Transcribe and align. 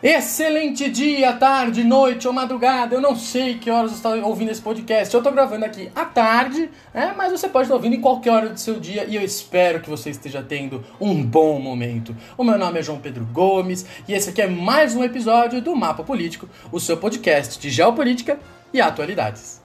Excelente 0.00 0.88
dia, 0.88 1.32
tarde, 1.32 1.82
noite 1.82 2.28
ou 2.28 2.32
madrugada. 2.32 2.94
Eu 2.94 3.00
não 3.00 3.16
sei 3.16 3.58
que 3.58 3.68
horas 3.68 3.90
você 3.90 3.96
está 3.96 4.10
ouvindo 4.28 4.52
esse 4.52 4.62
podcast. 4.62 5.12
Eu 5.12 5.18
estou 5.18 5.32
gravando 5.32 5.64
aqui 5.64 5.90
à 5.92 6.04
tarde, 6.04 6.70
né? 6.94 7.12
mas 7.16 7.32
você 7.32 7.48
pode 7.48 7.64
estar 7.64 7.74
ouvindo 7.74 7.96
em 7.96 8.00
qualquer 8.00 8.30
hora 8.30 8.48
do 8.48 8.60
seu 8.60 8.78
dia 8.78 9.06
e 9.08 9.16
eu 9.16 9.22
espero 9.22 9.80
que 9.80 9.90
você 9.90 10.10
esteja 10.10 10.40
tendo 10.40 10.84
um 11.00 11.20
bom 11.20 11.58
momento. 11.58 12.14
O 12.36 12.44
meu 12.44 12.56
nome 12.56 12.78
é 12.78 12.82
João 12.82 13.00
Pedro 13.00 13.24
Gomes 13.24 13.84
e 14.06 14.14
esse 14.14 14.30
aqui 14.30 14.40
é 14.40 14.46
mais 14.46 14.94
um 14.94 15.02
episódio 15.02 15.60
do 15.60 15.74
Mapa 15.74 16.04
Político, 16.04 16.48
o 16.70 16.78
seu 16.78 16.96
podcast 16.96 17.58
de 17.58 17.68
geopolítica 17.68 18.38
e 18.72 18.80
atualidades. 18.80 19.57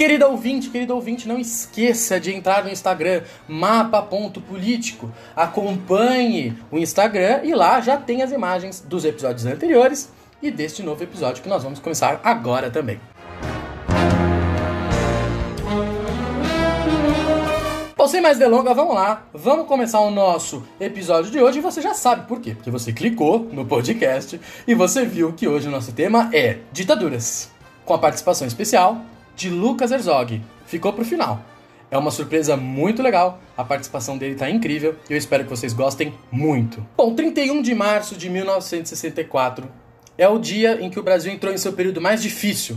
Querido 0.00 0.26
ouvinte, 0.28 0.70
querido 0.70 0.94
ouvinte, 0.94 1.28
não 1.28 1.38
esqueça 1.38 2.18
de 2.18 2.34
entrar 2.34 2.64
no 2.64 2.70
Instagram 2.70 3.22
mapa.político. 3.46 5.12
Acompanhe 5.36 6.56
o 6.70 6.78
Instagram 6.78 7.42
e 7.44 7.54
lá 7.54 7.82
já 7.82 7.98
tem 7.98 8.22
as 8.22 8.32
imagens 8.32 8.80
dos 8.80 9.04
episódios 9.04 9.44
anteriores 9.44 10.10
e 10.40 10.50
deste 10.50 10.82
novo 10.82 11.02
episódio 11.02 11.42
que 11.42 11.50
nós 11.50 11.62
vamos 11.62 11.80
começar 11.80 12.18
agora 12.24 12.70
também. 12.70 12.98
Bom, 17.94 18.08
sem 18.08 18.22
mais 18.22 18.38
delongas, 18.38 18.74
vamos 18.74 18.94
lá. 18.94 19.26
Vamos 19.34 19.66
começar 19.66 20.00
o 20.00 20.10
nosso 20.10 20.66
episódio 20.80 21.30
de 21.30 21.42
hoje 21.42 21.58
e 21.58 21.60
você 21.60 21.82
já 21.82 21.92
sabe 21.92 22.26
por 22.26 22.40
quê. 22.40 22.54
Porque 22.54 22.70
você 22.70 22.90
clicou 22.90 23.40
no 23.52 23.66
podcast 23.66 24.40
e 24.66 24.74
você 24.74 25.04
viu 25.04 25.34
que 25.34 25.46
hoje 25.46 25.68
o 25.68 25.70
nosso 25.70 25.92
tema 25.92 26.30
é 26.32 26.60
ditaduras. 26.72 27.50
Com 27.84 27.92
a 27.92 27.98
participação 27.98 28.46
especial 28.46 29.04
de 29.40 29.48
Lucas 29.48 29.90
Herzog. 29.90 30.42
Ficou 30.66 30.92
pro 30.92 31.02
final. 31.02 31.42
É 31.90 31.96
uma 31.96 32.10
surpresa 32.10 32.58
muito 32.58 33.02
legal, 33.02 33.40
a 33.56 33.64
participação 33.64 34.18
dele 34.18 34.34
tá 34.34 34.50
incrível 34.50 34.96
e 35.08 35.14
eu 35.14 35.16
espero 35.16 35.44
que 35.44 35.50
vocês 35.50 35.72
gostem 35.72 36.12
muito. 36.30 36.86
Bom, 36.94 37.14
31 37.14 37.62
de 37.62 37.74
março 37.74 38.16
de 38.16 38.28
1964 38.28 39.66
é 40.18 40.28
o 40.28 40.38
dia 40.38 40.78
em 40.82 40.90
que 40.90 41.00
o 41.00 41.02
Brasil 41.02 41.32
entrou 41.32 41.54
em 41.54 41.56
seu 41.56 41.72
período 41.72 42.02
mais 42.02 42.22
difícil, 42.22 42.76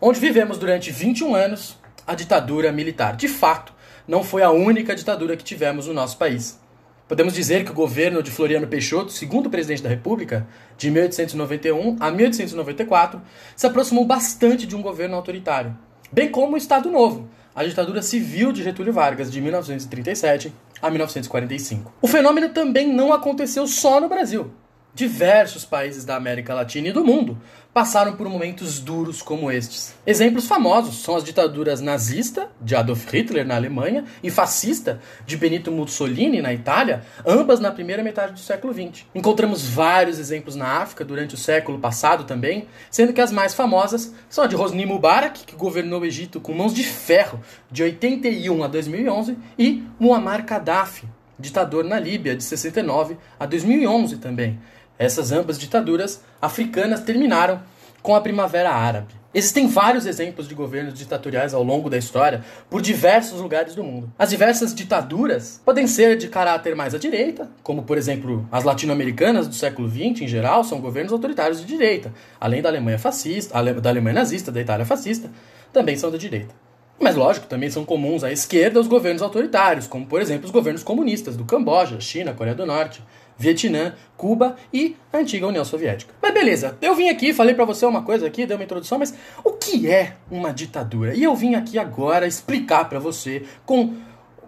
onde 0.00 0.18
vivemos 0.18 0.56
durante 0.56 0.90
21 0.90 1.34
anos 1.34 1.76
a 2.06 2.14
ditadura 2.14 2.72
militar. 2.72 3.14
De 3.14 3.28
fato, 3.28 3.74
não 4.06 4.24
foi 4.24 4.42
a 4.42 4.50
única 4.50 4.96
ditadura 4.96 5.36
que 5.36 5.44
tivemos 5.44 5.86
no 5.86 5.92
nosso 5.92 6.16
país. 6.16 6.58
Podemos 7.06 7.34
dizer 7.34 7.66
que 7.66 7.70
o 7.70 7.74
governo 7.74 8.22
de 8.22 8.30
Floriano 8.30 8.66
Peixoto, 8.66 9.12
segundo 9.12 9.50
presidente 9.50 9.82
da 9.82 9.90
República, 9.90 10.48
de 10.78 10.90
1891 10.90 11.96
a 12.00 12.10
1894, 12.10 13.20
se 13.54 13.66
aproximou 13.66 14.06
bastante 14.06 14.66
de 14.66 14.74
um 14.74 14.80
governo 14.80 15.14
autoritário 15.14 15.76
bem 16.10 16.30
como 16.30 16.54
o 16.54 16.56
Estado 16.56 16.90
Novo, 16.90 17.28
a 17.54 17.64
ditadura 17.64 18.02
civil 18.02 18.52
de 18.52 18.62
Getúlio 18.62 18.92
Vargas, 18.92 19.30
de 19.30 19.40
1937 19.40 20.52
a 20.80 20.90
1945. 20.90 21.92
O 22.00 22.06
fenômeno 22.06 22.48
também 22.50 22.92
não 22.92 23.12
aconteceu 23.12 23.66
só 23.66 24.00
no 24.00 24.08
Brasil. 24.08 24.50
Diversos 24.98 25.64
países 25.64 26.04
da 26.04 26.16
América 26.16 26.52
Latina 26.52 26.88
e 26.88 26.92
do 26.92 27.04
mundo 27.04 27.40
passaram 27.72 28.16
por 28.16 28.28
momentos 28.28 28.80
duros 28.80 29.22
como 29.22 29.48
estes. 29.48 29.94
Exemplos 30.04 30.48
famosos 30.48 31.04
são 31.04 31.14
as 31.14 31.22
ditaduras 31.22 31.80
nazista, 31.80 32.50
de 32.60 32.74
Adolf 32.74 33.06
Hitler 33.08 33.46
na 33.46 33.54
Alemanha, 33.54 34.04
e 34.24 34.28
fascista, 34.28 35.00
de 35.24 35.36
Benito 35.36 35.70
Mussolini 35.70 36.42
na 36.42 36.52
Itália, 36.52 37.04
ambas 37.24 37.60
na 37.60 37.70
primeira 37.70 38.02
metade 38.02 38.32
do 38.32 38.40
século 38.40 38.74
XX. 38.74 39.04
Encontramos 39.14 39.68
vários 39.68 40.18
exemplos 40.18 40.56
na 40.56 40.66
África 40.66 41.04
durante 41.04 41.36
o 41.36 41.38
século 41.38 41.78
passado 41.78 42.24
também, 42.24 42.66
sendo 42.90 43.12
que 43.12 43.20
as 43.20 43.30
mais 43.30 43.54
famosas 43.54 44.12
são 44.28 44.42
a 44.42 44.48
de 44.48 44.56
Hosni 44.56 44.84
Mubarak, 44.84 45.44
que 45.44 45.54
governou 45.54 46.00
o 46.00 46.04
Egito 46.04 46.40
com 46.40 46.52
mãos 46.52 46.74
de 46.74 46.82
ferro 46.82 47.40
de 47.70 47.84
81 47.84 48.64
a 48.64 48.66
2011, 48.66 49.38
e 49.56 49.84
Muammar 49.96 50.44
Gaddafi, 50.44 51.06
ditador 51.38 51.84
na 51.84 52.00
Líbia 52.00 52.34
de 52.34 52.42
69 52.42 53.16
a 53.38 53.46
2011 53.46 54.16
também 54.16 54.58
essas 54.98 55.32
ambas 55.32 55.58
ditaduras 55.58 56.22
africanas 56.40 57.00
terminaram 57.00 57.60
com 58.02 58.14
a 58.14 58.20
Primavera 58.20 58.70
Árabe. 58.70 59.18
Existem 59.34 59.68
vários 59.68 60.06
exemplos 60.06 60.48
de 60.48 60.54
governos 60.54 60.94
ditatoriais 60.94 61.52
ao 61.52 61.62
longo 61.62 61.90
da 61.90 61.98
história 61.98 62.42
por 62.70 62.80
diversos 62.80 63.40
lugares 63.40 63.74
do 63.74 63.84
mundo. 63.84 64.10
As 64.18 64.30
diversas 64.30 64.74
ditaduras 64.74 65.60
podem 65.64 65.86
ser 65.86 66.16
de 66.16 66.28
caráter 66.28 66.74
mais 66.74 66.94
à 66.94 66.98
direita, 66.98 67.48
como 67.62 67.82
por 67.82 67.98
exemplo 67.98 68.48
as 68.50 68.64
latino-americanas 68.64 69.46
do 69.46 69.54
século 69.54 69.88
XX, 69.88 70.22
em 70.22 70.26
geral, 70.28 70.64
são 70.64 70.80
governos 70.80 71.12
autoritários 71.12 71.60
de 71.60 71.66
direita, 71.66 72.12
além 72.40 72.62
da 72.62 72.70
Alemanha 72.70 72.98
fascista, 72.98 73.62
da 73.62 73.90
Alemanha 73.90 74.14
nazista, 74.14 74.50
da 74.50 74.62
Itália 74.62 74.86
fascista, 74.86 75.30
também 75.74 75.96
são 75.96 76.10
da 76.10 76.16
direita. 76.16 76.54
Mas 76.98 77.14
lógico, 77.14 77.46
também 77.46 77.70
são 77.70 77.84
comuns 77.84 78.24
à 78.24 78.32
esquerda 78.32 78.80
os 78.80 78.88
governos 78.88 79.22
autoritários, 79.22 79.86
como 79.86 80.06
por 80.06 80.20
exemplo 80.20 80.46
os 80.46 80.50
governos 80.50 80.82
comunistas 80.82 81.36
do 81.36 81.44
Camboja, 81.44 82.00
China, 82.00 82.32
Coreia 82.32 82.56
do 82.56 82.66
Norte, 82.66 83.02
Vietnã, 83.38 83.94
Cuba 84.16 84.56
e 84.72 84.96
a 85.12 85.18
antiga 85.18 85.46
União 85.46 85.64
Soviética. 85.64 86.12
Mas 86.20 86.34
beleza, 86.34 86.76
eu 86.82 86.94
vim 86.94 87.08
aqui, 87.08 87.32
falei 87.32 87.54
para 87.54 87.64
você 87.64 87.86
uma 87.86 88.02
coisa 88.02 88.26
aqui, 88.26 88.44
dei 88.44 88.56
uma 88.56 88.64
introdução, 88.64 88.98
mas 88.98 89.14
o 89.44 89.52
que 89.52 89.88
é 89.88 90.16
uma 90.30 90.52
ditadura? 90.52 91.14
E 91.14 91.22
eu 91.22 91.34
vim 91.34 91.54
aqui 91.54 91.78
agora 91.78 92.26
explicar 92.26 92.88
para 92.88 92.98
você 92.98 93.44
com 93.64 93.94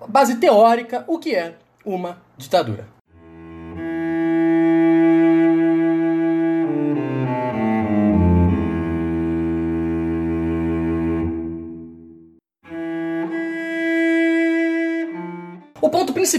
base 0.08 0.36
teórica 0.36 1.04
o 1.06 1.18
que 1.18 1.34
é 1.34 1.54
uma 1.84 2.20
ditadura. 2.36 2.99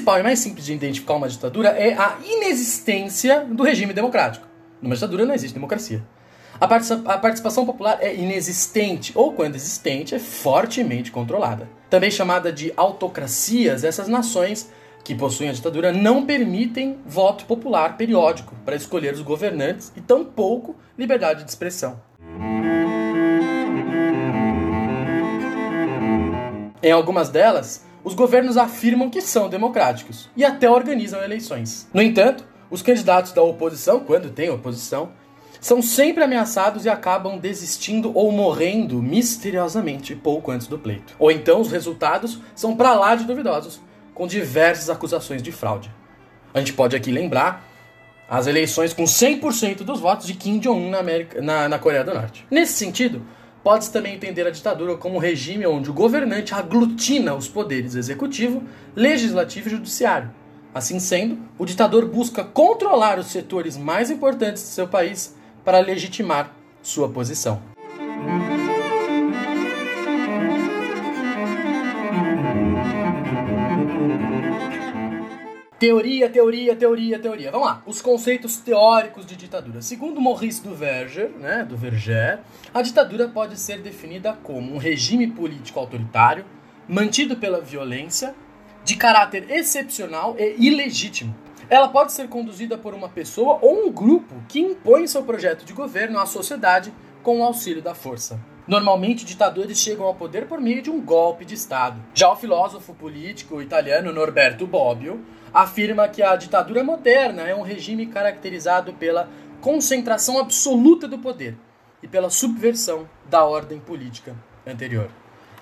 Principal 0.02 0.20
e 0.20 0.24
mais 0.24 0.40
simples 0.40 0.66
de 0.66 0.74
identificar 0.74 1.14
uma 1.14 1.30
ditadura 1.30 1.70
é 1.70 1.94
a 1.94 2.18
inexistência 2.26 3.46
do 3.46 3.64
regime 3.64 3.94
democrático. 3.94 4.48
Numa 4.82 4.96
ditadura 4.96 5.26
não 5.26 5.34
existe 5.36 5.54
democracia. 5.54 6.02
A 6.60 6.68
participação 6.68 7.66
popular 7.66 8.00
é 8.02 8.16
inexistente, 8.16 9.12
ou 9.16 9.34
quando 9.34 9.56
existente, 9.56 10.16
é 10.16 10.20
fortemente 10.20 11.12
controlada. 11.12 11.70
Também 11.90 12.10
chamada 12.10 12.52
de 12.52 12.74
autocracias, 12.76 13.84
essas 13.84 14.08
nações 14.08 14.72
que 15.04 15.14
possuem 15.14 15.50
a 15.50 15.54
ditadura 15.54 15.92
não 15.92 16.26
permitem 16.26 16.98
voto 17.06 17.46
popular 17.46 17.96
periódico 17.96 18.56
para 18.66 18.76
escolher 18.76 19.14
os 19.14 19.22
governantes 19.22 19.92
e 19.96 20.02
tampouco 20.02 20.76
liberdade 20.98 21.44
de 21.44 21.50
expressão. 21.50 22.02
Em 26.84 26.92
algumas 26.92 27.30
delas, 27.30 27.86
os 28.04 28.14
governos 28.14 28.58
afirmam 28.58 29.10
que 29.10 29.22
são 29.22 29.50
democráticos 29.50 30.30
e 30.36 30.44
até 30.44 30.70
organizam 30.70 31.24
eleições. 31.24 31.88
No 31.94 32.02
entanto, 32.02 32.46
os 32.70 32.82
candidatos 32.82 33.32
da 33.32 33.42
oposição, 33.42 34.00
quando 34.00 34.30
tem 34.30 34.50
oposição, 34.50 35.12
são 35.60 35.82
sempre 35.82 36.24
ameaçados 36.24 36.86
e 36.86 36.90
acabam 36.90 37.38
desistindo 37.38 38.12
ou 38.16 38.32
morrendo 38.32 39.02
misteriosamente 39.02 40.16
pouco 40.16 40.50
antes 40.50 40.66
do 40.66 40.80
pleito. 40.80 41.16
Ou 41.20 41.32
então 41.32 41.62
os 41.62 41.72
resultados 41.72 42.40
são 42.56 42.76
para 42.76 42.96
lá 42.96 43.16
de 43.16 43.26
duvidosos, 43.26 43.80
com 44.16 44.26
diversas 44.26 44.90
acusações 44.90 45.44
de 45.44 45.52
fraude. 45.52 45.92
A 46.54 46.60
gente 46.60 46.74
pode 46.74 46.96
aqui 46.96 47.12
lembrar 47.12 47.64
as 48.28 48.48
eleições 48.48 48.94
com 48.94 49.04
100% 49.04 49.84
dos 49.84 50.00
votos 50.00 50.26
de 50.26 50.34
Kim 50.34 50.58
Jong-un 50.58 50.90
na, 50.90 51.02
na, 51.42 51.70
na 51.70 51.80
Coreia 51.80 52.04
do 52.04 52.14
Norte. 52.14 52.48
Nesse 52.50 52.74
sentido, 52.74 53.22
Pode-se 53.64 53.92
também 53.92 54.16
entender 54.16 54.48
a 54.48 54.52
ditadura 54.52 54.98
como 54.98 55.16
um 55.16 55.20
regime 55.20 55.68
onde 55.68 55.90
o 55.90 55.94
governante 55.94 56.54
aglutina 56.54 57.36
os 57.36 57.48
poderes 57.48 57.94
executivo, 57.94 58.64
legislativo 58.96 59.68
e 59.68 59.72
judiciário. 59.72 60.32
Assim 60.74 61.00
sendo, 61.00 61.38
o 61.60 61.66
ditador 61.66 62.06
busca 62.08 62.44
controlar 62.44 63.20
os 63.20 63.28
setores 63.28 63.78
mais 63.78 64.10
importantes 64.10 64.64
de 64.64 64.70
seu 64.70 64.88
país 64.88 65.36
para 65.64 65.80
legitimar 65.80 66.56
sua 66.82 67.09
posição. 67.09 67.62
Teoria, 75.82 76.30
teoria, 76.30 76.76
teoria, 76.76 77.18
teoria. 77.18 77.50
Vamos 77.50 77.66
lá. 77.66 77.82
Os 77.88 78.04
conceitos 78.04 78.58
teóricos 78.58 79.26
de 79.26 79.36
ditadura. 79.36 79.82
Segundo 79.82 80.22
Maurice 80.22 80.62
Duverger, 80.62 81.32
né, 81.40 81.66
Duverger, 81.68 82.38
a 82.72 82.84
ditadura 82.84 83.28
pode 83.28 83.60
ser 83.60 83.82
definida 83.82 84.32
como 84.44 84.76
um 84.76 84.78
regime 84.78 85.26
político 85.26 85.80
autoritário, 85.80 86.46
mantido 86.88 87.36
pela 87.36 87.60
violência, 87.60 88.36
de 88.86 88.96
caráter 88.96 89.50
excepcional 89.50 90.36
e 90.38 90.68
ilegítimo. 90.68 91.36
Ela 91.68 91.88
pode 91.88 92.12
ser 92.12 92.28
conduzida 92.28 92.78
por 92.78 92.94
uma 92.94 93.10
pessoa 93.10 93.58
ou 93.60 93.88
um 93.88 93.92
grupo 93.92 94.36
que 94.48 94.60
impõe 94.60 95.08
seu 95.08 95.24
projeto 95.24 95.66
de 95.66 95.74
governo 95.74 96.20
à 96.20 96.28
sociedade 96.28 96.94
com 97.24 97.40
o 97.40 97.44
auxílio 97.44 97.82
da 97.82 97.96
força. 97.96 98.40
Normalmente, 98.68 99.26
ditadores 99.26 99.80
chegam 99.80 100.06
ao 100.06 100.14
poder 100.14 100.46
por 100.46 100.62
meio 100.62 100.84
de 100.84 100.92
um 100.92 101.02
golpe 101.02 101.44
de 101.44 101.56
Estado. 101.56 102.00
Já 102.14 102.32
o 102.32 102.36
filósofo 102.36 102.94
político 102.94 103.60
italiano 103.64 104.14
Norberto 104.14 104.68
Bobbio 104.68 105.20
afirma 105.53 106.08
que 106.08 106.22
a 106.22 106.36
ditadura 106.36 106.84
moderna 106.84 107.44
é 107.44 107.56
um 107.56 107.62
regime 107.62 108.06
caracterizado 108.06 108.94
pela 108.94 109.30
concentração 109.59 110.40
absoluta 110.40 111.08
do 111.08 111.20
poder 111.20 111.56
e 112.02 112.08
pela 112.08 112.30
subversão 112.30 113.08
da 113.30 113.44
ordem 113.44 113.80
política 113.80 114.36
anterior. 114.66 115.09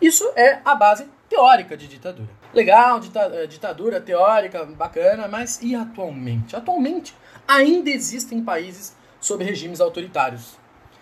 Isso 0.01 0.29
é 0.35 0.59
a 0.63 0.73
base 0.75 1.05
teórica 1.27 1.75
de 1.75 1.87
ditadura. 1.87 2.29
Legal, 2.53 3.01
eh, 3.33 3.45
ditadura 3.47 4.01
teórica, 4.01 4.65
bacana, 4.65 5.27
mas 5.27 5.61
e 5.61 5.75
atualmente? 5.75 6.55
Atualmente 6.55 7.13
ainda 7.47 7.89
existem 7.89 8.43
países 8.43 8.95
sob 9.19 9.43
regimes 9.43 9.81
autoritários. 9.81 10.57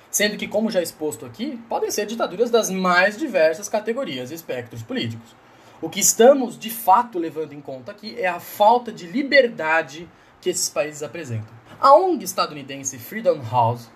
Sendo 0.10 0.38
que, 0.38 0.48
como 0.48 0.72
já 0.72 0.81
exposto 0.81 1.25
aqui, 1.25 1.62
podem 1.69 1.92
ser 1.92 2.06
ditaduras 2.06 2.50
das 2.50 2.69
mais 2.69 3.18
diversas 3.18 3.69
categorias 3.69 4.31
e 4.31 4.33
espectros 4.33 4.81
políticos. 4.81 5.36
O 5.79 5.89
que 5.89 6.00
estamos 6.00 6.57
de 6.57 6.71
fato 6.71 7.19
levando 7.19 7.53
em 7.53 7.62
conta 7.62 7.91
aqui 7.91 8.19
é 8.19 8.27
a 8.27 8.39
falta 8.39 8.91
de 8.91 9.06
liberdade 9.06 10.09
que 10.41 10.50
esses 10.50 10.69
países 10.69 11.03
apresentam. 11.03 11.56
A 11.79 11.94
ONG 11.94 12.24
estadunidense 12.24 12.97
Freedom 12.97 13.39
House 13.51 13.88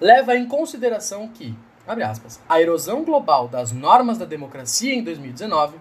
leva 0.00 0.36
em 0.36 0.46
consideração 0.46 1.28
que, 1.28 1.56
abre 1.86 2.02
aspas, 2.02 2.40
a 2.48 2.60
erosão 2.60 3.04
global 3.04 3.46
das 3.46 3.70
normas 3.70 4.18
da 4.18 4.24
democracia 4.24 4.92
em 4.92 5.04
2019 5.04 5.76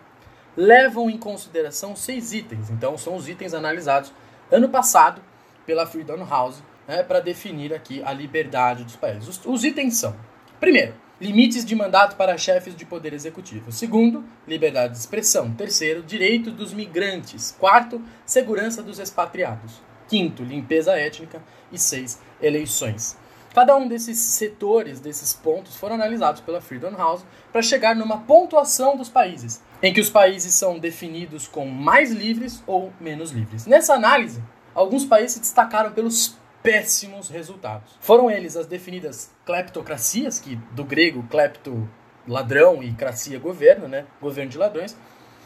levam 0.55 1.09
em 1.09 1.17
consideração 1.17 1.95
seis 1.95 2.33
itens. 2.33 2.69
Então, 2.69 2.95
são 2.97 3.15
os 3.15 3.27
itens 3.27 3.55
analisados 3.55 4.13
ano 4.51 4.69
passado 4.69 5.21
pela 5.65 5.87
Freedom 5.87 6.25
House 6.25 6.61
né, 6.87 7.01
para 7.01 7.19
definir 7.19 7.73
aqui 7.73 8.03
a 8.03 8.13
liberdade 8.13 8.83
dos 8.83 8.95
países. 8.95 9.27
Os, 9.27 9.45
os 9.45 9.63
itens 9.63 9.97
são: 9.97 10.15
primeiro, 10.59 10.93
limites 11.19 11.65
de 11.65 11.75
mandato 11.75 12.15
para 12.15 12.37
chefes 12.37 12.75
de 12.75 12.85
poder 12.85 13.13
executivo. 13.13 13.71
Segundo, 13.71 14.23
liberdade 14.47 14.93
de 14.93 14.99
expressão. 14.99 15.51
Terceiro, 15.53 16.03
direitos 16.03 16.53
dos 16.53 16.73
migrantes. 16.73 17.55
Quarto, 17.59 18.01
segurança 18.25 18.83
dos 18.83 18.99
expatriados. 18.99 19.81
Quinto, 20.07 20.43
limpeza 20.43 20.93
étnica. 20.93 21.41
E 21.71 21.77
seis, 21.77 22.19
eleições. 22.41 23.17
Cada 23.53 23.75
um 23.75 23.87
desses 23.87 24.19
setores, 24.19 24.99
desses 24.99 25.33
pontos, 25.33 25.75
foram 25.75 25.95
analisados 25.95 26.41
pela 26.41 26.61
Freedom 26.61 26.95
House 26.95 27.25
para 27.51 27.61
chegar 27.61 27.95
numa 27.95 28.19
pontuação 28.19 28.95
dos 28.95 29.09
países, 29.09 29.63
em 29.81 29.91
que 29.91 29.99
os 29.99 30.11
países 30.11 30.53
são 30.53 30.77
definidos 30.77 31.47
como 31.47 31.71
mais 31.71 32.11
livres 32.11 32.63
ou 32.67 32.93
menos 33.01 33.31
livres. 33.31 33.65
Nessa 33.65 33.95
análise, 33.95 34.43
alguns 34.75 35.05
países 35.05 35.33
se 35.33 35.39
destacaram 35.39 35.91
pelos 35.91 36.37
péssimos 36.61 37.29
resultados. 37.29 37.95
Foram 37.99 38.29
eles 38.29 38.57
as 38.57 38.65
definidas 38.65 39.31
cleptocracias, 39.45 40.39
que 40.39 40.55
do 40.71 40.83
grego 40.83 41.23
klepto, 41.29 41.87
ladrão 42.27 42.83
e 42.83 42.91
cracia 42.93 43.39
governo, 43.39 43.87
né? 43.87 44.05
Governo 44.21 44.51
de 44.51 44.57
ladrões, 44.57 44.97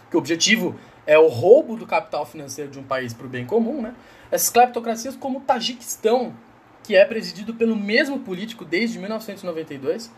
que 0.10 0.16
o 0.16 0.20
objetivo 0.20 0.76
é 1.06 1.18
o 1.18 1.28
roubo 1.28 1.76
do 1.76 1.86
capital 1.86 2.26
financeiro 2.26 2.72
de 2.72 2.80
um 2.80 2.84
país 2.84 3.14
para 3.14 3.26
o 3.26 3.30
bem 3.30 3.46
comum, 3.46 3.82
né? 3.82 3.96
Essas 4.32 4.50
cleptocracias 4.50 5.16
como 5.16 5.40
o 5.40 5.42
Tajiquistão, 5.42 6.34
que 6.84 6.96
é 6.96 7.06
presidido 7.06 7.54
pelo 7.54 7.76
mesmo 7.76 8.20
político 8.20 8.66
desde 8.66 8.98
1992, 8.98 10.12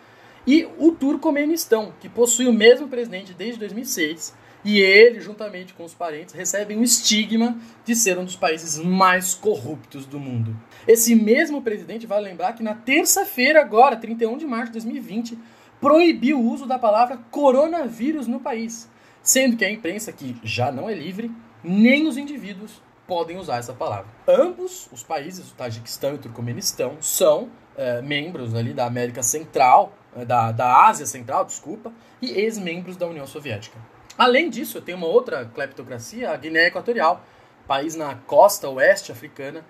e 0.45 0.67
o 0.77 0.91
Turcomenistão, 0.91 1.93
que 1.99 2.09
possui 2.09 2.47
o 2.47 2.53
mesmo 2.53 2.87
presidente 2.87 3.33
desde 3.33 3.59
2006 3.59 4.33
e 4.63 4.79
ele, 4.79 5.19
juntamente 5.19 5.73
com 5.73 5.83
os 5.83 5.93
parentes, 5.93 6.33
recebem 6.33 6.77
o 6.77 6.83
estigma 6.83 7.57
de 7.83 7.95
ser 7.95 8.17
um 8.17 8.23
dos 8.23 8.35
países 8.35 8.77
mais 8.77 9.33
corruptos 9.33 10.05
do 10.05 10.19
mundo. 10.19 10.55
Esse 10.87 11.15
mesmo 11.15 11.61
presidente, 11.61 12.07
vale 12.07 12.29
lembrar 12.29 12.53
que 12.53 12.63
na 12.63 12.73
terça-feira, 12.73 13.61
agora, 13.61 13.95
31 13.95 14.37
de 14.37 14.45
março 14.45 14.67
de 14.67 14.79
2020, 14.79 15.37
proibiu 15.81 16.39
o 16.39 16.49
uso 16.49 16.65
da 16.65 16.79
palavra 16.79 17.17
coronavírus 17.29 18.25
no 18.27 18.39
país, 18.39 18.89
sendo 19.21 19.57
que 19.57 19.65
a 19.65 19.71
imprensa, 19.71 20.11
que 20.13 20.37
já 20.43 20.71
não 20.71 20.89
é 20.89 20.93
livre, 20.93 21.29
nem 21.61 22.07
os 22.07 22.17
indivíduos 22.17 22.81
podem 23.05 23.37
usar 23.37 23.57
essa 23.57 23.73
palavra. 23.73 24.07
Ambos 24.27 24.87
os 24.91 25.03
países, 25.03 25.51
o 25.51 25.55
Tajiquistão 25.55 26.11
e 26.11 26.15
o 26.15 26.17
Turcomenistão, 26.17 26.97
são 27.01 27.49
é, 27.75 28.01
membros 28.01 28.55
ali 28.55 28.73
da 28.73 28.85
América 28.85 29.21
Central, 29.21 29.93
é, 30.15 30.23
da, 30.23 30.51
da 30.51 30.87
Ásia 30.87 31.05
Central, 31.05 31.45
desculpa, 31.45 31.91
e 32.21 32.31
ex-membros 32.31 32.95
da 32.95 33.05
União 33.05 33.27
Soviética. 33.27 33.77
Além 34.17 34.49
disso, 34.49 34.81
tem 34.81 34.93
uma 34.93 35.07
outra 35.07 35.45
cleptocracia, 35.45 36.31
a 36.31 36.37
Guiné 36.37 36.67
Equatorial, 36.67 37.25
país 37.67 37.95
na 37.95 38.15
costa 38.15 38.69
oeste 38.69 39.11
africana, 39.11 39.65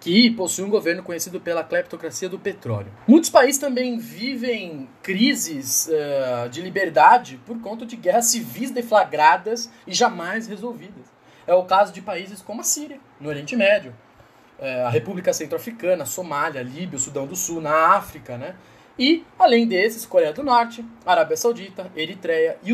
que 0.00 0.30
possui 0.30 0.64
um 0.64 0.70
governo 0.70 1.02
conhecido 1.02 1.40
pela 1.40 1.62
cleptocracia 1.62 2.28
do 2.28 2.38
petróleo. 2.38 2.90
Muitos 3.06 3.28
países 3.28 3.60
também 3.60 3.98
vivem 3.98 4.88
crises 5.02 5.88
uh, 5.88 6.48
de 6.48 6.62
liberdade 6.62 7.38
por 7.44 7.60
conta 7.60 7.84
de 7.84 7.96
guerras 7.96 8.26
civis 8.26 8.70
deflagradas 8.70 9.70
e 9.86 9.92
jamais 9.92 10.46
resolvidas. 10.46 11.04
É 11.46 11.54
o 11.54 11.64
caso 11.64 11.92
de 11.92 12.00
países 12.00 12.40
como 12.40 12.62
a 12.62 12.64
Síria, 12.64 12.98
no 13.20 13.28
Oriente 13.28 13.54
Médio, 13.54 13.94
uh, 14.58 14.86
a 14.86 14.90
República 14.90 15.34
Centro-Africana, 15.34 16.06
Somália, 16.06 16.62
Líbia, 16.62 16.96
o 16.96 17.00
Sudão 17.00 17.26
do 17.26 17.36
Sul, 17.36 17.60
na 17.60 17.94
África, 17.94 18.38
né? 18.38 18.54
E, 18.98 19.24
além 19.38 19.66
desses, 19.66 20.04
Coreia 20.04 20.32
do 20.32 20.42
Norte, 20.42 20.84
Arábia 21.06 21.36
Saudita, 21.36 21.90
Eritreia 21.96 22.58
e 22.62 22.72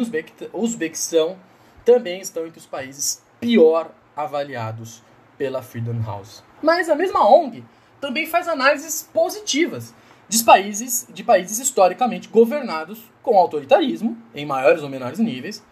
Uzbequistão 0.52 1.36
também 1.84 2.20
estão 2.20 2.46
entre 2.46 2.58
os 2.58 2.66
países 2.66 3.22
pior 3.40 3.90
avaliados 4.16 5.02
pela 5.38 5.62
Freedom 5.62 6.02
House. 6.04 6.42
Mas 6.62 6.88
a 6.88 6.94
mesma 6.94 7.28
ONG 7.28 7.62
também 8.00 8.26
faz 8.26 8.48
análises 8.48 9.08
positivas 9.12 9.94
de 10.28 10.42
países, 10.42 11.06
de 11.08 11.22
países 11.22 11.58
historicamente 11.58 12.28
governados 12.28 13.00
com 13.22 13.38
autoritarismo, 13.38 14.16
em 14.34 14.44
maiores 14.44 14.82
ou 14.82 14.88
menores 14.88 15.18
níveis, 15.18 15.62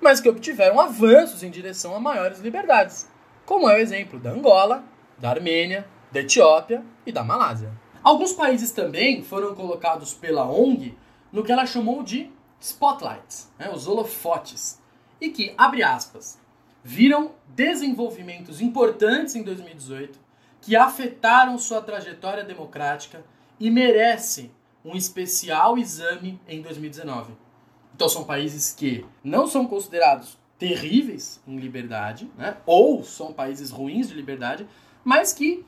mas 0.00 0.20
que 0.20 0.28
obtiveram 0.28 0.80
avanços 0.80 1.42
em 1.42 1.50
direção 1.50 1.94
a 1.94 2.00
maiores 2.00 2.40
liberdades, 2.40 3.08
como 3.46 3.68
é 3.68 3.76
o 3.76 3.78
exemplo 3.78 4.18
da 4.18 4.30
Angola, 4.30 4.82
da 5.18 5.30
Armênia, 5.30 5.86
da 6.10 6.20
Etiópia 6.20 6.82
e 7.06 7.12
da 7.12 7.22
Malásia. 7.22 7.70
Alguns 8.02 8.32
países 8.32 8.72
também 8.72 9.22
foram 9.22 9.54
colocados 9.54 10.12
pela 10.12 10.44
ONG 10.44 10.96
no 11.30 11.44
que 11.44 11.52
ela 11.52 11.66
chamou 11.66 12.02
de 12.02 12.30
spotlights, 12.60 13.50
né, 13.58 13.70
os 13.72 13.86
holofotes, 13.86 14.80
e 15.20 15.30
que, 15.30 15.54
abre 15.56 15.82
aspas, 15.82 16.38
viram 16.82 17.32
desenvolvimentos 17.48 18.60
importantes 18.60 19.36
em 19.36 19.42
2018 19.42 20.18
que 20.60 20.76
afetaram 20.76 21.58
sua 21.58 21.82
trajetória 21.82 22.44
democrática 22.44 23.24
e 23.58 23.70
merecem 23.70 24.50
um 24.84 24.96
especial 24.96 25.76
exame 25.76 26.40
em 26.48 26.62
2019. 26.62 27.34
Então 27.94 28.08
são 28.08 28.24
países 28.24 28.72
que 28.72 29.04
não 29.22 29.46
são 29.46 29.66
considerados 29.66 30.38
terríveis 30.58 31.42
em 31.46 31.56
liberdade, 31.56 32.30
né, 32.38 32.56
ou 32.64 33.02
são 33.02 33.32
países 33.32 33.70
ruins 33.70 34.08
de 34.08 34.14
liberdade, 34.14 34.66
mas 35.04 35.32
que 35.32 35.64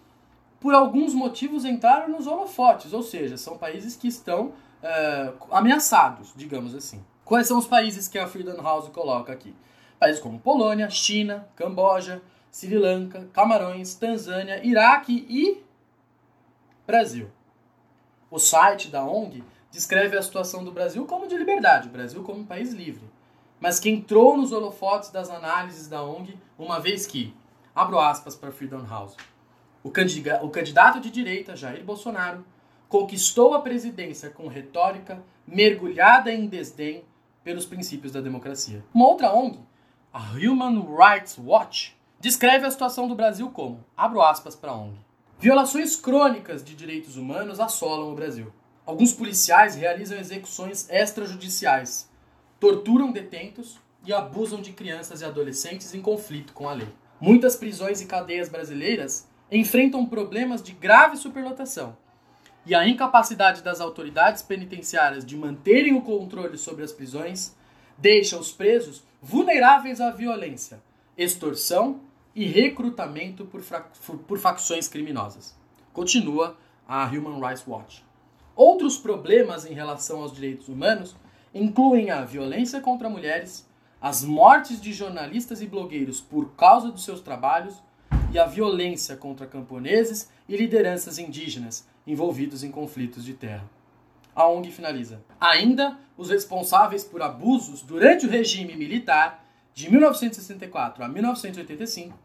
por 0.64 0.74
alguns 0.74 1.12
motivos 1.12 1.66
entraram 1.66 2.08
nos 2.08 2.26
holofotes, 2.26 2.94
ou 2.94 3.02
seja, 3.02 3.36
são 3.36 3.58
países 3.58 3.96
que 3.96 4.08
estão 4.08 4.46
uh, 4.46 5.54
ameaçados, 5.54 6.32
digamos 6.34 6.74
assim. 6.74 7.04
Quais 7.22 7.46
são 7.46 7.58
os 7.58 7.66
países 7.66 8.08
que 8.08 8.18
a 8.18 8.26
Freedom 8.26 8.62
House 8.62 8.88
coloca 8.88 9.30
aqui? 9.30 9.54
Países 9.98 10.22
como 10.22 10.40
Polônia, 10.40 10.88
China, 10.88 11.46
Camboja, 11.54 12.22
Sri 12.50 12.78
Lanka, 12.78 13.28
Camarões, 13.30 13.94
Tanzânia, 13.94 14.66
Iraque 14.66 15.26
e 15.28 15.62
Brasil. 16.86 17.30
O 18.30 18.38
site 18.38 18.88
da 18.88 19.04
ONG 19.04 19.44
descreve 19.70 20.16
a 20.16 20.22
situação 20.22 20.64
do 20.64 20.72
Brasil 20.72 21.04
como 21.04 21.28
de 21.28 21.36
liberdade, 21.36 21.88
o 21.88 21.92
Brasil 21.92 22.22
como 22.22 22.40
um 22.40 22.46
país 22.46 22.72
livre, 22.72 23.04
mas 23.60 23.78
que 23.78 23.90
entrou 23.90 24.34
nos 24.34 24.50
holofotes 24.50 25.10
das 25.10 25.28
análises 25.28 25.88
da 25.88 26.02
ONG 26.02 26.38
uma 26.58 26.80
vez 26.80 27.06
que, 27.06 27.36
abro 27.74 28.00
aspas 28.00 28.34
para 28.34 28.50
Freedom 28.50 28.86
House, 28.88 29.14
o, 29.84 29.90
candidato 29.90 30.98
de 30.98 31.10
direita, 31.10 31.54
Jair 31.54 31.84
Bolsonaro, 31.84 32.42
conquistou 32.88 33.52
a 33.52 33.60
presidência 33.60 34.30
com 34.30 34.48
retórica 34.48 35.22
mergulhada 35.46 36.32
em 36.32 36.46
desdém 36.46 37.04
pelos 37.44 37.66
princípios 37.66 38.10
da 38.10 38.22
democracia. 38.22 38.82
Uma 38.94 39.06
outra 39.06 39.34
ONG, 39.34 39.60
a 40.10 40.32
Human 40.32 40.80
Rights 40.96 41.36
Watch, 41.38 41.94
descreve 42.18 42.64
a 42.64 42.70
situação 42.70 43.06
do 43.06 43.14
Brasil 43.14 43.50
como, 43.50 43.84
abro 43.94 44.22
aspas 44.22 44.56
para 44.56 44.70
a 44.70 44.76
ONG, 44.76 44.96
violações 45.38 45.96
crônicas 45.96 46.64
de 46.64 46.74
direitos 46.74 47.18
humanos 47.18 47.60
assolam 47.60 48.10
o 48.10 48.14
Brasil. 48.14 48.50
Alguns 48.86 49.12
policiais 49.12 49.74
realizam 49.74 50.16
execuções 50.16 50.88
extrajudiciais, 50.88 52.08
torturam 52.58 53.12
detentos 53.12 53.78
e 54.06 54.12
abusam 54.14 54.62
de 54.62 54.72
crianças 54.72 55.20
e 55.20 55.24
adolescentes 55.26 55.92
em 55.94 56.00
conflito 56.00 56.54
com 56.54 56.68
a 56.68 56.72
lei. 56.72 56.88
Muitas 57.20 57.56
prisões 57.56 58.00
e 58.00 58.06
cadeias 58.06 58.48
brasileiras 58.48 59.28
enfrentam 59.50 60.06
problemas 60.06 60.62
de 60.62 60.72
grave 60.72 61.16
superlotação. 61.16 61.96
E 62.66 62.74
a 62.74 62.88
incapacidade 62.88 63.62
das 63.62 63.80
autoridades 63.80 64.42
penitenciárias 64.42 65.24
de 65.24 65.36
manterem 65.36 65.94
o 65.94 66.00
controle 66.00 66.56
sobre 66.56 66.82
as 66.82 66.92
prisões 66.92 67.54
deixa 67.98 68.38
os 68.38 68.50
presos 68.50 69.02
vulneráveis 69.20 70.00
à 70.00 70.10
violência, 70.10 70.82
extorsão 71.16 72.00
e 72.34 72.46
recrutamento 72.46 73.44
por, 73.44 73.62
por 74.26 74.38
facções 74.38 74.88
criminosas. 74.88 75.54
Continua 75.92 76.56
a 76.88 77.04
Human 77.04 77.40
Rights 77.40 77.64
Watch. 77.66 78.04
Outros 78.56 78.96
problemas 78.96 79.66
em 79.66 79.74
relação 79.74 80.22
aos 80.22 80.32
direitos 80.32 80.68
humanos 80.68 81.14
incluem 81.54 82.10
a 82.10 82.24
violência 82.24 82.80
contra 82.80 83.08
mulheres, 83.08 83.68
as 84.00 84.24
mortes 84.24 84.80
de 84.80 84.92
jornalistas 84.92 85.62
e 85.62 85.66
blogueiros 85.66 86.20
por 86.20 86.52
causa 86.54 86.90
dos 86.90 87.04
seus 87.04 87.20
trabalhos 87.20 87.82
e 88.34 88.38
a 88.38 88.44
violência 88.44 89.16
contra 89.16 89.46
camponeses 89.46 90.28
e 90.48 90.56
lideranças 90.56 91.20
indígenas 91.20 91.86
envolvidos 92.04 92.64
em 92.64 92.70
conflitos 92.70 93.24
de 93.24 93.32
terra. 93.32 93.70
A 94.34 94.48
ONG 94.48 94.72
finaliza. 94.72 95.22
Ainda, 95.40 95.96
os 96.16 96.30
responsáveis 96.30 97.04
por 97.04 97.22
abusos 97.22 97.80
durante 97.82 98.26
o 98.26 98.28
regime 98.28 98.74
militar 98.74 99.46
de 99.72 99.88
1964 99.88 101.04
a 101.04 101.08
1985 101.08 102.18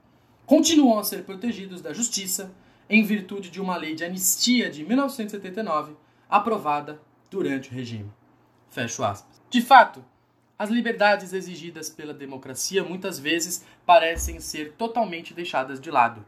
continuam 0.47 0.97
a 0.97 1.03
ser 1.03 1.23
protegidos 1.23 1.79
da 1.79 1.93
justiça 1.93 2.51
em 2.89 3.03
virtude 3.03 3.51
de 3.51 3.61
uma 3.61 3.77
lei 3.77 3.93
de 3.93 4.03
anistia 4.03 4.67
de 4.67 4.83
1979 4.83 5.93
aprovada 6.27 6.99
durante 7.29 7.69
o 7.69 7.73
regime. 7.73 8.11
Fecho 8.71 9.03
aspas. 9.03 9.39
De 9.47 9.61
fato, 9.61 10.03
as 10.59 10.69
liberdades 10.69 11.31
exigidas 11.31 11.89
pela 11.89 12.13
democracia 12.13 12.83
muitas 12.83 13.17
vezes 13.17 13.63
parecem 13.85 14.41
ser 14.41 14.73
totalmente 14.73 15.33
deixadas 15.33 15.79
de 15.79 15.89
lado. 15.89 16.25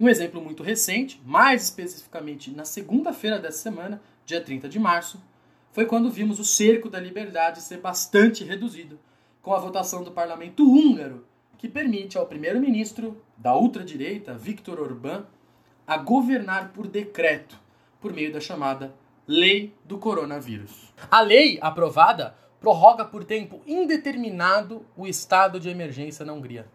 Um 0.00 0.08
exemplo 0.08 0.40
muito 0.40 0.62
recente, 0.62 1.20
mais 1.26 1.64
especificamente 1.64 2.50
na 2.50 2.64
segunda-feira 2.64 3.38
dessa 3.38 3.58
semana, 3.58 4.00
dia 4.24 4.40
30 4.40 4.66
de 4.66 4.78
março, 4.78 5.22
foi 5.72 5.84
quando 5.84 6.10
vimos 6.10 6.40
o 6.40 6.44
cerco 6.44 6.88
da 6.88 6.98
liberdade 6.98 7.60
ser 7.60 7.76
bastante 7.76 8.42
reduzido 8.42 8.98
com 9.42 9.52
a 9.52 9.58
votação 9.58 10.02
do 10.02 10.10
parlamento 10.10 10.64
húngaro, 10.64 11.26
que 11.58 11.68
permite 11.68 12.16
ao 12.16 12.26
primeiro-ministro 12.26 13.22
da 13.36 13.54
ultradireita, 13.54 14.32
Viktor 14.38 14.80
Orbán, 14.80 15.26
a 15.86 15.98
governar 15.98 16.72
por 16.72 16.86
decreto, 16.86 17.60
por 18.00 18.14
meio 18.14 18.32
da 18.32 18.40
chamada 18.40 18.94
Lei 19.26 19.74
do 19.84 19.98
Coronavírus. 19.98 20.94
A 21.10 21.20
lei 21.20 21.58
aprovada 21.60 22.34
prorroga 22.60 23.04
por 23.04 23.24
tempo 23.24 23.62
indeterminado 23.66 24.84
o 24.96 25.06
estado 25.06 25.58
de 25.58 25.70
emergência 25.70 26.24
na 26.24 26.32
Hungria. 26.32 26.66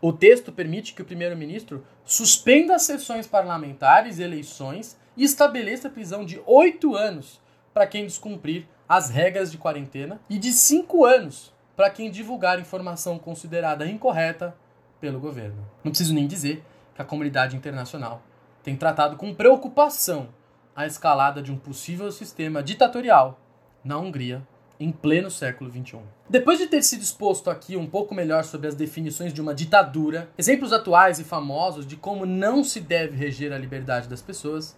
O 0.00 0.12
texto 0.12 0.50
permite 0.50 0.94
que 0.94 1.02
o 1.02 1.04
primeiro-ministro 1.04 1.86
suspenda 2.04 2.74
as 2.74 2.82
sessões 2.82 3.26
parlamentares 3.26 4.18
e 4.18 4.22
eleições 4.24 4.98
e 5.16 5.22
estabeleça 5.22 5.88
prisão 5.88 6.24
de 6.24 6.42
oito 6.44 6.96
anos 6.96 7.40
para 7.72 7.86
quem 7.86 8.04
descumprir 8.04 8.66
as 8.88 9.10
regras 9.10 9.52
de 9.52 9.58
quarentena 9.58 10.20
e 10.28 10.38
de 10.38 10.52
cinco 10.52 11.04
anos 11.04 11.54
para 11.76 11.88
quem 11.88 12.10
divulgar 12.10 12.58
informação 12.58 13.18
considerada 13.18 13.86
incorreta 13.86 14.56
pelo 15.00 15.20
governo. 15.20 15.64
Não 15.84 15.92
preciso 15.92 16.14
nem 16.14 16.26
dizer 16.26 16.64
que 16.94 17.00
a 17.00 17.04
comunidade 17.04 17.56
internacional 17.56 18.22
tem 18.62 18.76
tratado 18.76 19.16
com 19.16 19.32
preocupação 19.32 20.28
a 20.74 20.86
escalada 20.86 21.40
de 21.40 21.52
um 21.52 21.56
possível 21.56 22.10
sistema 22.10 22.62
ditatorial 22.62 23.38
na 23.84 23.98
Hungria 23.98 24.42
em 24.82 24.90
pleno 24.90 25.30
século 25.30 25.70
XXI. 25.70 26.00
Depois 26.28 26.58
de 26.58 26.66
ter 26.66 26.82
sido 26.82 27.02
exposto 27.02 27.48
aqui 27.48 27.76
um 27.76 27.86
pouco 27.86 28.14
melhor 28.14 28.44
sobre 28.44 28.66
as 28.66 28.74
definições 28.74 29.32
de 29.32 29.40
uma 29.40 29.54
ditadura, 29.54 30.28
exemplos 30.36 30.72
atuais 30.72 31.20
e 31.20 31.24
famosos 31.24 31.86
de 31.86 31.96
como 31.96 32.26
não 32.26 32.64
se 32.64 32.80
deve 32.80 33.16
reger 33.16 33.52
a 33.52 33.58
liberdade 33.58 34.08
das 34.08 34.20
pessoas, 34.20 34.76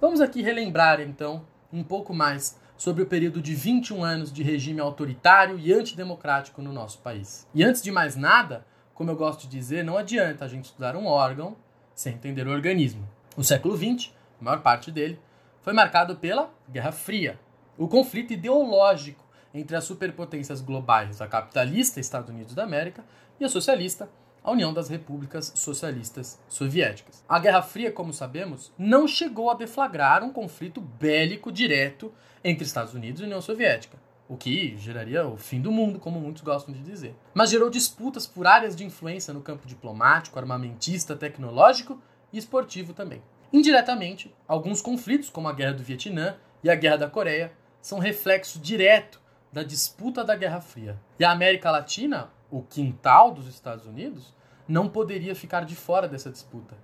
vamos 0.00 0.20
aqui 0.20 0.40
relembrar 0.40 1.00
então 1.00 1.44
um 1.72 1.82
pouco 1.82 2.14
mais 2.14 2.58
sobre 2.76 3.02
o 3.02 3.06
período 3.06 3.42
de 3.42 3.54
21 3.54 4.04
anos 4.04 4.32
de 4.32 4.42
regime 4.42 4.80
autoritário 4.80 5.58
e 5.58 5.72
antidemocrático 5.72 6.62
no 6.62 6.72
nosso 6.72 6.98
país. 7.00 7.46
E 7.52 7.62
antes 7.62 7.82
de 7.82 7.90
mais 7.90 8.16
nada, 8.16 8.64
como 8.94 9.10
eu 9.10 9.16
gosto 9.16 9.42
de 9.42 9.48
dizer, 9.48 9.84
não 9.84 9.98
adianta 9.98 10.44
a 10.44 10.48
gente 10.48 10.66
estudar 10.66 10.96
um 10.96 11.06
órgão 11.06 11.56
sem 11.94 12.14
entender 12.14 12.46
o 12.46 12.52
organismo. 12.52 13.06
O 13.36 13.42
século 13.42 13.76
XX, 13.76 14.12
a 14.40 14.44
maior 14.44 14.62
parte 14.62 14.90
dele, 14.90 15.18
foi 15.60 15.72
marcado 15.72 16.16
pela 16.16 16.50
Guerra 16.70 16.92
Fria, 16.92 17.38
o 17.76 17.86
conflito 17.86 18.32
ideológico 18.32 19.29
entre 19.52 19.76
as 19.76 19.84
superpotências 19.84 20.60
globais, 20.60 21.20
a 21.20 21.26
capitalista 21.26 22.00
Estados 22.00 22.30
Unidos 22.30 22.54
da 22.54 22.64
América 22.64 23.04
e 23.38 23.44
a 23.44 23.48
socialista, 23.48 24.08
a 24.42 24.50
União 24.50 24.72
das 24.72 24.88
Repúblicas 24.88 25.52
Socialistas 25.54 26.38
Soviéticas. 26.48 27.22
A 27.28 27.38
Guerra 27.38 27.62
Fria, 27.62 27.92
como 27.92 28.12
sabemos, 28.12 28.72
não 28.78 29.06
chegou 29.06 29.50
a 29.50 29.54
deflagrar 29.54 30.24
um 30.24 30.32
conflito 30.32 30.80
bélico 30.80 31.52
direto 31.52 32.12
entre 32.42 32.64
Estados 32.64 32.94
Unidos 32.94 33.20
e 33.20 33.24
União 33.24 33.40
Soviética, 33.40 33.98
o 34.28 34.36
que 34.36 34.76
geraria 34.78 35.26
o 35.26 35.36
fim 35.36 35.60
do 35.60 35.70
mundo, 35.70 35.98
como 35.98 36.20
muitos 36.20 36.42
gostam 36.42 36.72
de 36.72 36.80
dizer. 36.80 37.14
Mas 37.34 37.50
gerou 37.50 37.68
disputas 37.68 38.26
por 38.26 38.46
áreas 38.46 38.74
de 38.74 38.84
influência 38.84 39.34
no 39.34 39.42
campo 39.42 39.66
diplomático, 39.66 40.38
armamentista, 40.38 41.16
tecnológico 41.16 42.00
e 42.32 42.38
esportivo 42.38 42.94
também. 42.94 43.22
Indiretamente, 43.52 44.32
alguns 44.46 44.80
conflitos, 44.80 45.28
como 45.28 45.48
a 45.48 45.52
Guerra 45.52 45.72
do 45.72 45.82
Vietnã 45.82 46.36
e 46.62 46.70
a 46.70 46.74
Guerra 46.74 46.98
da 46.98 47.10
Coreia, 47.10 47.52
são 47.82 47.98
reflexo 47.98 48.58
direto 48.60 49.20
da 49.52 49.62
disputa 49.62 50.24
da 50.24 50.36
Guerra 50.36 50.60
Fria. 50.60 50.98
E 51.18 51.24
a 51.24 51.30
América 51.30 51.70
Latina, 51.70 52.30
o 52.50 52.62
quintal 52.62 53.32
dos 53.32 53.46
Estados 53.46 53.86
Unidos, 53.86 54.34
não 54.66 54.88
poderia 54.88 55.34
ficar 55.34 55.64
de 55.64 55.74
fora 55.74 56.08
dessa 56.08 56.30
disputa. 56.30 56.76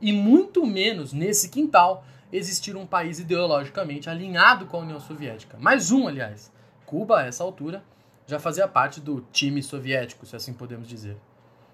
E 0.00 0.12
muito 0.12 0.66
menos 0.66 1.12
nesse 1.12 1.48
quintal 1.48 2.04
existir 2.32 2.76
um 2.76 2.86
país 2.86 3.18
ideologicamente 3.18 4.10
alinhado 4.10 4.66
com 4.66 4.78
a 4.78 4.80
União 4.80 5.00
Soviética. 5.00 5.56
Mais 5.60 5.92
um, 5.92 6.08
aliás. 6.08 6.52
Cuba, 6.86 7.20
a 7.20 7.26
essa 7.26 7.44
altura, 7.44 7.84
já 8.26 8.38
fazia 8.38 8.66
parte 8.66 9.00
do 9.00 9.20
time 9.32 9.62
soviético, 9.62 10.26
se 10.26 10.36
assim 10.36 10.52
podemos 10.52 10.88
dizer. 10.88 11.16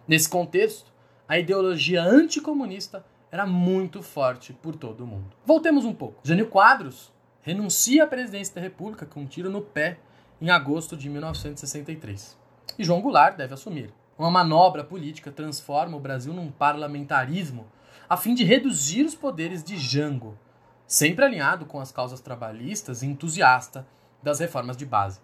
Nesse 0.06 0.28
contexto, 0.28 0.92
a 1.28 1.38
ideologia 1.38 2.02
anticomunista 2.02 3.04
era 3.30 3.46
muito 3.46 4.02
forte 4.02 4.52
por 4.52 4.74
todo 4.74 5.04
o 5.04 5.06
mundo. 5.06 5.36
Voltemos 5.44 5.84
um 5.84 5.94
pouco. 5.94 6.20
Jânio 6.24 6.48
Quadros 6.48 7.12
renuncia 7.42 8.04
à 8.04 8.06
presidência 8.06 8.54
da 8.54 8.60
República 8.60 9.06
com 9.06 9.20
um 9.20 9.26
tiro 9.26 9.48
no 9.48 9.62
pé 9.62 9.98
em 10.40 10.50
agosto 10.50 10.96
de 10.96 11.08
1963. 11.08 12.36
E 12.78 12.84
João 12.84 13.00
Goulart 13.00 13.36
deve 13.36 13.54
assumir. 13.54 13.92
Uma 14.18 14.30
manobra 14.30 14.84
política 14.84 15.30
transforma 15.30 15.96
o 15.96 16.00
Brasil 16.00 16.32
num 16.32 16.50
parlamentarismo 16.50 17.66
a 18.08 18.16
fim 18.16 18.34
de 18.34 18.42
reduzir 18.42 19.04
os 19.04 19.14
poderes 19.14 19.62
de 19.62 19.76
Jango, 19.76 20.36
sempre 20.84 21.24
alinhado 21.24 21.64
com 21.64 21.78
as 21.78 21.92
causas 21.92 22.20
trabalhistas 22.20 23.02
e 23.02 23.06
entusiasta 23.06 23.86
das 24.20 24.40
reformas 24.40 24.76
de 24.76 24.84
base. 24.84 25.20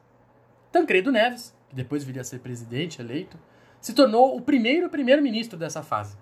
Tancredo 0.70 1.10
Neves, 1.10 1.52
que 1.68 1.74
depois 1.74 2.04
viria 2.04 2.22
a 2.22 2.24
ser 2.24 2.38
presidente 2.38 3.00
eleito, 3.00 3.36
se 3.80 3.92
tornou 3.92 4.36
o 4.36 4.40
primeiro 4.40 4.88
primeiro-ministro 4.88 5.58
dessa 5.58 5.82
fase, 5.82 6.16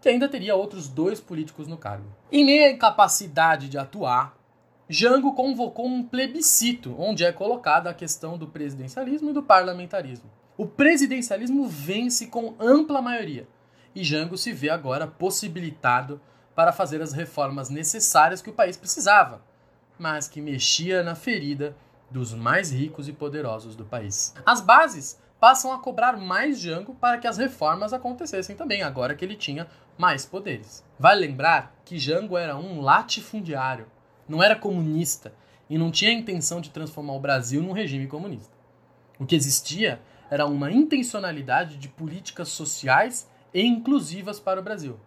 que 0.00 0.08
ainda 0.08 0.28
teria 0.28 0.56
outros 0.56 0.88
dois 0.88 1.20
políticos 1.20 1.66
no 1.66 1.76
cargo. 1.76 2.06
Em 2.30 2.44
meio 2.44 2.66
à 2.66 2.70
incapacidade 2.70 3.68
de 3.68 3.78
atuar, 3.78 4.37
Jango 4.90 5.34
convocou 5.34 5.86
um 5.86 6.02
plebiscito, 6.02 6.96
onde 6.98 7.22
é 7.22 7.30
colocada 7.30 7.90
a 7.90 7.94
questão 7.94 8.38
do 8.38 8.46
presidencialismo 8.46 9.28
e 9.28 9.32
do 9.34 9.42
parlamentarismo. 9.42 10.30
O 10.56 10.66
presidencialismo 10.66 11.68
vence 11.68 12.28
com 12.28 12.54
ampla 12.58 13.02
maioria, 13.02 13.46
e 13.94 14.02
Jango 14.02 14.38
se 14.38 14.50
vê 14.50 14.70
agora 14.70 15.06
possibilitado 15.06 16.18
para 16.54 16.72
fazer 16.72 17.02
as 17.02 17.12
reformas 17.12 17.68
necessárias 17.68 18.40
que 18.40 18.48
o 18.48 18.54
país 18.54 18.78
precisava, 18.78 19.42
mas 19.98 20.26
que 20.26 20.40
mexia 20.40 21.02
na 21.02 21.14
ferida 21.14 21.76
dos 22.10 22.32
mais 22.32 22.72
ricos 22.72 23.08
e 23.08 23.12
poderosos 23.12 23.76
do 23.76 23.84
país. 23.84 24.34
As 24.46 24.62
bases 24.62 25.20
passam 25.38 25.70
a 25.70 25.78
cobrar 25.78 26.16
mais 26.16 26.58
Jango 26.58 26.94
para 26.94 27.18
que 27.18 27.26
as 27.26 27.36
reformas 27.36 27.92
acontecessem 27.92 28.56
também, 28.56 28.82
agora 28.82 29.14
que 29.14 29.22
ele 29.22 29.36
tinha 29.36 29.68
mais 29.98 30.24
poderes. 30.24 30.82
Vale 30.98 31.26
lembrar 31.26 31.78
que 31.84 31.98
Jango 31.98 32.38
era 32.38 32.56
um 32.56 32.80
latifundiário, 32.80 33.86
não 34.28 34.42
era 34.42 34.54
comunista 34.54 35.32
e 35.68 35.78
não 35.78 35.90
tinha 35.90 36.10
a 36.10 36.14
intenção 36.14 36.60
de 36.60 36.70
transformar 36.70 37.14
o 37.14 37.20
Brasil 37.20 37.62
num 37.62 37.72
regime 37.72 38.06
comunista. 38.06 38.56
O 39.18 39.26
que 39.26 39.34
existia 39.34 40.00
era 40.30 40.46
uma 40.46 40.70
intencionalidade 40.70 41.76
de 41.76 41.88
políticas 41.88 42.48
sociais 42.48 43.28
e 43.52 43.62
inclusivas 43.62 44.38
para 44.38 44.60
o 44.60 44.62
Brasil. 44.62 44.98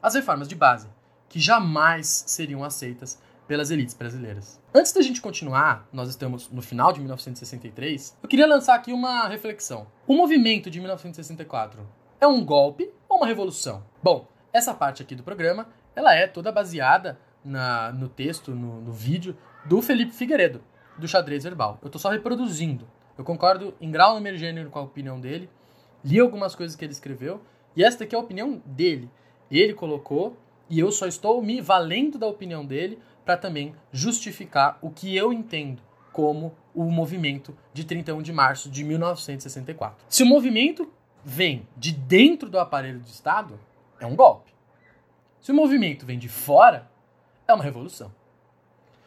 As 0.00 0.14
reformas 0.14 0.48
de 0.48 0.54
base, 0.54 0.88
que 1.28 1.40
jamais 1.40 2.24
seriam 2.26 2.64
aceitas 2.64 3.20
pelas 3.46 3.70
elites 3.70 3.94
brasileiras. 3.94 4.60
Antes 4.74 4.92
da 4.92 5.02
gente 5.02 5.20
continuar, 5.20 5.88
nós 5.92 6.08
estamos 6.08 6.50
no 6.50 6.62
final 6.62 6.92
de 6.92 7.00
1963, 7.00 8.16
eu 8.22 8.28
queria 8.28 8.46
lançar 8.46 8.74
aqui 8.74 8.92
uma 8.92 9.26
reflexão. 9.26 9.86
O 10.06 10.14
movimento 10.14 10.70
de 10.70 10.78
1964 10.78 11.80
é 12.20 12.26
um 12.26 12.44
golpe 12.44 12.90
ou 13.08 13.16
uma 13.16 13.26
revolução? 13.26 13.82
Bom, 14.02 14.28
essa 14.52 14.74
parte 14.74 15.02
aqui 15.02 15.14
do 15.14 15.22
programa, 15.22 15.66
ela 15.96 16.14
é 16.14 16.26
toda 16.26 16.52
baseada 16.52 17.18
na, 17.48 17.92
no 17.92 18.08
texto, 18.08 18.54
no, 18.54 18.80
no 18.80 18.92
vídeo, 18.92 19.36
do 19.64 19.80
Felipe 19.82 20.12
Figueiredo, 20.12 20.62
do 20.98 21.08
Xadrez 21.08 21.44
Verbal. 21.44 21.78
Eu 21.82 21.90
tô 21.90 21.98
só 21.98 22.10
reproduzindo. 22.10 22.86
Eu 23.16 23.24
concordo 23.24 23.74
em 23.80 23.90
grau, 23.90 24.14
número 24.14 24.36
gênero 24.36 24.70
com 24.70 24.78
a 24.78 24.82
opinião 24.82 25.20
dele. 25.20 25.48
Li 26.04 26.20
algumas 26.20 26.54
coisas 26.54 26.76
que 26.76 26.84
ele 26.84 26.92
escreveu. 26.92 27.40
E 27.74 27.82
esta 27.82 28.04
aqui 28.04 28.14
é 28.14 28.18
a 28.18 28.20
opinião 28.20 28.62
dele. 28.64 29.10
Ele 29.50 29.74
colocou 29.74 30.36
e 30.70 30.78
eu 30.78 30.92
só 30.92 31.06
estou 31.06 31.42
me 31.42 31.60
valendo 31.60 32.18
da 32.18 32.26
opinião 32.26 32.64
dele 32.64 32.98
para 33.24 33.36
também 33.36 33.74
justificar 33.92 34.78
o 34.80 34.90
que 34.90 35.16
eu 35.16 35.32
entendo 35.32 35.82
como 36.12 36.54
o 36.74 36.84
movimento 36.84 37.56
de 37.72 37.84
31 37.84 38.22
de 38.22 38.32
março 38.32 38.70
de 38.70 38.84
1964. 38.84 40.04
Se 40.08 40.22
o 40.22 40.26
movimento 40.26 40.90
vem 41.24 41.66
de 41.76 41.92
dentro 41.92 42.48
do 42.48 42.58
aparelho 42.58 43.00
do 43.00 43.06
Estado, 43.06 43.58
é 44.00 44.06
um 44.06 44.16
golpe. 44.16 44.52
Se 45.40 45.52
o 45.52 45.54
movimento 45.54 46.06
vem 46.06 46.18
de 46.18 46.28
fora, 46.28 46.90
é 47.48 47.54
uma 47.54 47.64
revolução. 47.64 48.12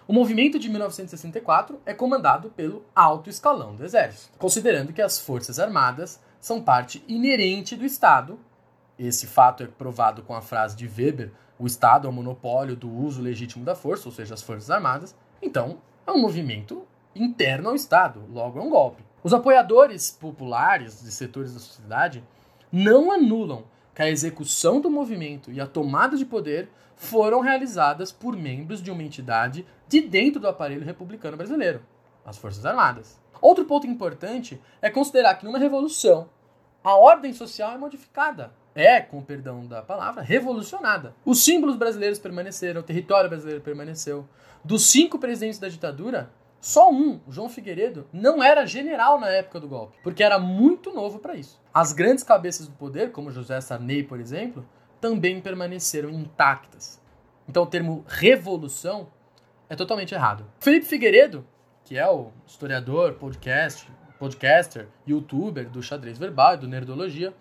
O 0.08 0.14
movimento 0.14 0.58
de 0.58 0.68
1964 0.68 1.80
é 1.86 1.94
comandado 1.94 2.50
pelo 2.50 2.84
alto 2.96 3.30
escalão 3.30 3.76
do 3.76 3.86
exército, 3.86 4.36
considerando 4.40 4.92
que 4.92 5.02
as 5.02 5.20
forças 5.20 5.60
armadas 5.60 6.20
são 6.40 6.60
parte 6.60 7.04
inerente 7.08 7.76
do 7.76 7.86
Estado. 7.86 8.40
Esse 8.98 9.28
fato 9.28 9.62
é 9.62 9.68
provado 9.68 10.24
com 10.24 10.34
a 10.34 10.42
frase 10.42 10.76
de 10.76 10.88
Weber: 10.88 11.32
o 11.60 11.68
Estado 11.68 12.08
é 12.08 12.10
o 12.10 12.14
monopólio 12.14 12.76
do 12.76 12.92
uso 12.92 13.22
legítimo 13.22 13.64
da 13.64 13.76
força, 13.76 14.10
ou 14.10 14.12
seja, 14.12 14.34
as 14.34 14.42
forças 14.42 14.72
armadas. 14.72 15.16
Então, 15.40 15.78
é 16.08 16.12
um 16.12 16.20
movimento 16.20 16.84
interno 17.16 17.70
ao 17.70 17.76
Estado, 17.76 18.24
logo 18.34 18.60
é 18.60 18.62
um 18.64 18.72
golpe. 18.72 19.06
Os 19.24 19.36
apoiadores 19.36 20.10
populares 20.10 21.04
de 21.04 21.12
setores 21.12 21.54
da 21.54 21.60
sociedade 21.60 22.24
não 22.72 23.12
anulam 23.12 23.66
que 23.94 24.02
a 24.02 24.10
execução 24.10 24.80
do 24.80 24.90
movimento 24.90 25.52
e 25.52 25.60
a 25.60 25.68
tomada 25.68 26.18
de 26.18 26.26
poder 26.26 26.70
foram 26.96 27.40
realizadas 27.40 28.12
por 28.12 28.36
membros 28.36 28.82
de 28.82 28.92
uma 28.92 29.04
entidade 29.04 29.66
de 29.88 30.02
dentro 30.02 30.40
do 30.40 30.48
aparelho 30.48 30.86
republicano 30.86 31.36
brasileiro, 31.36 31.82
as 32.26 32.38
Forças 32.38 32.66
Armadas. 32.66 33.20
Outro 33.42 33.66
ponto 33.66 33.88
importante 33.88 34.62
é 34.82 34.90
considerar 34.90 35.36
que 35.36 35.46
numa 35.46 35.58
revolução 35.58 36.30
a 36.84 36.96
ordem 36.96 37.34
social 37.34 37.74
é 37.74 37.78
modificada. 37.78 38.52
É, 38.74 39.02
com 39.02 39.18
o 39.18 39.22
perdão 39.22 39.66
da 39.66 39.82
palavra, 39.82 40.22
revolucionada. 40.22 41.14
Os 41.26 41.44
símbolos 41.44 41.76
brasileiros 41.76 42.20
permaneceram, 42.20 42.80
o 42.80 42.84
território 42.84 43.30
brasileiro 43.30 43.60
permaneceu. 43.60 44.26
Dos 44.64 44.86
cinco 44.86 45.20
presidentes 45.20 45.60
da 45.60 45.68
ditadura, 45.68 46.32
só 46.62 46.92
um, 46.92 47.20
João 47.28 47.50
Figueiredo, 47.50 48.08
não 48.14 48.42
era 48.42 48.68
general 48.68 49.20
na 49.20 49.28
época 49.30 49.60
do 49.60 49.68
golpe, 49.68 49.98
porque 50.04 50.24
era 50.24 50.38
muito 50.38 50.94
novo 50.94 51.18
para 51.18 51.36
isso. 51.36 51.60
As 51.74 51.92
grandes 51.92 52.24
cabeças 52.24 52.68
do 52.68 52.74
poder, 52.74 53.12
como 53.12 53.32
José 53.32 53.60
Sarney, 53.60 54.04
por 54.04 54.20
exemplo, 54.20 54.64
também 55.02 55.42
permaneceram 55.42 56.12
intactas. 56.12 57.02
Então 57.50 57.64
o 57.64 57.66
termo 57.66 58.06
revolução 58.08 59.08
é 59.68 59.76
totalmente 59.76 60.14
errado. 60.14 60.46
Felipe 60.60 60.86
Figueiredo, 60.86 61.44
que 61.84 61.98
é 61.98 62.08
o 62.08 62.32
historiador, 62.46 63.14
podcast, 63.16 63.92
podcaster, 64.20 64.88
youtuber 65.08 65.68
do 65.68 65.82
xadrez 65.82 66.20
verbal 66.20 66.54
e 66.54 66.58
do 66.58 66.68
Nerdologia, 66.68 67.34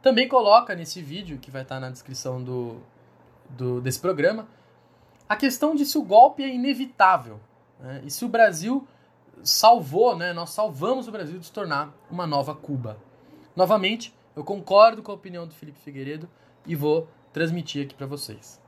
também 0.00 0.26
coloca 0.26 0.74
nesse 0.74 1.02
vídeo, 1.02 1.38
que 1.38 1.50
vai 1.50 1.60
estar 1.60 1.78
na 1.78 1.90
descrição 1.90 2.42
do, 2.42 2.80
do 3.50 3.82
desse 3.82 4.00
programa, 4.00 4.48
a 5.28 5.36
questão 5.36 5.74
de 5.74 5.84
se 5.84 5.98
o 5.98 6.02
golpe 6.02 6.42
é 6.42 6.48
inevitável. 6.48 7.38
Né? 7.80 8.02
E 8.04 8.10
se 8.10 8.24
o 8.24 8.28
Brasil 8.28 8.86
salvou, 9.42 10.16
né? 10.16 10.32
nós 10.32 10.50
salvamos 10.50 11.08
o 11.08 11.12
Brasil 11.12 11.38
de 11.38 11.46
se 11.46 11.52
tornar 11.52 11.92
uma 12.10 12.26
nova 12.26 12.54
Cuba. 12.54 12.98
Novamente, 13.54 14.14
eu 14.36 14.44
concordo 14.44 15.02
com 15.02 15.12
a 15.12 15.14
opinião 15.14 15.46
do 15.46 15.54
Felipe 15.54 15.78
Figueiredo 15.80 16.28
e 16.66 16.74
vou 16.74 17.08
transmitir 17.32 17.84
aqui 17.84 17.94
para 17.94 18.06
vocês. 18.06 18.60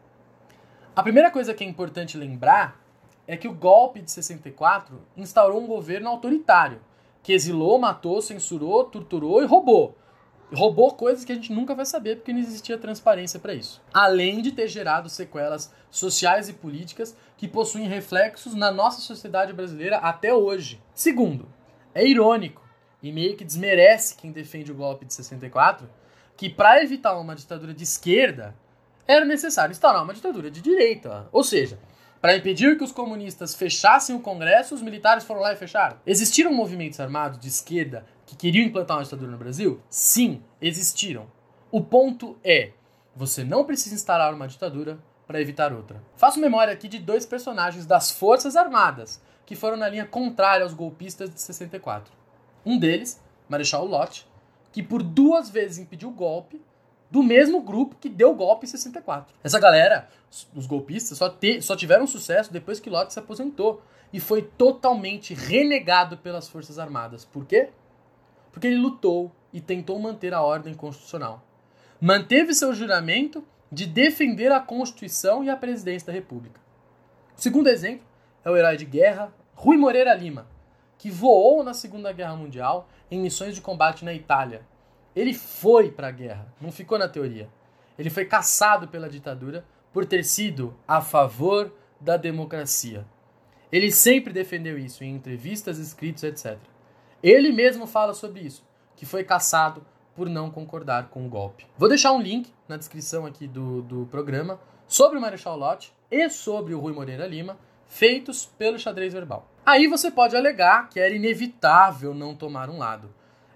A 0.94 1.02
primeira 1.02 1.30
coisa 1.30 1.54
que 1.54 1.64
é 1.64 1.66
importante 1.66 2.16
lembrar 2.16 2.80
é 3.26 3.36
que 3.36 3.48
o 3.48 3.54
golpe 3.54 4.00
de 4.00 4.10
64 4.10 5.00
instaurou 5.16 5.60
um 5.60 5.66
governo 5.66 6.08
autoritário, 6.08 6.80
que 7.22 7.32
exilou, 7.32 7.78
matou, 7.78 8.20
censurou, 8.20 8.84
torturou 8.84 9.42
e 9.42 9.46
roubou 9.46 9.96
roubou 10.54 10.92
coisas 10.92 11.24
que 11.24 11.32
a 11.32 11.34
gente 11.34 11.52
nunca 11.52 11.74
vai 11.74 11.84
saber 11.84 12.16
porque 12.16 12.32
não 12.32 12.40
existia 12.40 12.78
transparência 12.78 13.38
para 13.38 13.54
isso. 13.54 13.82
Além 13.92 14.40
de 14.40 14.52
ter 14.52 14.68
gerado 14.68 15.08
sequelas 15.08 15.72
sociais 15.90 16.48
e 16.48 16.52
políticas 16.52 17.16
que 17.36 17.48
possuem 17.48 17.86
reflexos 17.86 18.54
na 18.54 18.70
nossa 18.70 19.00
sociedade 19.00 19.52
brasileira 19.52 19.98
até 19.98 20.32
hoje. 20.32 20.80
Segundo, 20.94 21.48
é 21.94 22.06
irônico 22.06 22.62
e 23.02 23.12
meio 23.12 23.36
que 23.36 23.44
desmerece 23.44 24.16
quem 24.16 24.32
defende 24.32 24.72
o 24.72 24.74
golpe 24.74 25.04
de 25.04 25.12
64 25.12 25.88
que 26.36 26.48
para 26.50 26.82
evitar 26.82 27.16
uma 27.18 27.34
ditadura 27.34 27.72
de 27.72 27.84
esquerda 27.84 28.54
era 29.06 29.24
necessário 29.24 29.72
instaurar 29.72 30.02
uma 30.02 30.14
ditadura 30.14 30.50
de 30.50 30.60
direita. 30.60 31.28
Ou 31.30 31.44
seja, 31.44 31.78
para 32.20 32.36
impedir 32.36 32.78
que 32.78 32.84
os 32.84 32.90
comunistas 32.90 33.54
fechassem 33.54 34.16
o 34.16 34.20
Congresso, 34.20 34.74
os 34.74 34.80
militares 34.80 35.24
foram 35.24 35.42
lá 35.42 35.52
e 35.52 35.56
fecharam. 35.56 35.98
Existiram 36.06 36.52
movimentos 36.52 36.98
armados 36.98 37.38
de 37.38 37.48
esquerda 37.48 38.06
que 38.26 38.36
queriam 38.36 38.64
implantar 38.64 38.96
uma 38.96 39.04
ditadura 39.04 39.30
no 39.30 39.38
Brasil? 39.38 39.80
Sim, 39.88 40.42
existiram. 40.60 41.26
O 41.70 41.82
ponto 41.82 42.36
é, 42.44 42.72
você 43.14 43.44
não 43.44 43.64
precisa 43.64 43.94
instalar 43.94 44.32
uma 44.34 44.48
ditadura 44.48 44.98
para 45.26 45.40
evitar 45.40 45.72
outra. 45.72 46.02
Faço 46.16 46.40
memória 46.40 46.72
aqui 46.72 46.88
de 46.88 46.98
dois 46.98 47.24
personagens 47.24 47.86
das 47.86 48.10
Forças 48.10 48.56
Armadas 48.56 49.20
que 49.46 49.54
foram 49.54 49.76
na 49.76 49.88
linha 49.88 50.06
contrária 50.06 50.64
aos 50.64 50.74
golpistas 50.74 51.30
de 51.32 51.40
64. 51.40 52.12
Um 52.64 52.78
deles, 52.78 53.20
Marechal 53.48 53.84
Lott, 53.84 54.26
que 54.72 54.82
por 54.82 55.02
duas 55.02 55.50
vezes 55.50 55.78
impediu 55.78 56.08
o 56.08 56.12
golpe 56.12 56.60
do 57.10 57.22
mesmo 57.22 57.60
grupo 57.60 57.96
que 58.00 58.08
deu 58.08 58.32
o 58.32 58.34
golpe 58.34 58.66
em 58.66 58.68
64. 58.68 59.34
Essa 59.44 59.60
galera, 59.60 60.08
os 60.54 60.66
golpistas, 60.66 61.16
só, 61.18 61.28
te, 61.28 61.60
só 61.62 61.76
tiveram 61.76 62.06
sucesso 62.06 62.52
depois 62.52 62.80
que 62.80 62.90
Lott 62.90 63.12
se 63.12 63.18
aposentou 63.18 63.82
e 64.12 64.18
foi 64.18 64.42
totalmente 64.42 65.34
renegado 65.34 66.16
pelas 66.16 66.48
Forças 66.48 66.78
Armadas. 66.78 67.24
Por 67.24 67.44
quê? 67.44 67.70
Porque 68.54 68.68
ele 68.68 68.76
lutou 68.76 69.32
e 69.52 69.60
tentou 69.60 69.98
manter 69.98 70.32
a 70.32 70.40
ordem 70.40 70.74
constitucional. 70.74 71.44
Manteve 72.00 72.54
seu 72.54 72.72
juramento 72.72 73.44
de 73.70 73.84
defender 73.84 74.52
a 74.52 74.60
Constituição 74.60 75.42
e 75.42 75.50
a 75.50 75.56
presidência 75.56 76.06
da 76.06 76.12
República. 76.12 76.60
O 77.36 77.40
segundo 77.40 77.66
exemplo 77.66 78.06
é 78.44 78.48
o 78.48 78.56
herói 78.56 78.76
de 78.76 78.84
guerra 78.84 79.34
Rui 79.54 79.76
Moreira 79.76 80.14
Lima, 80.14 80.46
que 80.96 81.10
voou 81.10 81.64
na 81.64 81.74
Segunda 81.74 82.12
Guerra 82.12 82.36
Mundial 82.36 82.88
em 83.10 83.18
missões 83.18 83.56
de 83.56 83.60
combate 83.60 84.04
na 84.04 84.14
Itália. 84.14 84.62
Ele 85.16 85.34
foi 85.34 85.90
para 85.90 86.08
a 86.08 86.12
guerra, 86.12 86.46
não 86.60 86.70
ficou 86.70 86.96
na 86.96 87.08
teoria. 87.08 87.48
Ele 87.98 88.10
foi 88.10 88.24
caçado 88.24 88.86
pela 88.86 89.08
ditadura 89.08 89.64
por 89.92 90.06
ter 90.06 90.24
sido 90.24 90.76
a 90.86 91.00
favor 91.00 91.72
da 92.00 92.16
democracia. 92.16 93.04
Ele 93.72 93.90
sempre 93.90 94.32
defendeu 94.32 94.78
isso 94.78 95.02
em 95.02 95.12
entrevistas, 95.12 95.78
escritos, 95.78 96.22
etc. 96.22 96.56
Ele 97.24 97.52
mesmo 97.52 97.86
fala 97.86 98.12
sobre 98.12 98.42
isso, 98.42 98.62
que 98.94 99.06
foi 99.06 99.24
caçado 99.24 99.82
por 100.14 100.28
não 100.28 100.50
concordar 100.50 101.08
com 101.08 101.24
o 101.24 101.28
golpe. 101.30 101.66
Vou 101.78 101.88
deixar 101.88 102.12
um 102.12 102.20
link 102.20 102.52
na 102.68 102.76
descrição 102.76 103.24
aqui 103.24 103.48
do, 103.48 103.80
do 103.80 104.06
programa 104.10 104.60
sobre 104.86 105.16
o 105.16 105.20
Marechal 105.22 105.56
Lott 105.56 105.90
e 106.10 106.28
sobre 106.28 106.74
o 106.74 106.78
Rui 106.78 106.92
Moreira 106.92 107.26
Lima, 107.26 107.56
feitos 107.86 108.44
pelo 108.44 108.78
xadrez 108.78 109.14
verbal. 109.14 109.48
Aí 109.64 109.86
você 109.86 110.10
pode 110.10 110.36
alegar 110.36 110.90
que 110.90 111.00
era 111.00 111.14
inevitável 111.14 112.12
não 112.12 112.34
tomar 112.34 112.68
um 112.68 112.76
lado. 112.76 113.08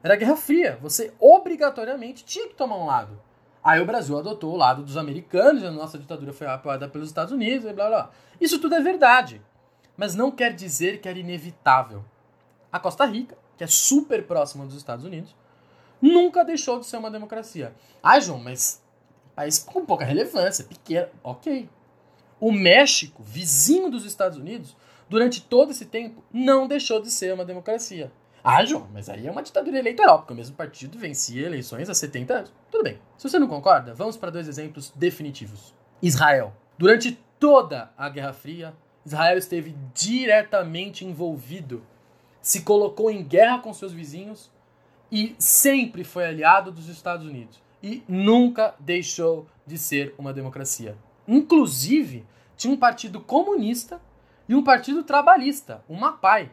Era 0.03 0.17
Guerra 0.17 0.37
Fria, 0.37 0.79
você 0.81 1.13
obrigatoriamente 1.21 2.25
tinha 2.25 2.49
que 2.49 2.55
tomar 2.55 2.79
um 2.79 2.87
lado. 2.87 3.21
Aí 3.63 3.83
o 3.83 3.87
Brasil 3.87 4.19
adotou 4.19 4.55
o 4.55 4.57
lado 4.57 4.83
dos 4.83 4.97
americanos, 4.97 5.63
a 5.63 5.71
nossa 5.71 5.99
ditadura 5.99 6.33
foi 6.33 6.47
apoiada 6.47 6.89
pelos 6.89 7.09
Estados 7.09 7.35
Unidos, 7.35 7.69
e 7.69 7.73
blá 7.75 7.89
blá. 7.89 8.11
Isso 8.41 8.59
tudo 8.59 8.77
é 8.77 8.81
verdade, 8.81 9.43
mas 9.95 10.15
não 10.15 10.31
quer 10.31 10.55
dizer 10.55 11.03
que 11.03 11.09
era 11.09 11.19
inevitável. 11.19 12.03
A 12.73 12.81
Costa 12.81 13.05
Rica 13.05 13.37
que 13.59 13.65
é 13.65 13.67
super 13.67 14.25
próxima 14.27 14.65
dos 14.65 14.77
Estados 14.77 15.05
Unidos, 15.05 15.35
nunca 16.01 16.45
deixou 16.45 16.79
de 16.79 16.87
ser 16.87 16.97
uma 16.97 17.11
democracia. 17.11 17.75
Ah, 18.03 18.21
João, 18.21 18.39
mas 18.39 18.81
país 19.35 19.59
com 19.59 19.85
pouca 19.85 20.05
relevância, 20.05 20.65
pequeno. 20.65 21.09
Ok. 21.23 21.69
O 22.41 22.53
México, 22.53 23.23
vizinho 23.23 23.91
dos 23.91 24.05
Estados 24.05 24.39
Unidos, 24.39 24.77
durante 25.09 25.43
todo 25.43 25.73
esse 25.73 25.87
tempo, 25.87 26.23
não 26.33 26.69
deixou 26.69 27.03
de 27.03 27.11
ser 27.11 27.35
uma 27.35 27.45
democracia. 27.45 28.13
Ah, 28.43 28.65
João, 28.65 28.89
mas 28.93 29.09
aí 29.09 29.27
é 29.27 29.31
uma 29.31 29.43
ditadura 29.43 29.77
eleitoral, 29.77 30.21
porque 30.21 30.33
o 30.33 30.37
mesmo 30.37 30.55
partido 30.55 30.97
vencia 30.97 31.45
eleições 31.45 31.91
há 31.91 31.95
70 31.95 32.35
anos. 32.35 32.53
Tudo 32.71 32.85
bem. 32.85 33.01
Se 33.17 33.29
você 33.29 33.39
não 33.39 33.49
concorda, 33.49 33.93
vamos 33.93 34.17
para 34.17 34.31
dois 34.31 34.47
exemplos 34.47 34.93
definitivos. 34.95 35.75
Israel. 36.01 36.55
Durante 36.79 37.19
toda 37.41 37.91
a 37.99 38.09
Guerra 38.09 38.33
Fria, 38.33 38.75
Israel 39.05 39.37
esteve 39.37 39.75
diretamente 39.93 41.05
envolvido 41.05 41.83
se 42.49 42.63
colocou 42.63 43.11
em 43.11 43.23
guerra 43.23 43.59
com 43.59 43.75
seus 43.75 43.93
vizinhos 43.93 44.51
e 45.13 45.37
sempre 45.39 46.03
foi 46.03 46.25
aliado 46.25 46.73
dos 46.73 46.89
Estados 46.89 47.27
Unidos 47.27 47.61
e 47.83 48.03
nunca 48.09 48.75
deixou 48.81 49.47
de 49.67 49.77
ser 49.77 50.15
uma 50.17 50.33
democracia. 50.33 50.97
Inclusive, 51.27 52.25
tinha 52.57 52.73
um 52.73 52.77
partido 52.79 53.21
comunista 53.21 54.01
e 54.49 54.55
um 54.55 54.65
partido 54.65 55.03
trabalhista, 55.03 55.85
o 55.87 55.95
MAPAI, 55.95 56.51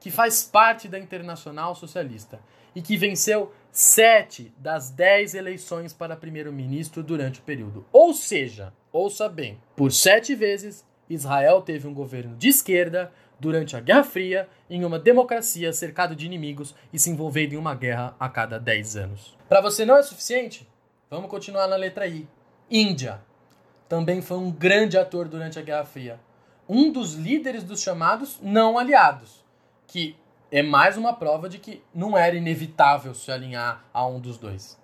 que 0.00 0.10
faz 0.10 0.42
parte 0.42 0.88
da 0.88 0.98
Internacional 0.98 1.74
Socialista 1.74 2.40
e 2.74 2.80
que 2.80 2.96
venceu 2.96 3.52
sete 3.70 4.50
das 4.56 4.88
dez 4.88 5.34
eleições 5.34 5.92
para 5.92 6.16
primeiro-ministro 6.16 7.02
durante 7.02 7.40
o 7.40 7.42
período. 7.42 7.84
Ou 7.92 8.14
seja, 8.14 8.72
ouça 8.90 9.28
bem, 9.28 9.60
por 9.76 9.92
sete 9.92 10.34
vezes 10.34 10.86
Israel 11.06 11.60
teve 11.60 11.86
um 11.86 11.92
governo 11.92 12.34
de 12.34 12.48
esquerda 12.48 13.12
durante 13.44 13.76
a 13.76 13.80
Guerra 13.80 14.04
Fria 14.04 14.48
em 14.70 14.86
uma 14.86 14.98
democracia 14.98 15.70
cercado 15.70 16.16
de 16.16 16.24
inimigos 16.24 16.74
e 16.90 16.98
se 16.98 17.10
envolvendo 17.10 17.52
em 17.52 17.58
uma 17.58 17.74
guerra 17.74 18.16
a 18.18 18.26
cada 18.26 18.58
10 18.58 18.96
anos. 18.96 19.36
Para 19.50 19.60
você 19.60 19.84
não 19.84 19.98
é 19.98 20.02
suficiente? 20.02 20.66
Vamos 21.10 21.28
continuar 21.28 21.68
na 21.68 21.76
letra 21.76 22.06
I. 22.06 22.26
Índia. 22.70 23.20
Também 23.86 24.22
foi 24.22 24.38
um 24.38 24.50
grande 24.50 24.96
ator 24.96 25.28
durante 25.28 25.58
a 25.58 25.62
Guerra 25.62 25.84
Fria. 25.84 26.18
Um 26.66 26.90
dos 26.90 27.12
líderes 27.12 27.62
dos 27.62 27.82
chamados 27.82 28.40
não 28.42 28.78
aliados, 28.78 29.44
que 29.86 30.16
é 30.50 30.62
mais 30.62 30.96
uma 30.96 31.12
prova 31.12 31.46
de 31.46 31.58
que 31.58 31.82
não 31.94 32.16
era 32.16 32.34
inevitável 32.34 33.12
se 33.12 33.30
alinhar 33.30 33.84
a 33.92 34.06
um 34.06 34.18
dos 34.18 34.38
dois. 34.38 34.80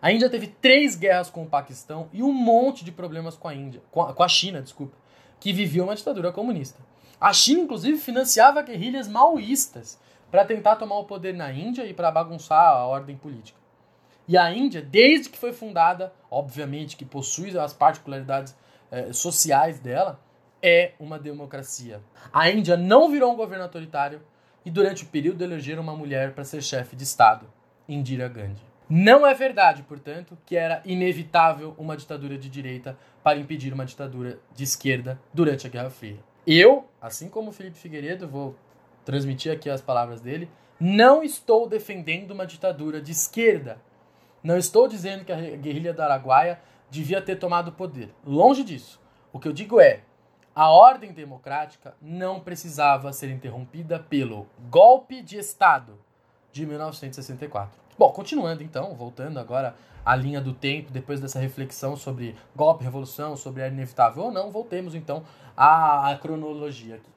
A 0.00 0.10
Índia 0.10 0.30
teve 0.30 0.46
três 0.46 0.96
guerras 0.96 1.28
com 1.28 1.42
o 1.42 1.46
Paquistão 1.46 2.08
e 2.14 2.22
um 2.22 2.32
monte 2.32 2.82
de 2.82 2.90
problemas 2.90 3.36
com 3.36 3.46
a 3.46 3.54
Índia, 3.54 3.82
com 3.90 4.22
a, 4.22 4.28
China, 4.28 4.62
desculpa, 4.62 4.96
que 5.38 5.52
vivia 5.52 5.84
uma 5.84 5.94
ditadura 5.94 6.32
comunista. 6.32 6.80
A 7.20 7.34
China, 7.34 7.60
inclusive, 7.60 7.98
financiava 7.98 8.62
guerrilhas 8.62 9.06
maoístas 9.06 9.98
para 10.30 10.44
tentar 10.44 10.76
tomar 10.76 10.98
o 10.98 11.04
poder 11.04 11.34
na 11.34 11.52
Índia 11.52 11.84
e 11.84 11.92
para 11.92 12.10
bagunçar 12.10 12.68
a 12.68 12.86
ordem 12.86 13.16
política. 13.16 13.58
E 14.26 14.38
a 14.38 14.50
Índia, 14.50 14.80
desde 14.80 15.28
que 15.28 15.36
foi 15.36 15.52
fundada, 15.52 16.12
obviamente 16.30 16.96
que 16.96 17.04
possui 17.04 17.58
as 17.58 17.74
particularidades 17.74 18.56
eh, 18.90 19.12
sociais 19.12 19.78
dela, 19.80 20.18
é 20.62 20.92
uma 20.98 21.18
democracia. 21.18 22.00
A 22.32 22.48
Índia 22.48 22.76
não 22.76 23.10
virou 23.10 23.32
um 23.32 23.36
governo 23.36 23.64
autoritário 23.64 24.22
e 24.64 24.70
durante 24.70 25.02
o 25.02 25.06
período 25.06 25.42
elegeram 25.42 25.82
uma 25.82 25.96
mulher 25.96 26.32
para 26.32 26.44
ser 26.44 26.62
chefe 26.62 26.96
de 26.96 27.04
Estado, 27.04 27.46
Indira 27.88 28.28
Gandhi. 28.28 28.62
Não 28.88 29.26
é 29.26 29.34
verdade, 29.34 29.82
portanto, 29.82 30.38
que 30.46 30.56
era 30.56 30.82
inevitável 30.84 31.74
uma 31.76 31.96
ditadura 31.96 32.38
de 32.38 32.48
direita 32.48 32.96
para 33.22 33.38
impedir 33.38 33.72
uma 33.72 33.84
ditadura 33.84 34.38
de 34.54 34.64
esquerda 34.64 35.20
durante 35.34 35.66
a 35.66 35.70
Guerra 35.70 35.90
Fria. 35.90 36.29
Eu, 36.52 36.84
assim 37.00 37.28
como 37.28 37.52
Felipe 37.52 37.78
Figueiredo, 37.78 38.26
vou 38.26 38.56
transmitir 39.04 39.52
aqui 39.52 39.70
as 39.70 39.80
palavras 39.80 40.20
dele, 40.20 40.50
não 40.80 41.22
estou 41.22 41.68
defendendo 41.68 42.32
uma 42.32 42.44
ditadura 42.44 43.00
de 43.00 43.12
esquerda. 43.12 43.78
Não 44.42 44.58
estou 44.58 44.88
dizendo 44.88 45.24
que 45.24 45.30
a 45.30 45.36
guerrilha 45.36 45.94
do 45.94 46.02
Araguaia 46.02 46.60
devia 46.90 47.22
ter 47.22 47.36
tomado 47.36 47.68
o 47.68 47.72
poder. 47.72 48.12
Longe 48.26 48.64
disso. 48.64 49.00
O 49.32 49.38
que 49.38 49.46
eu 49.46 49.52
digo 49.52 49.80
é: 49.80 50.00
a 50.52 50.68
ordem 50.68 51.12
democrática 51.12 51.94
não 52.02 52.40
precisava 52.40 53.12
ser 53.12 53.30
interrompida 53.30 54.00
pelo 54.00 54.48
golpe 54.68 55.22
de 55.22 55.38
Estado 55.38 56.00
de 56.50 56.66
1964. 56.66 57.78
Bom, 58.00 58.10
continuando 58.12 58.62
então, 58.62 58.94
voltando 58.94 59.38
agora 59.38 59.76
à 60.02 60.16
linha 60.16 60.40
do 60.40 60.54
tempo, 60.54 60.90
depois 60.90 61.20
dessa 61.20 61.38
reflexão 61.38 61.98
sobre 61.98 62.34
golpe, 62.56 62.82
revolução, 62.82 63.36
sobre 63.36 63.62
a 63.62 63.68
inevitável 63.68 64.22
ou 64.22 64.32
não, 64.32 64.50
voltemos 64.50 64.94
então 64.94 65.22
à, 65.54 66.10
à 66.10 66.16
cronologia 66.16 66.94
aqui. 66.94 67.10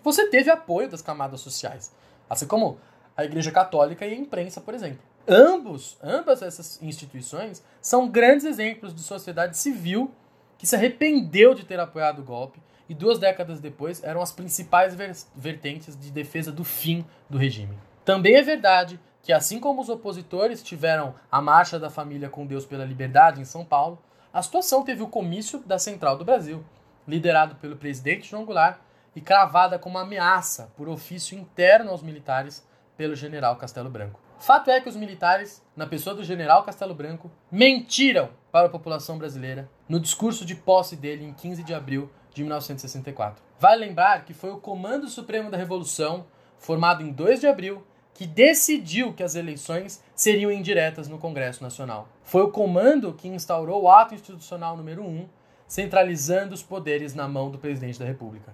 Você 0.00 0.28
teve 0.28 0.48
apoio 0.48 0.88
das 0.88 1.02
camadas 1.02 1.40
sociais, 1.40 1.92
assim 2.30 2.46
como 2.46 2.78
a 3.16 3.24
Igreja 3.24 3.50
Católica 3.50 4.06
e 4.06 4.12
a 4.12 4.16
imprensa, 4.16 4.60
por 4.60 4.74
exemplo. 4.74 5.00
Ambos, 5.26 5.98
ambas 6.00 6.40
essas 6.40 6.80
instituições 6.80 7.60
são 7.82 8.08
grandes 8.08 8.46
exemplos 8.46 8.94
de 8.94 9.00
sociedade 9.00 9.58
civil 9.58 10.08
que 10.56 10.68
se 10.68 10.76
arrependeu 10.76 11.52
de 11.52 11.64
ter 11.64 11.80
apoiado 11.80 12.20
o 12.20 12.24
golpe 12.24 12.60
e 12.88 12.94
duas 12.94 13.18
décadas 13.18 13.58
depois 13.58 14.04
eram 14.04 14.22
as 14.22 14.30
principais 14.30 14.96
vertentes 15.34 15.98
de 15.98 16.12
defesa 16.12 16.52
do 16.52 16.62
fim 16.62 17.04
do 17.28 17.36
regime. 17.36 17.76
Também 18.04 18.36
é 18.36 18.42
verdade 18.42 19.00
que, 19.28 19.32
assim 19.34 19.60
como 19.60 19.82
os 19.82 19.90
opositores 19.90 20.62
tiveram 20.62 21.14
a 21.30 21.38
Marcha 21.38 21.78
da 21.78 21.90
Família 21.90 22.30
com 22.30 22.46
Deus 22.46 22.64
pela 22.64 22.86
Liberdade 22.86 23.42
em 23.42 23.44
São 23.44 23.62
Paulo, 23.62 24.02
a 24.32 24.40
situação 24.40 24.82
teve 24.82 25.02
o 25.02 25.06
comício 25.06 25.58
da 25.66 25.78
Central 25.78 26.16
do 26.16 26.24
Brasil, 26.24 26.64
liderado 27.06 27.54
pelo 27.56 27.76
presidente 27.76 28.30
João 28.30 28.46
Goulart 28.46 28.78
e 29.14 29.20
cravada 29.20 29.78
como 29.78 29.98
ameaça 29.98 30.72
por 30.78 30.88
ofício 30.88 31.38
interno 31.38 31.90
aos 31.90 32.02
militares 32.02 32.66
pelo 32.96 33.14
general 33.14 33.56
Castelo 33.56 33.90
Branco. 33.90 34.18
Fato 34.38 34.70
é 34.70 34.80
que 34.80 34.88
os 34.88 34.96
militares, 34.96 35.62
na 35.76 35.86
pessoa 35.86 36.16
do 36.16 36.24
general 36.24 36.62
Castelo 36.62 36.94
Branco, 36.94 37.30
mentiram 37.52 38.30
para 38.50 38.68
a 38.68 38.70
população 38.70 39.18
brasileira 39.18 39.68
no 39.86 40.00
discurso 40.00 40.42
de 40.46 40.54
posse 40.54 40.96
dele 40.96 41.26
em 41.26 41.34
15 41.34 41.62
de 41.64 41.74
abril 41.74 42.10
de 42.32 42.42
1964. 42.42 43.42
Vale 43.60 43.84
lembrar 43.84 44.24
que 44.24 44.32
foi 44.32 44.52
o 44.52 44.58
Comando 44.58 45.06
Supremo 45.06 45.50
da 45.50 45.58
Revolução, 45.58 46.24
formado 46.56 47.02
em 47.02 47.12
2 47.12 47.40
de 47.40 47.46
abril, 47.46 47.84
que 48.18 48.26
decidiu 48.26 49.12
que 49.12 49.22
as 49.22 49.36
eleições 49.36 50.02
seriam 50.12 50.50
indiretas 50.50 51.06
no 51.06 51.18
Congresso 51.18 51.62
Nacional. 51.62 52.08
Foi 52.24 52.42
o 52.42 52.50
comando 52.50 53.12
que 53.12 53.28
instaurou 53.28 53.84
o 53.84 53.88
ato 53.88 54.12
institucional 54.12 54.76
número 54.76 55.04
1, 55.04 55.28
centralizando 55.68 56.52
os 56.52 56.60
poderes 56.60 57.14
na 57.14 57.28
mão 57.28 57.48
do 57.48 57.58
presidente 57.58 57.96
da 57.96 58.04
República. 58.04 58.52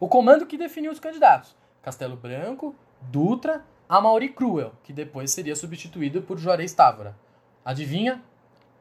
O 0.00 0.08
comando 0.08 0.46
que 0.46 0.56
definiu 0.56 0.90
os 0.90 0.98
candidatos: 0.98 1.54
Castelo 1.82 2.16
Branco, 2.16 2.74
Dutra, 3.02 3.62
Amaury 3.86 4.30
Cruel, 4.30 4.72
que 4.82 4.94
depois 4.94 5.30
seria 5.30 5.54
substituído 5.54 6.22
por 6.22 6.38
Juarez 6.38 6.72
Távora. 6.72 7.14
Adivinha? 7.62 8.22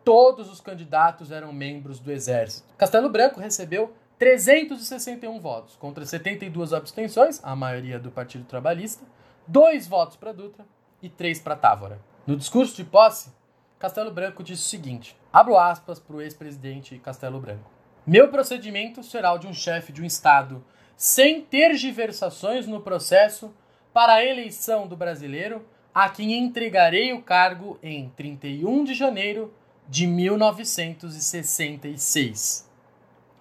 Todos 0.05 0.49
os 0.49 0.61
candidatos 0.61 1.29
eram 1.29 1.51
membros 1.51 1.99
do 1.99 2.09
Exército. 2.09 2.73
Castelo 2.77 3.09
Branco 3.09 3.41
recebeu 3.41 3.93
361 4.17 5.41
votos, 5.41 5.75
contra 5.75 6.05
72 6.05 6.71
abstenções, 6.71 7.41
a 7.43 7.53
maioria 7.53 7.99
do 7.99 8.09
Partido 8.09 8.45
Trabalhista, 8.45 9.03
dois 9.47 9.87
votos 9.87 10.17
para 10.17 10.31
Dutra 10.31 10.65
e 11.01 11.09
três 11.09 11.39
para 11.39 11.55
Távora. 11.55 11.99
No 12.25 12.35
discurso 12.35 12.75
de 12.75 12.83
posse, 12.83 13.31
Castelo 13.77 14.11
Branco 14.11 14.43
disse 14.43 14.63
o 14.63 14.65
seguinte: 14.65 15.15
abro 15.31 15.57
aspas 15.57 15.99
para 15.99 16.15
o 16.15 16.21
ex-presidente 16.21 16.97
Castelo 16.99 17.39
Branco. 17.39 17.69
Meu 18.05 18.29
procedimento 18.29 19.03
será 19.03 19.33
o 19.33 19.37
de 19.37 19.47
um 19.47 19.53
chefe 19.53 19.91
de 19.91 20.01
um 20.01 20.05
Estado 20.05 20.63
sem 20.95 21.41
tergiversações 21.41 22.67
no 22.67 22.81
processo 22.81 23.51
para 23.93 24.13
a 24.13 24.23
eleição 24.23 24.87
do 24.87 24.95
brasileiro, 24.95 25.67
a 25.93 26.07
quem 26.09 26.33
entregarei 26.33 27.11
o 27.13 27.21
cargo 27.21 27.77
em 27.81 28.09
31 28.09 28.83
de 28.83 28.93
janeiro 28.93 29.53
de 29.87 30.05
1966. 30.07 32.69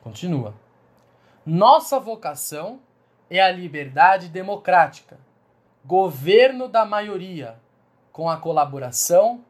Continua. 0.02 0.54
Nossa 1.44 1.98
vocação 1.98 2.78
é 3.28 3.40
a 3.40 3.50
liberdade 3.50 4.28
democrática, 4.28 5.18
governo 5.84 6.66
da 6.66 6.84
maioria, 6.84 7.56
com 8.10 8.30
a 8.30 8.38
colaboração 8.38 9.44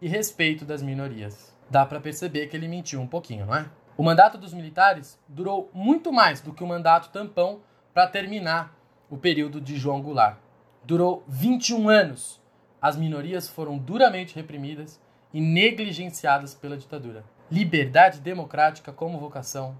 e 0.00 0.08
respeito 0.08 0.64
das 0.64 0.82
minorias. 0.82 1.54
Dá 1.68 1.84
para 1.84 2.00
perceber 2.00 2.46
que 2.46 2.56
ele 2.56 2.68
mentiu 2.68 3.00
um 3.00 3.06
pouquinho, 3.06 3.44
não 3.44 3.54
é? 3.54 3.68
O 3.96 4.02
mandato 4.02 4.38
dos 4.38 4.54
militares 4.54 5.18
durou 5.28 5.70
muito 5.74 6.12
mais 6.12 6.40
do 6.40 6.52
que 6.54 6.64
o 6.64 6.66
mandato 6.66 7.10
tampão 7.10 7.60
para 7.92 8.06
terminar 8.06 8.74
o 9.10 9.16
período 9.16 9.60
de 9.60 9.76
João 9.76 10.00
Goulart. 10.00 10.38
Durou 10.84 11.24
21 11.28 11.88
anos. 11.88 12.40
As 12.80 12.96
minorias 12.96 13.48
foram 13.48 13.76
duramente 13.76 14.34
reprimidas 14.34 15.00
e 15.32 15.40
negligenciadas 15.40 16.54
pela 16.54 16.76
ditadura. 16.76 17.24
Liberdade 17.50 18.20
democrática 18.20 18.92
como 18.92 19.18
vocação 19.18 19.76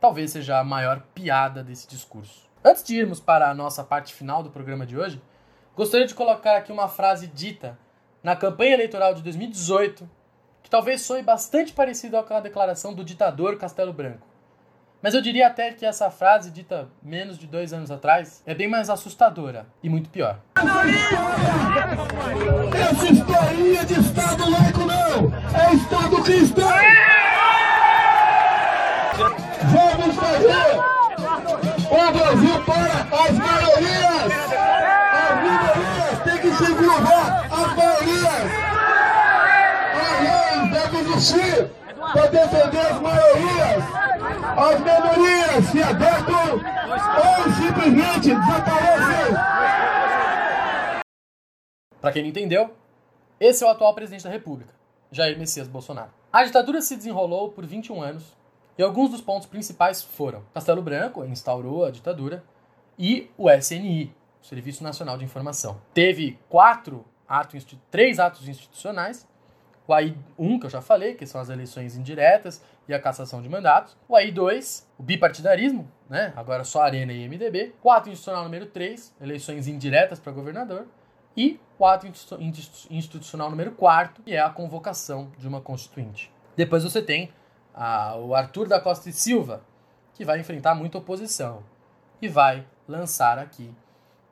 talvez 0.00 0.32
seja 0.32 0.58
a 0.58 0.64
maior 0.64 1.00
piada 1.14 1.62
desse 1.62 1.86
discurso. 1.88 2.51
Antes 2.64 2.84
de 2.84 2.94
irmos 2.96 3.18
para 3.18 3.50
a 3.50 3.54
nossa 3.54 3.82
parte 3.82 4.14
final 4.14 4.40
do 4.40 4.48
programa 4.48 4.86
de 4.86 4.96
hoje, 4.96 5.20
gostaria 5.74 6.06
de 6.06 6.14
colocar 6.14 6.56
aqui 6.56 6.70
uma 6.70 6.86
frase 6.86 7.26
dita 7.26 7.76
na 8.22 8.36
campanha 8.36 8.74
eleitoral 8.74 9.14
de 9.14 9.22
2018, 9.22 10.08
que 10.62 10.70
talvez 10.70 11.00
soe 11.00 11.24
bastante 11.24 11.72
parecido 11.72 12.22
com 12.22 12.34
a 12.34 12.40
declaração 12.40 12.94
do 12.94 13.04
ditador 13.04 13.58
Castelo 13.58 13.92
Branco. 13.92 14.24
Mas 15.02 15.12
eu 15.12 15.20
diria 15.20 15.48
até 15.48 15.72
que 15.72 15.84
essa 15.84 16.08
frase, 16.08 16.52
dita 16.52 16.88
menos 17.02 17.36
de 17.36 17.48
dois 17.48 17.72
anos 17.72 17.90
atrás, 17.90 18.40
é 18.46 18.54
bem 18.54 18.68
mais 18.68 18.88
assustadora 18.88 19.66
e 19.82 19.88
muito 19.88 20.08
pior. 20.08 20.38
Essa 22.72 23.06
historinha 23.12 23.84
de 23.84 23.94
Estado 23.94 24.48
laico 24.48 24.80
não! 24.82 25.32
É 25.60 25.74
Estado 25.74 26.22
cristão! 26.22 26.68
Vamos 29.72 30.14
fazer 30.14 30.92
o 31.92 32.12
Brasil 32.12 32.51
as 33.86 34.22
maiorias! 34.22 34.32
As 35.12 35.34
minorias 35.42 36.18
têm 36.24 36.38
que 36.40 36.50
se 36.56 36.74
curvar 36.74 37.46
as! 37.50 37.72
A 39.94 40.20
lei 40.22 40.70
deve 40.70 40.98
existir 40.98 41.70
para 42.12 42.26
defender 42.28 42.86
as 42.86 43.00
maiorias! 43.00 43.84
As 44.56 44.80
minorias 44.80 45.64
se 45.70 45.82
adequam 45.82 46.60
ou 47.16 47.52
simplesmente 47.52 48.34
desaparecem! 48.34 49.34
Para 52.00 52.12
quem 52.12 52.22
não 52.22 52.30
entendeu, 52.30 52.74
esse 53.38 53.62
é 53.62 53.66
o 53.66 53.70
atual 53.70 53.94
presidente 53.94 54.24
da 54.24 54.30
República, 54.30 54.74
Jair 55.10 55.38
Messias 55.38 55.68
Bolsonaro. 55.68 56.10
A 56.32 56.44
ditadura 56.44 56.80
se 56.82 56.96
desenrolou 56.96 57.50
por 57.50 57.64
21 57.64 58.02
anos 58.02 58.24
e 58.76 58.82
alguns 58.82 59.10
dos 59.10 59.20
pontos 59.20 59.46
principais 59.46 60.02
foram: 60.02 60.42
Castelo 60.54 60.82
Branco 60.82 61.24
instaurou 61.24 61.84
a 61.84 61.90
ditadura 61.90 62.42
e 62.98 63.30
o 63.36 63.50
SNI, 63.50 64.14
Serviço 64.40 64.82
Nacional 64.82 65.16
de 65.16 65.24
Informação. 65.24 65.80
Teve 65.94 66.38
quatro 66.48 67.04
atos, 67.28 67.66
três 67.90 68.18
atos 68.18 68.48
institucionais. 68.48 69.26
O 69.86 69.92
AI-1, 69.92 70.60
que 70.60 70.66
eu 70.66 70.70
já 70.70 70.80
falei, 70.80 71.14
que 71.14 71.26
são 71.26 71.40
as 71.40 71.48
eleições 71.48 71.96
indiretas 71.96 72.62
e 72.86 72.94
a 72.94 73.00
cassação 73.00 73.42
de 73.42 73.48
mandatos. 73.48 73.96
O 74.08 74.14
AI-2, 74.14 74.84
o 74.98 75.02
bipartidarismo, 75.02 75.90
né? 76.08 76.32
agora 76.36 76.64
só 76.64 76.82
Arena 76.82 77.12
e 77.12 77.28
MDB. 77.28 77.74
O 77.82 77.90
ato 77.90 78.08
institucional 78.08 78.44
número 78.44 78.66
3, 78.66 79.14
eleições 79.20 79.66
indiretas 79.66 80.20
para 80.20 80.32
governador. 80.32 80.86
E 81.36 81.58
o 81.78 81.86
ato 81.86 82.06
institucional 82.90 83.50
número 83.50 83.72
4, 83.72 84.22
que 84.22 84.34
é 84.34 84.40
a 84.40 84.50
convocação 84.50 85.32
de 85.38 85.48
uma 85.48 85.60
constituinte. 85.60 86.32
Depois 86.56 86.84
você 86.84 87.00
tem 87.00 87.32
a, 87.74 88.16
o 88.16 88.34
Arthur 88.34 88.68
da 88.68 88.78
Costa 88.78 89.08
e 89.08 89.12
Silva, 89.12 89.62
que 90.14 90.24
vai 90.24 90.38
enfrentar 90.38 90.74
muita 90.74 90.98
oposição 90.98 91.64
e 92.20 92.28
vai 92.28 92.64
lançar 92.92 93.38
aqui 93.38 93.74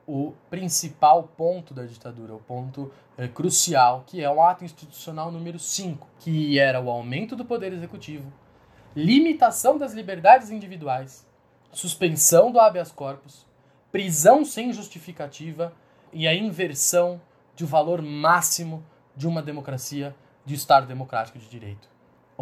o 0.06 0.32
principal 0.48 1.24
ponto 1.36 1.72
da 1.72 1.84
ditadura, 1.84 2.34
o 2.34 2.40
ponto 2.40 2.92
é, 3.16 3.26
crucial, 3.26 4.04
que 4.06 4.22
é 4.22 4.30
o 4.30 4.42
ato 4.42 4.64
institucional 4.64 5.30
número 5.30 5.58
5, 5.58 6.06
que 6.18 6.58
era 6.58 6.80
o 6.80 6.90
aumento 6.90 7.34
do 7.34 7.44
poder 7.44 7.72
executivo, 7.72 8.32
limitação 8.94 9.78
das 9.78 9.92
liberdades 9.92 10.50
individuais, 10.50 11.26
suspensão 11.72 12.50
do 12.50 12.60
habeas 12.60 12.90
corpus, 12.90 13.46
prisão 13.92 14.44
sem 14.44 14.72
justificativa 14.72 15.72
e 16.12 16.26
a 16.26 16.34
inversão 16.34 17.20
do 17.56 17.66
valor 17.66 18.02
máximo 18.02 18.84
de 19.16 19.26
uma 19.26 19.42
democracia, 19.42 20.14
de 20.44 20.54
Estado 20.54 20.86
democrático 20.86 21.38
de 21.38 21.48
direito 21.48 21.90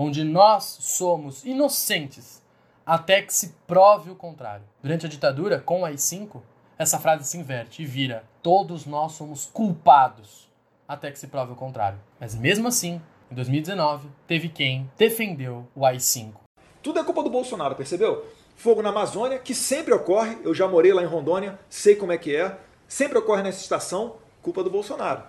onde 0.00 0.22
nós 0.22 0.78
somos 0.80 1.44
inocentes 1.44 2.40
até 2.88 3.20
que 3.20 3.34
se 3.34 3.54
prove 3.66 4.10
o 4.10 4.14
contrário. 4.14 4.64
Durante 4.82 5.04
a 5.04 5.08
ditadura, 5.10 5.60
com 5.60 5.82
o 5.82 5.84
AI-5, 5.84 6.40
essa 6.78 6.98
frase 6.98 7.28
se 7.28 7.36
inverte 7.36 7.82
e 7.82 7.84
vira: 7.84 8.24
todos 8.42 8.86
nós 8.86 9.12
somos 9.12 9.44
culpados 9.44 10.48
até 10.88 11.10
que 11.10 11.18
se 11.18 11.26
prove 11.26 11.52
o 11.52 11.54
contrário. 11.56 11.98
Mas 12.18 12.34
mesmo 12.34 12.66
assim, 12.66 12.98
em 13.30 13.34
2019, 13.34 14.08
teve 14.26 14.48
quem 14.48 14.90
defendeu 14.96 15.68
o 15.76 15.84
AI-5. 15.84 16.32
Tudo 16.82 16.98
é 16.98 17.04
culpa 17.04 17.22
do 17.22 17.28
Bolsonaro, 17.28 17.74
percebeu? 17.74 18.26
Fogo 18.56 18.80
na 18.80 18.88
Amazônia, 18.88 19.38
que 19.38 19.54
sempre 19.54 19.92
ocorre, 19.92 20.38
eu 20.42 20.54
já 20.54 20.66
morei 20.66 20.94
lá 20.94 21.02
em 21.02 21.06
Rondônia, 21.06 21.58
sei 21.68 21.94
como 21.94 22.12
é 22.12 22.16
que 22.16 22.34
é, 22.34 22.58
sempre 22.88 23.18
ocorre 23.18 23.42
nessa 23.42 23.60
estação, 23.60 24.16
culpa 24.40 24.64
do 24.64 24.70
Bolsonaro. 24.70 25.24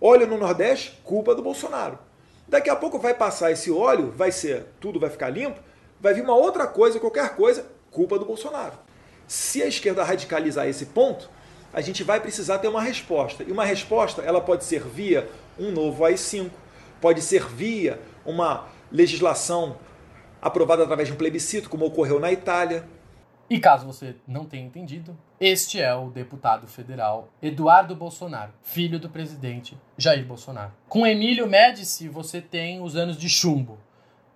Óleo 0.00 0.26
no 0.26 0.36
Nordeste, 0.36 0.98
culpa 1.04 1.36
do 1.36 1.42
Bolsonaro. 1.42 2.00
Daqui 2.48 2.68
a 2.68 2.74
pouco 2.74 2.98
vai 2.98 3.14
passar 3.14 3.52
esse 3.52 3.70
óleo, 3.70 4.10
vai 4.10 4.32
ser, 4.32 4.66
tudo 4.80 4.98
vai 4.98 5.08
ficar 5.08 5.30
limpo, 5.30 5.60
vai 6.00 6.14
vir 6.14 6.22
uma 6.22 6.34
outra 6.34 6.66
coisa, 6.66 6.98
qualquer 6.98 7.34
coisa, 7.36 7.66
culpa 7.90 8.18
do 8.18 8.24
Bolsonaro. 8.24 8.74
Se 9.26 9.62
a 9.62 9.66
esquerda 9.66 10.02
radicalizar 10.02 10.66
esse 10.66 10.86
ponto, 10.86 11.30
a 11.72 11.80
gente 11.80 12.02
vai 12.02 12.20
precisar 12.20 12.58
ter 12.58 12.68
uma 12.68 12.82
resposta. 12.82 13.44
E 13.44 13.52
uma 13.52 13.64
resposta, 13.64 14.22
ela 14.22 14.40
pode 14.40 14.64
ser 14.64 14.82
via 14.82 15.28
um 15.58 15.70
novo 15.70 16.04
AI-5, 16.04 16.50
pode 17.00 17.22
ser 17.22 17.46
via 17.46 18.00
uma 18.24 18.66
legislação 18.90 19.76
aprovada 20.42 20.82
através 20.82 21.08
de 21.08 21.14
um 21.14 21.16
plebiscito, 21.16 21.68
como 21.68 21.86
ocorreu 21.86 22.18
na 22.18 22.32
Itália. 22.32 22.84
E 23.48 23.58
caso 23.58 23.86
você 23.86 24.14
não 24.26 24.44
tenha 24.44 24.64
entendido, 24.64 25.16
este 25.40 25.80
é 25.80 25.92
o 25.92 26.08
deputado 26.08 26.68
federal 26.68 27.28
Eduardo 27.42 27.96
Bolsonaro, 27.96 28.52
filho 28.62 28.98
do 28.98 29.08
presidente 29.08 29.76
Jair 29.98 30.24
Bolsonaro. 30.24 30.72
Com 30.88 31.04
Emílio 31.04 31.48
Médici, 31.48 32.08
você 32.08 32.40
tem 32.40 32.80
os 32.80 32.94
anos 32.94 33.16
de 33.16 33.28
chumbo, 33.28 33.76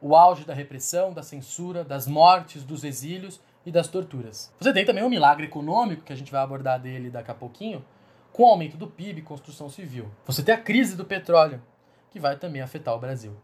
o 0.00 0.14
auge 0.14 0.44
da 0.44 0.54
repressão, 0.54 1.12
da 1.12 1.22
censura, 1.22 1.84
das 1.84 2.06
mortes, 2.06 2.62
dos 2.64 2.84
exílios 2.84 3.40
e 3.64 3.70
das 3.70 3.88
torturas. 3.88 4.52
Você 4.60 4.72
tem 4.72 4.84
também 4.84 5.04
o 5.04 5.10
milagre 5.10 5.46
econômico, 5.46 6.02
que 6.02 6.12
a 6.12 6.16
gente 6.16 6.30
vai 6.30 6.42
abordar 6.42 6.80
dele 6.80 7.10
daqui 7.10 7.30
a 7.30 7.34
pouquinho, 7.34 7.84
com 8.32 8.42
o 8.42 8.46
aumento 8.46 8.76
do 8.76 8.86
PIB 8.86 9.20
e 9.20 9.22
construção 9.22 9.70
civil. 9.70 10.10
Você 10.26 10.42
tem 10.42 10.54
a 10.54 10.60
crise 10.60 10.96
do 10.96 11.04
petróleo, 11.04 11.62
que 12.10 12.20
vai 12.20 12.36
também 12.36 12.60
afetar 12.60 12.94
o 12.94 12.98
Brasil. 12.98 13.36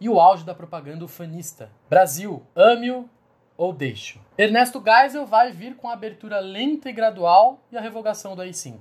E 0.00 0.08
o 0.08 0.20
auge 0.20 0.44
da 0.44 0.54
propaganda 0.54 1.04
ufanista. 1.04 1.70
Brasil, 1.88 2.42
ame-o 2.54 3.08
ou 3.56 3.72
deixe-o. 3.72 4.20
Ernesto 4.36 4.82
Geisel 4.84 5.26
vai 5.26 5.52
vir 5.52 5.76
com 5.76 5.88
a 5.88 5.92
abertura 5.92 6.40
lenta 6.40 6.90
e 6.90 6.92
gradual 6.92 7.60
e 7.70 7.76
a 7.76 7.80
revogação 7.80 8.34
do 8.34 8.42
AI-5. 8.42 8.80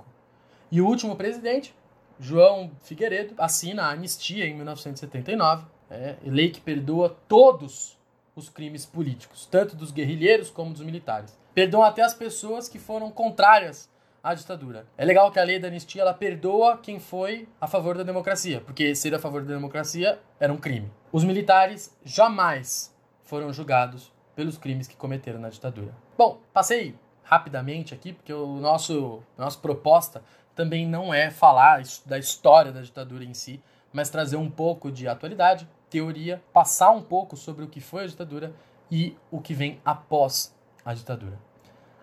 E 0.72 0.82
o 0.82 0.88
último 0.88 1.16
presidente, 1.16 1.74
João 2.20 2.72
Figueiredo, 2.82 3.36
assina 3.38 3.84
a 3.84 3.92
anistia 3.92 4.46
em 4.46 4.56
1979, 4.56 5.66
é, 5.94 6.18
lei 6.24 6.50
que 6.50 6.60
perdoa 6.60 7.16
todos 7.28 7.98
os 8.36 8.50
crimes 8.50 8.86
políticos, 8.86 9.46
tanto 9.46 9.76
dos 9.76 9.92
guerrilheiros 9.92 10.50
como 10.50 10.74
dos 10.74 10.82
militares. 10.82 11.38
Perdoa 11.54 11.88
até 11.88 12.02
as 12.02 12.14
pessoas 12.14 12.68
que 12.68 12.80
foram 12.80 13.12
contrárias 13.12 13.90
à 14.24 14.34
ditadura. 14.34 14.88
É 14.98 15.06
legal 15.06 15.32
que 15.32 15.40
a 15.40 15.44
lei 15.44 15.60
da 15.60 15.68
anistia 15.68 16.02
ela 16.02 16.14
perdoa 16.14 16.78
quem 16.78 17.00
foi 17.00 17.48
a 17.62 17.68
favor 17.68 17.98
da 17.98 18.04
democracia, 18.04 18.62
porque 18.62 18.96
ser 18.96 19.14
a 19.14 19.20
favor 19.20 19.44
da 19.44 19.54
democracia 19.54 20.20
era 20.40 20.52
um 20.52 20.58
crime. 20.58 20.92
Os 21.12 21.24
militares 21.24 21.96
jamais 22.04 22.96
foram 23.24 23.54
julgados 23.54 24.12
pelos 24.36 24.58
crimes 24.58 24.88
que 24.88 24.96
cometeram 24.96 25.40
na 25.40 25.50
ditadura. 25.50 25.94
Bom, 26.18 26.40
passei 26.52 26.96
rapidamente 27.24 27.94
aqui, 27.94 28.14
porque 28.14 28.34
o 28.34 28.58
nosso 28.58 29.22
nossa 29.38 29.60
proposta 29.60 30.24
também 30.56 30.88
não 30.88 31.14
é 31.14 31.30
falar 31.30 31.84
da 32.06 32.18
história 32.18 32.72
da 32.72 32.82
ditadura 32.82 33.24
em 33.24 33.34
si, 33.34 33.62
mas 33.92 34.10
trazer 34.10 34.38
um 34.38 34.50
pouco 34.50 34.92
de 34.92 35.08
atualidade, 35.08 35.68
teoria, 35.94 36.42
passar 36.52 36.90
um 36.90 37.04
pouco 37.04 37.38
sobre 37.38 37.64
o 37.64 37.68
que 37.68 37.80
foi 37.80 38.06
a 38.06 38.08
ditadura 38.08 38.52
e 38.90 39.16
o 39.30 39.40
que 39.40 39.54
vem 39.54 39.80
após 39.86 40.52
a 40.84 40.92
ditadura. 40.92 41.40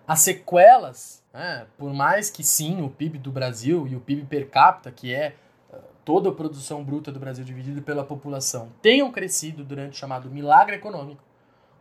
As 0.07 0.21
sequelas, 0.21 1.21
né, 1.33 1.67
por 1.77 1.93
mais 1.93 2.29
que 2.29 2.41
sim, 2.41 2.81
o 2.81 2.89
PIB 2.89 3.17
do 3.17 3.33
Brasil 3.33 3.85
e 3.85 3.95
o 3.97 3.99
PIB 3.99 4.25
per 4.27 4.49
capita, 4.49 4.89
que 4.93 5.13
é 5.13 5.35
uh, 5.73 5.77
toda 6.05 6.29
a 6.29 6.33
produção 6.33 6.85
bruta 6.85 7.11
do 7.11 7.19
Brasil 7.19 7.43
dividida 7.43 7.81
pela 7.81 8.05
população, 8.05 8.71
tenham 8.81 9.11
crescido 9.11 9.61
durante 9.61 9.93
o 9.95 9.97
chamado 9.97 10.29
milagre 10.29 10.77
econômico, 10.77 11.21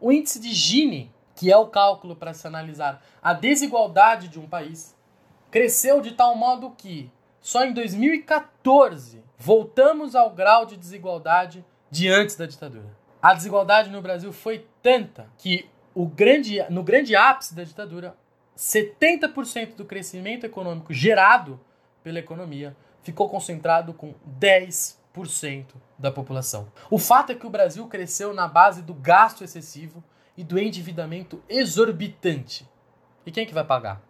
o 0.00 0.10
índice 0.10 0.40
de 0.40 0.52
Gini, 0.52 1.12
que 1.36 1.50
é 1.50 1.56
o 1.56 1.68
cálculo 1.68 2.16
para 2.16 2.34
se 2.34 2.44
analisar 2.44 3.00
a 3.22 3.32
desigualdade 3.32 4.26
de 4.26 4.40
um 4.40 4.48
país, 4.48 4.96
cresceu 5.48 6.00
de 6.00 6.10
tal 6.10 6.34
modo 6.34 6.70
que 6.76 7.08
só 7.40 7.64
em 7.64 7.72
2014 7.72 9.22
voltamos 9.38 10.16
ao 10.16 10.30
grau 10.30 10.66
de 10.66 10.76
desigualdade 10.76 11.64
de 11.90 12.08
antes 12.08 12.36
da 12.36 12.46
ditadura. 12.46 12.96
A 13.20 13.34
desigualdade 13.34 13.90
no 13.90 14.00
Brasil 14.00 14.32
foi 14.32 14.66
tanta 14.82 15.28
que 15.36 15.68
o 15.94 16.06
grande, 16.06 16.64
no 16.70 16.82
grande 16.82 17.16
ápice 17.16 17.54
da 17.54 17.64
ditadura, 17.64 18.16
70% 18.56 19.74
do 19.74 19.84
crescimento 19.84 20.44
econômico 20.44 20.92
gerado 20.92 21.60
pela 22.02 22.18
economia 22.18 22.76
ficou 23.02 23.28
concentrado 23.28 23.92
com 23.92 24.14
10% 24.38 25.66
da 25.98 26.12
população. 26.12 26.70
O 26.90 26.98
fato 26.98 27.32
é 27.32 27.34
que 27.34 27.46
o 27.46 27.50
Brasil 27.50 27.86
cresceu 27.88 28.32
na 28.32 28.46
base 28.46 28.82
do 28.82 28.94
gasto 28.94 29.42
excessivo 29.42 30.02
e 30.36 30.44
do 30.44 30.58
endividamento 30.58 31.42
exorbitante. 31.48 32.68
E 33.26 33.30
quem 33.30 33.44
é 33.44 33.46
que 33.46 33.54
vai 33.54 33.64
pagar? 33.64 34.00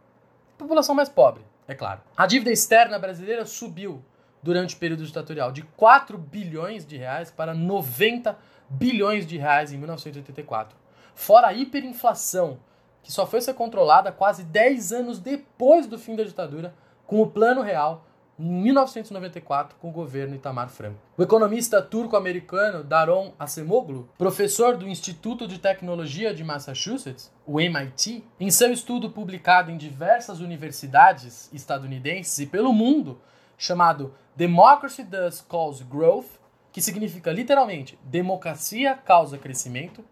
A 0.55 0.59
população 0.59 0.95
mais 0.95 1.09
pobre, 1.09 1.43
é 1.67 1.75
claro. 1.75 2.01
A 2.17 2.27
dívida 2.27 2.51
externa 2.51 2.99
brasileira 2.99 3.47
subiu 3.47 4.05
durante 4.43 4.75
o 4.75 4.79
período 4.79 5.05
ditatorial 5.05 5.53
de 5.53 5.63
4 5.63 6.17
bilhões 6.17 6.87
de 6.87 6.97
reais 6.97 7.31
para 7.31 7.55
90 7.55 8.37
bilhões 8.69 9.27
de 9.27 9.37
reais 9.37 9.73
em 9.73 9.79
1984 9.79 10.81
fora 11.21 11.49
a 11.49 11.53
hiperinflação, 11.53 12.59
que 13.03 13.13
só 13.13 13.27
foi 13.27 13.43
ser 13.43 13.53
controlada 13.53 14.11
quase 14.11 14.43
10 14.43 14.93
anos 14.93 15.19
depois 15.19 15.87
do 15.87 15.99
fim 15.99 16.17
da 16.17 16.25
ditadura, 16.25 16.75
com 17.07 17.21
o 17.21 17.27
Plano 17.27 17.61
Real, 17.61 18.07
em 18.39 18.51
1994, 18.51 19.77
com 19.79 19.91
o 19.91 19.93
governo 19.93 20.35
Itamar 20.35 20.71
Franco. 20.71 20.99
O 21.19 21.23
economista 21.23 21.83
turco-americano 21.83 22.83
Daron 22.83 23.35
Acemoglu, 23.39 24.09
professor 24.17 24.79
do 24.79 24.89
Instituto 24.89 25.47
de 25.47 25.59
Tecnologia 25.59 26.33
de 26.33 26.43
Massachusetts, 26.43 27.31
o 27.47 27.61
MIT, 27.61 28.25
em 28.39 28.51
seu 28.51 28.73
estudo 28.73 29.11
publicado 29.11 29.71
em 29.71 29.77
diversas 29.77 30.41
universidades 30.41 31.51
estadunidenses 31.53 32.39
e 32.39 32.47
pelo 32.47 32.73
mundo, 32.73 33.21
chamado 33.61 34.15
Democracy 34.35 35.05
Does 35.05 35.43
Cause 35.43 35.85
Growth, 35.85 36.41
que 36.73 36.81
significa 36.81 37.31
literalmente 37.31 37.99
democracia 38.03 38.95
causa 38.95 39.37
crescimento, 39.37 40.03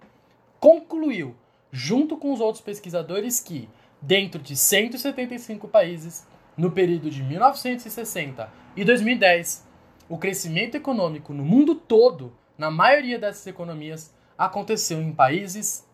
concluiu, 0.61 1.35
junto 1.73 2.19
com 2.19 2.31
os 2.31 2.41
outros 2.41 2.63
pesquisadores, 2.63 3.41
que, 3.41 3.67
dentro 4.03 4.39
de 4.39 4.55
175 4.55 5.67
países, 5.67 6.27
no 6.59 6.71
período 6.71 7.09
de 7.09 7.23
1960 7.23 8.53
e 8.77 8.85
2010, 8.85 9.67
o 10.11 10.19
crescimento 10.19 10.75
econômico 10.75 11.33
no 11.33 11.43
mundo 11.43 11.75
todo, 11.75 12.37
na 12.59 12.71
maioria 12.71 13.19
dessas 13.19 13.47
economias, 13.47 14.15
aconteceu 14.37 15.01
em 15.01 15.11
países 15.11 15.89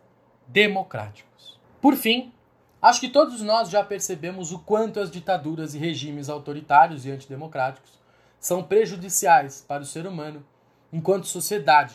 democráticos. 0.49 1.61
Por 1.81 1.95
fim, 1.95 2.33
acho 2.89 3.01
que 3.01 3.09
todos 3.09 3.41
nós 3.41 3.69
já 3.69 3.83
percebemos 3.83 4.53
o 4.53 4.59
quanto 4.59 5.01
as 5.01 5.11
ditaduras 5.11 5.75
e 5.75 5.79
regimes 5.79 6.29
autoritários 6.29 7.05
e 7.05 7.11
antidemocráticos 7.11 8.01
são 8.39 8.63
prejudiciais 8.63 9.65
para 9.67 9.83
o 9.83 9.87
ser 9.87 10.07
humano 10.07 10.45
enquanto 10.93 11.27
sociedade, 11.27 11.95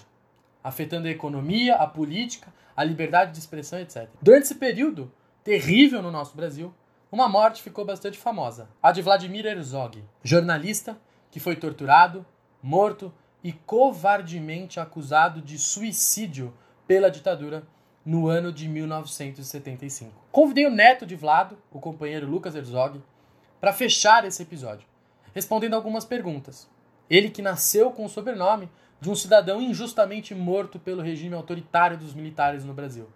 afetando 0.63 1.07
a 1.07 1.11
economia, 1.11 1.75
a 1.75 1.87
política 1.87 2.51
a 2.79 2.83
liberdade 2.85 3.33
de 3.33 3.39
expressão, 3.39 3.77
etc. 3.77 4.07
Durante 4.21 4.43
esse 4.43 4.55
período 4.55 5.11
terrível 5.43 6.01
no 6.01 6.09
nosso 6.09 6.33
Brasil, 6.33 6.73
uma 7.11 7.27
morte 7.27 7.61
ficou 7.61 7.83
bastante 7.83 8.17
famosa: 8.17 8.69
a 8.81 8.93
de 8.93 9.01
Vladimir 9.01 9.45
Herzog, 9.45 10.01
jornalista 10.23 10.97
que 11.29 11.41
foi 11.41 11.57
torturado, 11.57 12.25
morto 12.63 13.13
e 13.43 13.51
covardemente 13.51 14.79
acusado 14.79 15.41
de 15.41 15.57
suicídio 15.59 16.53
pela 16.87 17.11
ditadura 17.11 17.67
no 18.09 18.27
ano 18.27 18.51
de 18.51 18.67
1975. 18.67 20.11
Convidei 20.31 20.65
o 20.65 20.71
neto 20.71 21.05
de 21.05 21.15
Vlado, 21.15 21.55
o 21.71 21.79
companheiro 21.79 22.25
Lucas 22.25 22.55
Herzog, 22.55 23.03
para 23.61 23.71
fechar 23.71 24.25
esse 24.25 24.41
episódio, 24.41 24.87
respondendo 25.31 25.75
algumas 25.75 26.05
perguntas. 26.05 26.67
Ele 27.07 27.29
que 27.29 27.43
nasceu 27.43 27.91
com 27.91 28.03
o 28.03 28.09
sobrenome 28.09 28.67
de 28.99 29.11
um 29.11 29.15
cidadão 29.15 29.61
injustamente 29.61 30.33
morto 30.33 30.79
pelo 30.79 31.03
regime 31.03 31.35
autoritário 31.35 31.99
dos 31.99 32.15
militares 32.15 32.65
no 32.65 32.73
Brasil. 32.73 33.07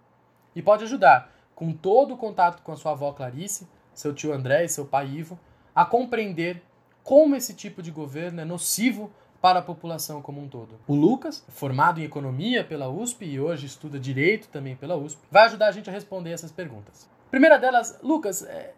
E 0.54 0.62
pode 0.62 0.84
ajudar, 0.84 1.34
com 1.56 1.72
todo 1.72 2.14
o 2.14 2.16
contato 2.16 2.62
com 2.62 2.70
a 2.70 2.76
sua 2.76 2.92
avó 2.92 3.10
Clarice, 3.10 3.66
seu 3.92 4.14
tio 4.14 4.32
André 4.32 4.64
e 4.64 4.68
seu 4.68 4.84
pai 4.84 5.08
Ivo, 5.08 5.36
a 5.74 5.84
compreender 5.84 6.62
como 7.02 7.34
esse 7.34 7.52
tipo 7.52 7.82
de 7.82 7.90
governo 7.90 8.40
é 8.40 8.44
nocivo 8.44 9.10
para 9.44 9.58
a 9.58 9.62
população 9.62 10.22
como 10.22 10.40
um 10.40 10.48
todo. 10.48 10.80
O 10.88 10.94
Lucas, 10.94 11.44
formado 11.50 12.00
em 12.00 12.04
economia 12.04 12.64
pela 12.64 12.88
USP 12.88 13.26
e 13.26 13.38
hoje 13.38 13.66
estuda 13.66 14.00
direito 14.00 14.48
também 14.48 14.74
pela 14.74 14.96
USP, 14.96 15.20
vai 15.30 15.44
ajudar 15.44 15.68
a 15.68 15.70
gente 15.70 15.90
a 15.90 15.92
responder 15.92 16.30
essas 16.30 16.50
perguntas. 16.50 17.06
Primeira 17.30 17.58
delas, 17.58 18.00
Lucas, 18.02 18.42
é, 18.42 18.72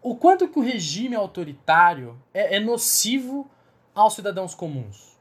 o 0.00 0.14
quanto 0.14 0.46
que 0.46 0.56
o 0.56 0.62
regime 0.62 1.16
autoritário 1.16 2.16
é, 2.32 2.58
é 2.58 2.60
nocivo 2.60 3.50
aos 3.92 4.14
cidadãos 4.14 4.54
comuns? 4.54 5.18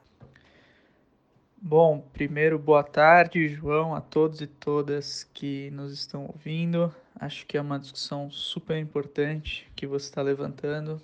Bom, 1.60 2.08
primeiro, 2.14 2.60
boa 2.60 2.84
tarde, 2.84 3.50
João, 3.50 3.96
a 3.96 4.02
todos 4.02 4.42
e 4.42 4.48
todas 4.48 5.24
que 5.34 5.72
nos 5.72 5.92
estão 5.92 6.28
ouvindo. 6.28 6.94
Acho 7.20 7.48
que 7.48 7.58
é 7.58 7.62
uma 7.62 7.80
discussão 7.80 8.30
super 8.30 8.78
importante 8.78 9.68
que 9.76 9.88
você 9.88 10.06
está 10.06 10.22
levantando. 10.22 11.02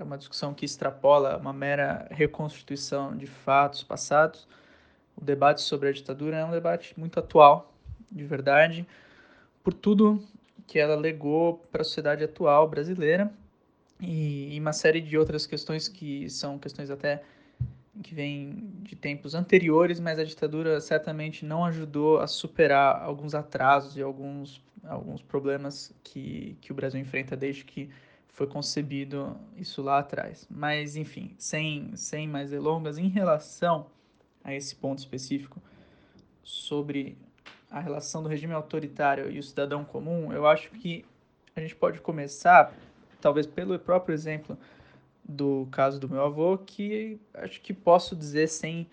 É 0.00 0.02
uma 0.02 0.16
discussão 0.16 0.54
que 0.54 0.64
extrapola 0.64 1.36
uma 1.36 1.52
mera 1.52 2.08
reconstituição 2.10 3.14
de 3.14 3.26
fatos 3.26 3.82
passados. 3.82 4.48
O 5.14 5.22
debate 5.22 5.60
sobre 5.60 5.90
a 5.90 5.92
ditadura 5.92 6.38
é 6.38 6.44
um 6.44 6.50
debate 6.50 6.98
muito 6.98 7.20
atual, 7.20 7.70
de 8.10 8.24
verdade, 8.24 8.88
por 9.62 9.74
tudo 9.74 10.26
que 10.66 10.78
ela 10.78 10.96
legou 10.96 11.58
para 11.70 11.82
a 11.82 11.84
sociedade 11.84 12.24
atual 12.24 12.66
brasileira 12.66 13.30
e, 14.00 14.56
e 14.56 14.58
uma 14.58 14.72
série 14.72 15.02
de 15.02 15.18
outras 15.18 15.46
questões 15.46 15.86
que 15.86 16.30
são 16.30 16.58
questões 16.58 16.90
até 16.90 17.22
que 18.02 18.14
vêm 18.14 18.72
de 18.80 18.96
tempos 18.96 19.34
anteriores, 19.34 20.00
mas 20.00 20.18
a 20.18 20.24
ditadura 20.24 20.80
certamente 20.80 21.44
não 21.44 21.62
ajudou 21.66 22.20
a 22.20 22.26
superar 22.26 23.02
alguns 23.02 23.34
atrasos 23.34 23.98
e 23.98 24.02
alguns, 24.02 24.62
alguns 24.82 25.20
problemas 25.20 25.92
que, 26.02 26.56
que 26.62 26.72
o 26.72 26.74
Brasil 26.74 26.98
enfrenta 26.98 27.36
desde 27.36 27.66
que 27.66 27.90
foi 28.32 28.46
concebido 28.46 29.36
isso 29.56 29.82
lá 29.82 29.98
atrás. 29.98 30.46
Mas, 30.50 30.96
enfim, 30.96 31.34
sem, 31.38 31.94
sem 31.96 32.26
mais 32.28 32.50
delongas, 32.50 32.98
em 32.98 33.08
relação 33.08 33.86
a 34.42 34.54
esse 34.54 34.74
ponto 34.74 34.98
específico 34.98 35.60
sobre 36.42 37.18
a 37.70 37.80
relação 37.80 38.22
do 38.22 38.28
regime 38.28 38.52
autoritário 38.52 39.30
e 39.30 39.38
o 39.38 39.42
cidadão 39.42 39.84
comum, 39.84 40.32
eu 40.32 40.46
acho 40.46 40.70
que 40.70 41.04
a 41.54 41.60
gente 41.60 41.76
pode 41.76 42.00
começar, 42.00 42.74
talvez 43.20 43.46
pelo 43.46 43.78
próprio 43.78 44.12
exemplo 44.12 44.58
do 45.22 45.68
caso 45.70 46.00
do 46.00 46.08
meu 46.08 46.24
avô, 46.24 46.58
que 46.58 47.20
acho 47.34 47.60
que 47.60 47.72
posso 47.72 48.16
dizer 48.16 48.48
sem, 48.48 48.88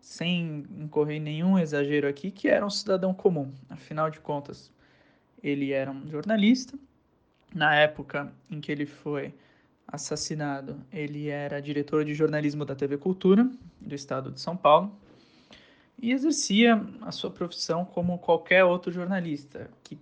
sem 0.00 0.64
incorrer 0.78 1.20
nenhum 1.20 1.58
exagero 1.58 2.08
aqui, 2.08 2.30
que 2.30 2.48
era 2.48 2.64
um 2.64 2.70
cidadão 2.70 3.12
comum. 3.12 3.52
Afinal 3.68 4.08
de 4.08 4.20
contas, 4.20 4.72
ele 5.42 5.72
era 5.72 5.90
um 5.90 6.08
jornalista. 6.08 6.78
Na 7.54 7.74
época 7.74 8.32
em 8.50 8.60
que 8.60 8.70
ele 8.70 8.86
foi 8.86 9.34
assassinado, 9.86 10.80
ele 10.92 11.28
era 11.28 11.62
diretor 11.62 12.04
de 12.04 12.14
jornalismo 12.14 12.64
da 12.64 12.74
TV 12.74 12.98
Cultura, 12.98 13.48
do 13.80 13.94
estado 13.94 14.30
de 14.30 14.40
São 14.40 14.56
Paulo, 14.56 14.94
e 16.00 16.12
exercia 16.12 16.80
a 17.00 17.10
sua 17.10 17.30
profissão 17.30 17.84
como 17.84 18.18
qualquer 18.18 18.64
outro 18.64 18.92
jornalista, 18.92 19.70
que 19.82 19.98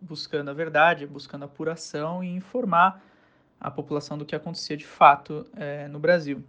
buscando 0.00 0.50
a 0.50 0.54
verdade, 0.54 1.06
buscando 1.06 1.42
a 1.42 1.46
apuração 1.46 2.24
e 2.24 2.28
informar 2.28 3.04
a 3.60 3.70
população 3.70 4.16
do 4.16 4.24
que 4.24 4.34
acontecia 4.34 4.76
de 4.76 4.86
fato 4.86 5.46
é, 5.54 5.86
no 5.86 5.98
Brasil. 5.98 6.42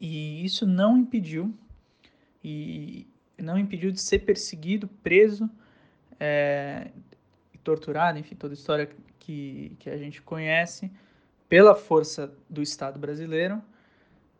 E 0.00 0.44
isso 0.44 0.66
não 0.66 0.96
impediu 0.96 1.54
e 2.42 3.06
não 3.38 3.58
impediu 3.58 3.92
de 3.92 4.00
ser 4.00 4.20
perseguido, 4.20 4.88
preso 5.02 5.48
é, 6.18 6.90
torturado, 7.62 8.18
enfim, 8.18 8.34
toda 8.34 8.54
a 8.54 8.56
história 8.56 8.88
que, 9.22 9.76
que 9.78 9.88
a 9.88 9.96
gente 9.96 10.20
conhece 10.20 10.90
pela 11.48 11.76
força 11.76 12.32
do 12.50 12.60
Estado 12.60 12.98
brasileiro, 12.98 13.62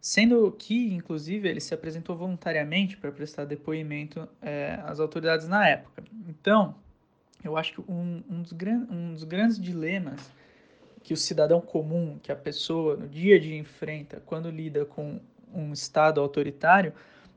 sendo 0.01 0.51
que, 0.51 0.93
inclusive, 0.93 1.49
ele 1.49 1.61
se 1.61 1.73
apresentou 1.73 2.17
voluntariamente 2.17 2.97
para 2.97 3.13
prestar 3.13 3.45
depoimento 3.45 4.29
é, 4.41 4.81
às 4.85 4.99
autoridades 4.99 5.47
na 5.47 5.69
época. 5.69 6.03
Então, 6.29 6.75
eu 7.45 7.57
acho 7.57 7.75
que 7.75 7.81
um, 7.91 8.23
um, 8.29 8.43
dos, 8.43 8.53
gran, 8.53 8.87
um 8.91 9.13
dos 9.13 9.23
grandes 9.23 9.61
dilemas 9.61 10.33
que 11.05 11.15
o 11.15 11.17
cidadão 11.17 11.61
comum, 11.61 12.19
que 12.21 12.33
a 12.33 12.37
pessoa 12.37 12.97
no 12.97 13.09
dia 13.09 13.37
a 13.37 13.39
dia 13.39 13.57
enfrenta 13.57 14.21
quando 14.27 14.51
lida 14.51 14.85
com 14.85 15.21
um 15.55 15.73
Estado 15.73 16.21
autoritário, 16.21 16.93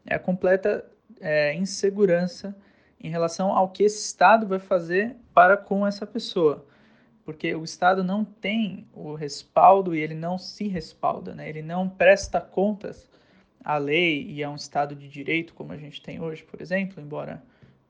é 0.05 0.15
a 0.15 0.19
completa 0.19 0.83
é, 1.19 1.53
insegurança 1.53 2.55
em 2.99 3.09
relação 3.09 3.51
ao 3.51 3.69
que 3.69 3.83
esse 3.83 3.99
Estado 3.99 4.47
vai 4.47 4.59
fazer 4.59 5.15
para 5.33 5.55
com 5.55 5.85
essa 5.85 6.07
pessoa. 6.07 6.65
Porque 7.25 7.55
o 7.55 7.63
Estado 7.63 8.03
não 8.03 8.23
tem 8.23 8.87
o 8.93 9.15
respaldo 9.15 9.95
e 9.95 9.99
ele 9.99 10.13
não 10.13 10.37
se 10.37 10.67
respalda, 10.67 11.33
né? 11.33 11.49
ele 11.49 11.63
não 11.63 11.89
presta 11.89 12.39
contas 12.39 13.09
à 13.63 13.77
lei 13.77 14.29
e 14.29 14.43
a 14.43 14.49
um 14.49 14.55
Estado 14.55 14.95
de 14.95 15.09
direito 15.09 15.55
como 15.55 15.73
a 15.73 15.77
gente 15.77 16.01
tem 16.01 16.21
hoje, 16.21 16.43
por 16.43 16.61
exemplo, 16.61 17.01
embora 17.01 17.43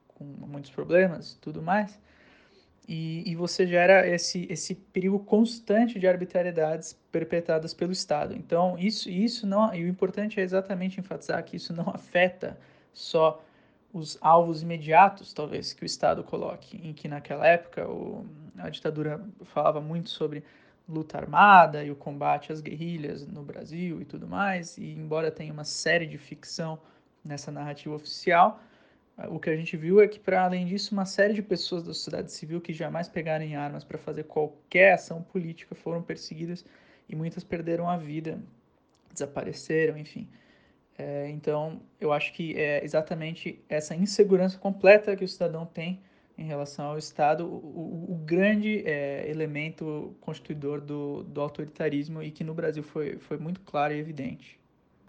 com 0.07 0.23
muitos 0.23 0.71
problemas 0.71 1.33
e 1.33 1.37
tudo 1.39 1.61
mais. 1.61 1.99
E, 2.87 3.29
e 3.29 3.35
você 3.35 3.65
gera 3.67 4.07
esse, 4.07 4.47
esse 4.49 4.75
perigo 4.75 5.19
constante 5.19 5.99
de 5.99 6.07
arbitrariedades 6.07 6.93
perpetradas 7.11 7.73
pelo 7.73 7.91
Estado. 7.91 8.35
Então, 8.35 8.77
isso, 8.77 9.09
isso 9.09 9.45
não. 9.45 9.73
E 9.73 9.83
o 9.83 9.87
importante 9.87 10.39
é 10.39 10.43
exatamente 10.43 10.99
enfatizar 10.99 11.43
que 11.43 11.57
isso 11.57 11.73
não 11.73 11.89
afeta 11.89 12.57
só 12.93 13.43
os 13.91 14.17
alvos 14.21 14.61
imediatos, 14.61 15.33
talvez, 15.33 15.73
que 15.73 15.83
o 15.83 15.85
Estado 15.85 16.23
coloque, 16.23 16.77
em 16.77 16.93
que 16.93 17.07
naquela 17.07 17.47
época 17.47 17.87
o, 17.89 18.25
a 18.57 18.69
ditadura 18.69 19.23
falava 19.43 19.81
muito 19.81 20.09
sobre 20.09 20.43
luta 20.87 21.17
armada 21.17 21.83
e 21.83 21.91
o 21.91 21.95
combate 21.95 22.51
às 22.51 22.61
guerrilhas 22.61 23.25
no 23.25 23.43
Brasil 23.43 24.01
e 24.01 24.05
tudo 24.05 24.27
mais, 24.27 24.77
e 24.77 24.91
embora 24.91 25.31
tenha 25.31 25.51
uma 25.51 25.63
série 25.63 26.05
de 26.05 26.17
ficção 26.17 26.79
nessa 27.23 27.51
narrativa 27.51 27.95
oficial, 27.95 28.61
o 29.29 29.39
que 29.39 29.49
a 29.49 29.55
gente 29.55 29.77
viu 29.77 30.01
é 30.01 30.07
que, 30.07 30.19
para 30.19 30.43
além 30.43 30.65
disso, 30.65 30.93
uma 30.93 31.05
série 31.05 31.33
de 31.33 31.41
pessoas 31.41 31.83
da 31.83 31.93
sociedade 31.93 32.31
civil 32.31 32.59
que 32.59 32.73
jamais 32.73 33.07
pegaram 33.07 33.45
em 33.45 33.55
armas 33.55 33.83
para 33.83 33.97
fazer 33.97 34.23
qualquer 34.23 34.93
ação 34.93 35.21
política 35.21 35.73
foram 35.73 36.01
perseguidas 36.01 36.65
e 37.07 37.15
muitas 37.15 37.43
perderam 37.43 37.89
a 37.89 37.95
vida, 37.95 38.39
desapareceram, 39.11 39.97
enfim. 39.97 40.27
É, 40.97 41.29
então, 41.29 41.81
eu 41.99 42.11
acho 42.11 42.33
que 42.33 42.57
é 42.57 42.83
exatamente 42.83 43.63
essa 43.69 43.95
insegurança 43.95 44.57
completa 44.57 45.15
que 45.15 45.23
o 45.23 45.27
cidadão 45.27 45.65
tem 45.65 46.01
em 46.37 46.43
relação 46.43 46.87
ao 46.87 46.97
Estado 46.97 47.45
o, 47.45 48.11
o, 48.11 48.15
grande 48.25 48.83
é, 48.85 49.29
elemento 49.29 50.15
constituidor 50.21 50.81
do, 50.81 51.23
do 51.23 51.41
autoritarismo 51.41 52.21
e 52.21 52.31
que 52.31 52.43
no 52.43 52.53
Brasil 52.53 52.83
foi, 52.83 53.17
foi 53.17 53.37
muito 53.37 53.61
claro 53.61 53.93
e 53.93 53.99
evidente. 53.99 54.59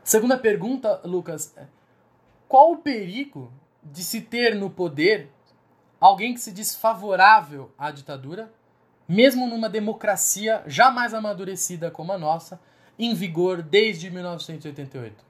Segunda 0.05 0.39
pergunta, 0.39 1.01
Lucas. 1.05 1.55
Qual 2.49 2.73
o 2.73 2.77
perigo 2.77 3.53
de 3.83 4.05
se 4.05 4.21
ter 4.21 4.55
no 4.55 4.71
poder 4.71 5.29
alguém 6.01 6.33
que 6.33 6.41
se 6.41 6.53
diz 6.53 6.77
favorável 6.77 7.73
à 7.77 7.91
ditadura, 7.91 8.53
mesmo 9.09 9.49
numa 9.49 9.69
democracia 9.69 10.63
jamais 10.67 11.13
amadurecida 11.13 11.91
como 11.91 12.13
a 12.13 12.19
nossa, 12.19 12.61
em 12.97 13.15
vigor 13.15 13.63
desde 13.63 14.11
1988? 14.11 15.26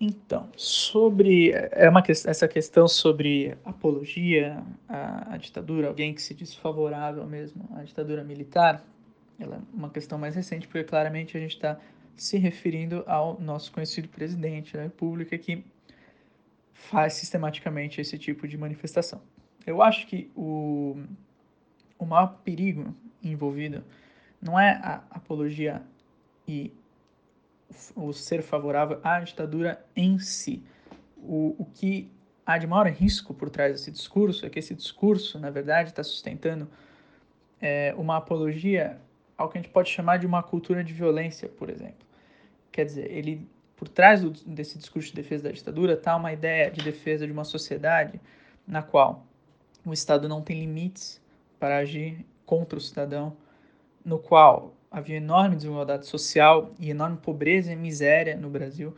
Então, 0.00 0.48
sobre 0.56 1.50
é 1.50 1.88
uma, 1.88 2.02
essa 2.06 2.46
questão 2.46 2.86
sobre 2.86 3.56
apologia 3.64 4.62
à, 4.88 5.34
à, 5.34 5.36
ditadura, 5.36 5.88
alguém 5.88 6.14
que 6.14 6.22
se 6.22 6.32
diz 6.34 6.54
favorável 6.54 7.26
mesmo 7.26 7.68
à 7.74 7.82
ditadura 7.82 8.22
militar, 8.22 8.84
ela 9.40 9.56
é 9.56 9.60
uma 9.74 9.90
questão 9.90 10.16
mais 10.16 10.36
recente, 10.36 10.68
porque 10.68 10.84
claramente 10.84 11.36
a 11.36 11.40
gente 11.40 11.56
está 11.56 11.80
se 12.16 12.38
referindo 12.38 13.02
ao 13.08 13.40
nosso 13.40 13.72
conhecido 13.72 14.08
presidente 14.08 14.72
da 14.72 14.82
República, 14.82 15.36
que 15.36 15.64
faz 16.72 17.14
sistematicamente 17.14 18.00
esse 18.00 18.16
tipo 18.16 18.46
de 18.46 18.56
manifestação. 18.56 19.20
Eu 19.66 19.82
acho 19.82 20.06
que 20.06 20.30
o, 20.36 20.96
o 21.98 22.06
maior 22.06 22.38
perigo 22.44 22.94
envolvido 23.22 23.82
não 24.40 24.58
é 24.58 24.80
a 24.82 25.02
apologia 25.10 25.82
e 26.46 26.72
o 27.94 28.12
ser 28.12 28.42
favorável 28.42 29.00
à 29.02 29.20
ditadura 29.20 29.84
em 29.94 30.18
si. 30.18 30.62
O, 31.16 31.54
o 31.58 31.64
que 31.64 32.10
há 32.46 32.56
de 32.56 32.66
maior 32.66 32.86
risco 32.86 33.34
por 33.34 33.50
trás 33.50 33.72
desse 33.72 33.90
discurso 33.90 34.46
é 34.46 34.50
que 34.50 34.58
esse 34.58 34.74
discurso, 34.74 35.38
na 35.38 35.50
verdade, 35.50 35.90
está 35.90 36.02
sustentando 36.02 36.68
é, 37.60 37.94
uma 37.96 38.16
apologia 38.16 38.98
ao 39.36 39.48
que 39.48 39.58
a 39.58 39.60
gente 39.60 39.70
pode 39.70 39.90
chamar 39.90 40.18
de 40.18 40.26
uma 40.26 40.42
cultura 40.42 40.82
de 40.82 40.92
violência, 40.92 41.48
por 41.48 41.68
exemplo. 41.68 42.06
Quer 42.72 42.84
dizer, 42.84 43.10
ele 43.10 43.46
por 43.76 43.86
trás 43.86 44.20
do, 44.20 44.30
desse 44.30 44.76
discurso 44.76 45.10
de 45.10 45.14
defesa 45.14 45.44
da 45.44 45.52
ditadura 45.52 45.92
está 45.92 46.16
uma 46.16 46.32
ideia 46.32 46.68
de 46.68 46.82
defesa 46.82 47.24
de 47.24 47.32
uma 47.32 47.44
sociedade 47.44 48.20
na 48.66 48.82
qual 48.82 49.24
o 49.84 49.92
Estado 49.92 50.28
não 50.28 50.42
tem 50.42 50.58
limites 50.58 51.20
para 51.60 51.78
agir 51.78 52.26
contra 52.44 52.76
o 52.76 52.80
cidadão, 52.80 53.36
no 54.04 54.18
qual 54.18 54.74
havia 54.90 55.16
enorme 55.16 55.56
desigualdade 55.56 56.06
social 56.06 56.72
e 56.78 56.90
enorme 56.90 57.18
pobreza 57.18 57.72
e 57.72 57.76
miséria 57.76 58.36
no 58.36 58.48
Brasil, 58.48 58.94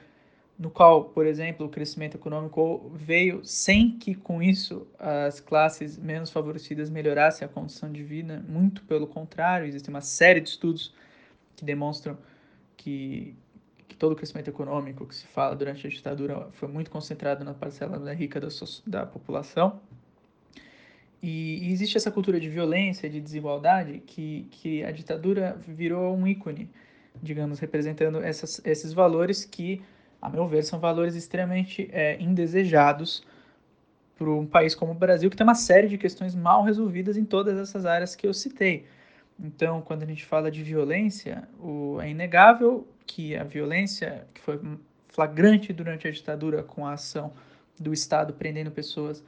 no 0.58 0.70
qual, 0.70 1.04
por 1.04 1.26
exemplo, 1.26 1.66
o 1.66 1.68
crescimento 1.68 2.16
econômico 2.16 2.92
veio 2.94 3.44
sem 3.44 3.98
que 3.98 4.14
com 4.14 4.42
isso 4.42 4.86
as 4.98 5.40
classes 5.40 5.96
menos 5.96 6.30
favorecidas 6.30 6.90
melhorassem 6.90 7.46
a 7.46 7.48
condição 7.48 7.90
de 7.90 8.02
vida, 8.02 8.44
muito 8.46 8.82
pelo 8.84 9.06
contrário, 9.06 9.66
existe 9.66 9.88
uma 9.88 10.02
série 10.02 10.40
de 10.40 10.50
estudos 10.50 10.94
que 11.56 11.64
demonstram 11.64 12.16
que 12.76 13.34
que 13.90 13.96
todo 13.96 14.12
o 14.12 14.16
crescimento 14.16 14.48
econômico 14.48 15.04
que 15.04 15.14
se 15.14 15.26
fala 15.26 15.56
durante 15.56 15.84
a 15.84 15.90
ditadura 15.90 16.48
foi 16.52 16.68
muito 16.68 16.90
concentrado 16.92 17.44
na 17.44 17.52
parcela 17.52 18.12
rica 18.14 18.40
da, 18.40 18.48
da 18.86 19.04
população. 19.04 19.80
E, 21.22 21.68
e, 21.68 21.72
existe 21.72 21.96
essa 21.96 22.10
cultura 22.10 22.40
de 22.40 22.48
violência, 22.48 23.08
de 23.08 23.20
desigualdade, 23.20 24.02
que, 24.06 24.48
que 24.50 24.82
a 24.84 24.90
ditadura 24.90 25.60
virou 25.66 26.16
um 26.16 26.26
ícone, 26.26 26.70
digamos, 27.22 27.58
representando 27.58 28.22
essas, 28.22 28.60
esses 28.64 28.92
valores 28.92 29.44
que 29.44 29.82
a 30.20 30.28
meu 30.28 30.46
ver, 30.46 30.62
são 30.64 30.78
valores 30.78 31.14
extremamente 31.14 31.88
é, 31.92 32.20
indesejados 32.20 33.24
para 34.16 34.30
um 34.30 34.46
país 34.46 34.74
como 34.74 34.92
o 34.92 34.94
Brasil, 34.94 35.30
que 35.30 35.36
tem 35.36 35.46
uma 35.46 35.54
série 35.54 35.88
de 35.88 35.96
questões 35.96 36.34
mal 36.34 36.62
resolvidas 36.62 37.16
em 37.16 37.24
todas 37.24 37.58
essas 37.58 37.86
áreas 37.86 38.14
que 38.14 38.26
eu 38.26 38.34
citei. 38.34 38.86
Então, 39.38 39.80
quando 39.80 40.02
a 40.02 40.06
gente 40.06 40.26
fala 40.26 40.50
de 40.50 40.62
violência, 40.62 41.48
o, 41.58 41.98
é 42.02 42.10
inegável 42.10 42.86
que 43.06 43.34
a 43.34 43.44
violência 43.44 44.26
que 44.34 44.40
foi 44.42 44.60
flagrante 45.08 45.72
durante 45.72 46.06
a 46.06 46.10
ditadura 46.10 46.62
com 46.62 46.86
a 46.86 46.92
ação 46.92 47.32
do 47.80 47.94
Estado 47.94 48.34
prendendo 48.34 48.70
pessoas 48.70 49.24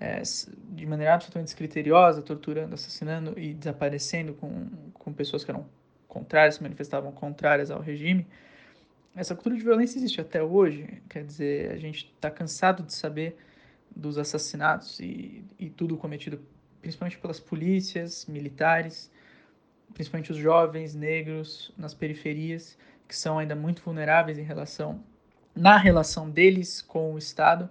é, 0.00 0.22
de 0.70 0.86
maneira 0.86 1.14
absolutamente 1.14 1.48
descriteriosa, 1.48 2.22
torturando, 2.22 2.74
assassinando 2.74 3.38
e 3.38 3.52
desaparecendo 3.52 4.32
com, 4.32 4.66
com 4.94 5.12
pessoas 5.12 5.44
que 5.44 5.50
eram 5.50 5.66
contrárias, 6.08 6.54
se 6.56 6.62
manifestavam 6.62 7.12
contrárias 7.12 7.70
ao 7.70 7.80
regime. 7.80 8.26
Essa 9.14 9.34
cultura 9.34 9.56
de 9.56 9.62
violência 9.62 9.98
existe 9.98 10.20
até 10.20 10.42
hoje, 10.42 11.02
quer 11.08 11.24
dizer, 11.24 11.72
a 11.72 11.76
gente 11.76 12.10
está 12.14 12.30
cansado 12.30 12.82
de 12.82 12.94
saber 12.94 13.36
dos 13.94 14.16
assassinatos 14.16 14.98
e, 15.00 15.44
e 15.58 15.68
tudo 15.68 15.96
cometido 15.96 16.40
principalmente 16.80 17.18
pelas 17.18 17.38
polícias, 17.38 18.24
militares, 18.26 19.10
principalmente 19.92 20.32
os 20.32 20.38
jovens 20.38 20.94
negros 20.94 21.72
nas 21.76 21.92
periferias, 21.92 22.78
que 23.06 23.14
são 23.14 23.38
ainda 23.38 23.54
muito 23.54 23.82
vulneráveis 23.82 24.38
em 24.38 24.44
relação 24.44 25.02
na 25.54 25.76
relação 25.76 26.30
deles 26.30 26.80
com 26.80 27.12
o 27.14 27.18
Estado. 27.18 27.68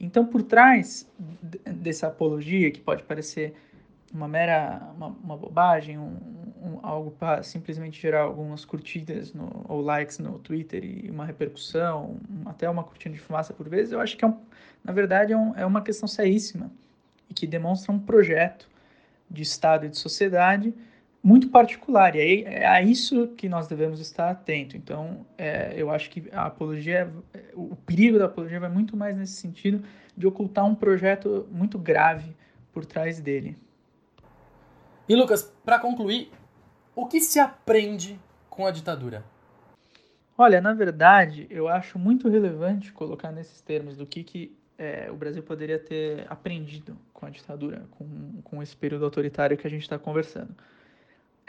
Então, 0.00 0.24
por 0.24 0.42
trás 0.42 1.10
dessa 1.78 2.08
apologia, 2.08 2.70
que 2.70 2.80
pode 2.80 3.02
parecer 3.02 3.54
uma 4.12 4.28
mera 4.28 4.90
uma, 4.96 5.08
uma 5.08 5.36
bobagem, 5.36 5.98
um, 5.98 6.16
um, 6.62 6.78
algo 6.82 7.10
para 7.10 7.42
simplesmente 7.42 8.00
gerar 8.00 8.22
algumas 8.22 8.64
curtidas 8.64 9.32
no, 9.32 9.64
ou 9.68 9.80
likes 9.80 10.18
no 10.18 10.38
Twitter 10.38 10.84
e 10.84 11.10
uma 11.10 11.24
repercussão, 11.24 12.16
um, 12.30 12.48
até 12.48 12.68
uma 12.68 12.82
cortina 12.82 13.14
de 13.14 13.20
fumaça 13.20 13.52
por 13.52 13.68
vezes, 13.68 13.92
eu 13.92 14.00
acho 14.00 14.16
que, 14.16 14.24
é 14.24 14.32
na 14.84 14.92
verdade, 14.92 15.32
é, 15.32 15.36
é 15.56 15.66
uma 15.66 15.82
questão 15.82 16.08
seríssima 16.08 16.70
e 17.28 17.34
que 17.34 17.46
demonstra 17.46 17.92
um 17.92 17.98
projeto 17.98 18.68
de 19.30 19.42
Estado 19.42 19.86
e 19.86 19.88
de 19.88 19.98
sociedade 19.98 20.74
muito 21.22 21.48
particular, 21.48 22.14
e 22.14 22.20
aí 22.20 22.44
é 22.44 22.66
a 22.66 22.80
isso 22.80 23.28
que 23.28 23.48
nós 23.48 23.66
devemos 23.66 24.00
estar 24.00 24.30
atento. 24.30 24.76
Então, 24.76 25.26
é, 25.36 25.74
eu 25.76 25.90
acho 25.90 26.10
que 26.10 26.28
a 26.32 26.46
apologia, 26.46 27.12
o 27.54 27.74
perigo 27.76 28.18
da 28.18 28.26
apologia 28.26 28.60
vai 28.60 28.70
muito 28.70 28.96
mais 28.96 29.16
nesse 29.16 29.34
sentido 29.34 29.84
de 30.16 30.26
ocultar 30.26 30.64
um 30.64 30.74
projeto 30.74 31.46
muito 31.50 31.78
grave 31.78 32.34
por 32.72 32.84
trás 32.84 33.20
dele. 33.20 33.56
E 35.08 35.16
Lucas, 35.16 35.42
para 35.64 35.78
concluir, 35.78 36.30
o 36.94 37.06
que 37.06 37.20
se 37.20 37.40
aprende 37.40 38.18
com 38.50 38.66
a 38.66 38.70
ditadura? 38.70 39.24
Olha, 40.36 40.60
na 40.60 40.72
verdade, 40.72 41.46
eu 41.50 41.66
acho 41.66 41.98
muito 41.98 42.28
relevante 42.28 42.92
colocar 42.92 43.32
nesses 43.32 43.60
termos 43.60 43.96
do 43.96 44.06
que, 44.06 44.22
que 44.22 44.56
é, 44.78 45.10
o 45.10 45.16
Brasil 45.16 45.42
poderia 45.42 45.78
ter 45.78 46.24
aprendido 46.30 46.96
com 47.12 47.26
a 47.26 47.30
ditadura, 47.30 47.86
com, 47.90 48.40
com 48.44 48.62
esse 48.62 48.76
período 48.76 49.04
autoritário 49.04 49.56
que 49.56 49.66
a 49.66 49.70
gente 49.70 49.82
está 49.82 49.98
conversando. 49.98 50.54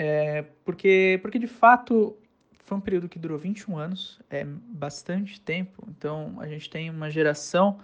É, 0.01 0.45
porque, 0.63 1.19
porque, 1.21 1.37
de 1.37 1.45
fato, 1.45 2.17
foi 2.63 2.77
um 2.77 2.81
período 2.81 3.09
que 3.09 3.19
durou 3.19 3.37
21 3.37 3.77
anos, 3.77 4.17
é 4.29 4.45
bastante 4.45 5.41
tempo. 5.41 5.85
Então, 5.89 6.37
a 6.39 6.47
gente 6.47 6.69
tem 6.69 6.89
uma 6.89 7.09
geração 7.11 7.79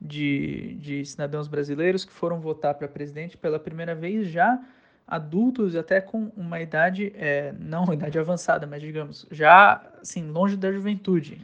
de, 0.00 0.74
de 0.80 1.04
cidadãos 1.04 1.46
brasileiros 1.46 2.04
que 2.04 2.12
foram 2.12 2.40
votar 2.40 2.74
para 2.74 2.88
presidente 2.88 3.36
pela 3.36 3.60
primeira 3.60 3.94
vez 3.94 4.26
já 4.26 4.60
adultos 5.06 5.76
até 5.76 6.00
com 6.00 6.32
uma 6.36 6.60
idade, 6.60 7.12
é, 7.14 7.54
não 7.56 7.90
idade 7.94 8.18
avançada, 8.18 8.66
mas 8.66 8.82
digamos, 8.82 9.24
já 9.30 9.80
assim, 10.02 10.28
longe 10.28 10.56
da 10.56 10.72
juventude. 10.72 11.40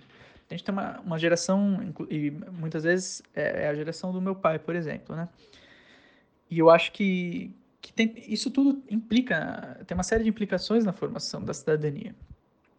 A 0.51 0.55
gente 0.55 0.65
tem 0.65 0.73
uma, 0.73 0.99
uma 1.01 1.19
geração, 1.21 1.95
e 2.11 2.33
muitas 2.51 2.83
vezes 2.83 3.23
é, 3.33 3.67
é 3.67 3.69
a 3.69 3.75
geração 3.75 4.13
do 4.13 4.21
meu 4.21 4.35
pai, 4.35 4.59
por 4.59 4.75
exemplo, 4.75 5.15
né? 5.15 5.29
E 6.51 6.59
eu 6.59 6.69
acho 6.69 6.91
que, 6.91 7.55
que 7.85 7.93
tem, 7.93 8.15
isso 8.27 8.51
tudo 8.51 8.83
implica, 8.89 9.79
tem 9.87 9.95
uma 9.95 10.03
série 10.03 10.25
de 10.25 10.31
implicações 10.31 10.87
na 10.87 10.93
formação 10.95 11.45
da 11.45 11.53
cidadania, 11.53 12.15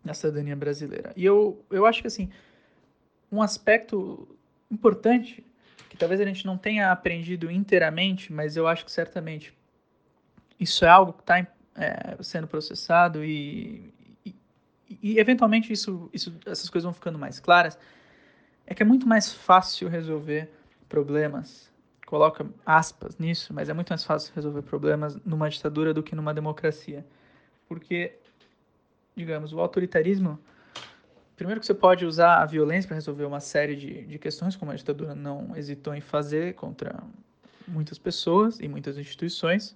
da 0.04 0.16
cidadania 0.16 0.56
brasileira. 0.56 1.14
E 1.16 1.24
eu, 1.24 1.64
eu 1.70 1.86
acho 1.86 2.02
que, 2.02 2.08
assim, 2.08 2.28
um 3.32 3.40
aspecto 3.40 4.28
importante, 4.70 5.46
que 5.92 5.96
talvez 5.96 6.20
a 6.20 6.26
gente 6.26 6.44
não 6.44 6.58
tenha 6.58 6.92
aprendido 6.92 7.52
inteiramente, 7.52 8.34
mas 8.34 8.58
eu 8.58 8.68
acho 8.68 8.84
que 8.84 8.92
certamente 8.92 9.54
isso 10.60 10.84
é 10.84 10.90
algo 10.90 11.14
que 11.14 11.22
está 11.22 11.38
é, 11.76 12.18
sendo 12.24 12.48
processado 12.48 13.24
e, 13.24 13.94
e, 14.26 14.36
e, 14.90 15.20
eventualmente 15.20 15.72
isso, 15.72 16.10
isso, 16.12 16.36
essas 16.48 16.68
coisas 16.68 16.86
vão 16.86 16.94
ficando 16.94 17.20
mais 17.20 17.40
claras, 17.40 17.78
é 18.66 18.74
que 18.74 18.82
é 18.82 18.86
muito 18.86 19.08
mais 19.08 19.32
fácil 19.32 19.88
resolver 19.88 20.50
problemas 20.90 21.72
coloca 22.06 22.46
aspas 22.66 23.18
nisso, 23.18 23.54
mas 23.54 23.70
é 23.70 23.74
muito 23.74 23.90
mais 23.90 24.04
fácil 24.04 24.34
resolver 24.36 24.62
problemas 24.62 25.18
numa 25.26 25.50
ditadura 25.50 25.94
do 25.94 26.04
que 26.04 26.16
numa 26.16 26.34
democracia. 26.34 27.06
Porque, 27.68 28.18
digamos, 29.16 29.54
o 29.54 29.60
autoritarismo. 29.60 30.40
Primeiro 31.36 31.60
que 31.60 31.66
você 31.66 31.74
pode 31.74 32.06
usar 32.06 32.42
a 32.42 32.46
violência 32.46 32.88
para 32.88 32.96
resolver 32.96 33.26
uma 33.26 33.40
série 33.40 33.76
de, 33.76 34.06
de 34.06 34.20
questões, 34.20 34.56
como 34.56 34.72
a 34.72 34.76
ditadura 34.76 35.14
não 35.14 35.56
hesitou 35.56 35.94
em 35.94 36.00
fazer 36.00 36.54
contra 36.54 37.04
muitas 37.68 37.98
pessoas 37.98 38.60
e 38.60 38.68
muitas 38.68 38.98
instituições. 38.98 39.76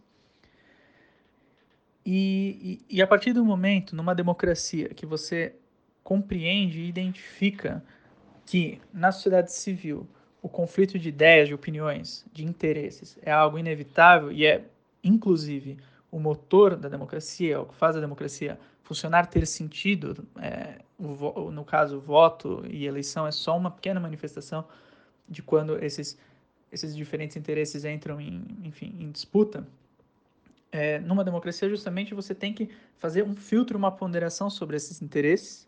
E, 2.06 2.80
e, 2.90 2.98
e 2.98 3.02
a 3.02 3.08
partir 3.08 3.34
do 3.34 3.44
momento, 3.44 3.96
numa 3.96 4.16
democracia, 4.16 4.90
que 4.90 5.06
você 5.06 5.56
compreende 6.04 6.80
e 6.80 6.88
identifica 6.88 7.84
que 8.46 8.82
na 8.94 9.12
sociedade 9.12 9.52
civil 9.52 10.08
o 10.42 10.48
conflito 10.48 10.98
de 10.98 11.10
ideias, 11.10 11.48
de 11.48 11.54
opiniões, 11.54 12.26
de 12.32 12.46
interesses 12.46 13.18
é 13.22 13.32
algo 13.32 13.58
inevitável 13.58 14.32
e 14.32 14.46
é, 14.46 14.64
inclusive, 15.04 15.78
o 16.12 16.20
motor 16.20 16.76
da 16.76 16.90
democracia, 16.90 17.62
o 17.62 17.66
que 17.66 17.76
faz 17.76 17.96
a 17.96 18.00
democracia 18.00 18.60
funcionar, 18.84 19.28
ter 19.28 19.46
sentido. 19.46 20.26
É, 20.42 20.80
o, 20.98 21.52
no 21.52 21.64
caso, 21.64 22.00
voto 22.00 22.64
e 22.68 22.86
eleição 22.86 23.28
é 23.28 23.32
só 23.32 23.56
uma 23.56 23.70
pequena 23.70 24.00
manifestação 24.00 24.66
de 25.28 25.44
quando 25.44 25.78
esses, 25.84 26.18
esses 26.72 26.96
diferentes 26.96 27.38
interesses 27.38 27.86
entram 27.86 28.20
em, 28.20 28.44
enfim, 28.64 28.96
em 29.00 29.12
disputa. 29.12 29.68
É, 30.72 31.00
numa 31.00 31.24
democracia, 31.24 31.70
justamente, 31.70 32.14
você 32.14 32.34
tem 32.34 32.54
que 32.54 32.70
fazer 32.98 33.24
um 33.24 33.36
filtro, 33.36 33.78
uma 33.78 33.92
ponderação 33.92 34.50
sobre 34.50 34.76
esses 34.76 35.02
interesses 35.02 35.68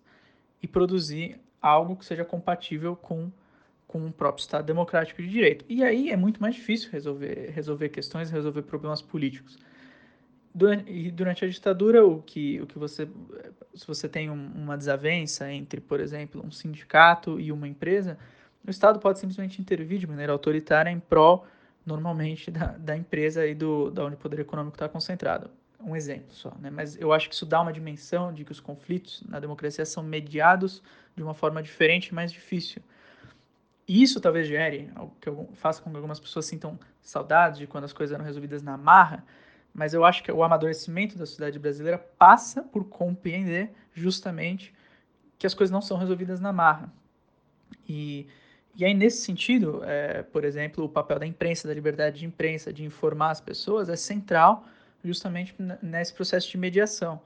e 0.61 0.67
produzir 0.67 1.39
algo 1.61 1.95
que 1.95 2.05
seja 2.05 2.25
compatível 2.25 2.95
com 2.95 3.31
com 3.91 4.07
o 4.07 4.11
próprio 4.11 4.41
Estado 4.41 4.65
democrático 4.65 5.21
de 5.21 5.27
direito. 5.27 5.65
E 5.67 5.83
aí 5.83 6.11
é 6.11 6.15
muito 6.15 6.41
mais 6.41 6.55
difícil 6.55 6.89
resolver, 6.91 7.51
resolver 7.53 7.89
questões, 7.89 8.31
resolver 8.31 8.61
problemas 8.61 9.01
políticos. 9.01 9.59
Durante, 10.55 10.89
e 10.89 11.11
durante 11.11 11.43
a 11.43 11.47
ditadura, 11.47 12.05
o 12.05 12.21
que, 12.21 12.61
o 12.61 12.67
que 12.67 12.79
você, 12.79 13.07
se 13.75 13.85
você 13.85 14.07
tem 14.07 14.29
um, 14.29 14.51
uma 14.55 14.77
desavença 14.77 15.51
entre, 15.51 15.81
por 15.81 15.99
exemplo, 15.99 16.41
um 16.45 16.51
sindicato 16.51 17.37
e 17.37 17.51
uma 17.51 17.67
empresa, 17.67 18.17
o 18.65 18.71
Estado 18.71 18.97
pode 18.97 19.19
simplesmente 19.19 19.61
intervir 19.61 19.99
de 19.99 20.07
maneira 20.07 20.31
autoritária 20.31 20.89
em 20.89 20.99
prol, 20.99 21.45
normalmente, 21.85 22.49
da, 22.49 22.67
da 22.77 22.95
empresa 22.95 23.45
e 23.45 23.53
do, 23.53 23.91
da 23.91 24.05
onde 24.05 24.15
o 24.15 24.19
poder 24.19 24.39
econômico 24.39 24.75
está 24.75 24.87
concentrado. 24.87 25.49
Um 25.83 25.97
exemplo 25.97 26.33
só, 26.33 26.53
né? 26.61 26.69
Mas 26.69 26.95
eu 26.95 27.11
acho 27.11 27.27
que 27.27 27.35
isso 27.35 27.45
dá 27.45 27.59
uma 27.59 27.73
dimensão 27.73 28.31
de 28.31 28.45
que 28.45 28.51
os 28.51 28.59
conflitos 28.61 29.21
na 29.27 29.39
democracia 29.39 29.85
são 29.85 30.01
mediados 30.01 30.81
de 31.13 31.23
uma 31.23 31.33
forma 31.33 31.61
diferente 31.61 32.07
e 32.07 32.13
mais 32.13 32.31
difícil 32.31 32.81
isso 33.87 34.21
talvez 34.21 34.47
gere, 34.47 34.91
que 35.19 35.29
faça 35.55 35.81
com 35.81 35.89
que 35.89 35.95
algumas 35.95 36.19
pessoas 36.19 36.45
sintam 36.45 36.79
saudades 37.01 37.59
de 37.59 37.67
quando 37.67 37.85
as 37.85 37.93
coisas 37.93 38.13
eram 38.13 38.23
resolvidas 38.23 38.61
na 38.61 38.77
marra, 38.77 39.25
mas 39.73 39.93
eu 39.93 40.03
acho 40.05 40.23
que 40.23 40.31
o 40.31 40.43
amadurecimento 40.43 41.17
da 41.17 41.25
sociedade 41.25 41.57
brasileira 41.57 41.97
passa 41.97 42.61
por 42.61 42.85
compreender 42.85 43.71
justamente 43.93 44.73
que 45.37 45.47
as 45.47 45.53
coisas 45.53 45.71
não 45.71 45.81
são 45.81 45.97
resolvidas 45.97 46.39
na 46.39 46.53
marra. 46.53 46.91
E, 47.87 48.27
e 48.75 48.85
aí, 48.85 48.93
nesse 48.93 49.23
sentido, 49.23 49.81
é, 49.83 50.23
por 50.23 50.43
exemplo, 50.43 50.85
o 50.85 50.89
papel 50.89 51.19
da 51.19 51.25
imprensa, 51.25 51.67
da 51.67 51.73
liberdade 51.73 52.19
de 52.19 52.25
imprensa, 52.25 52.71
de 52.71 52.83
informar 52.83 53.31
as 53.31 53.41
pessoas, 53.41 53.89
é 53.89 53.95
central 53.95 54.65
justamente 55.03 55.55
nesse 55.81 56.13
processo 56.13 56.49
de 56.49 56.57
mediação. 56.57 57.21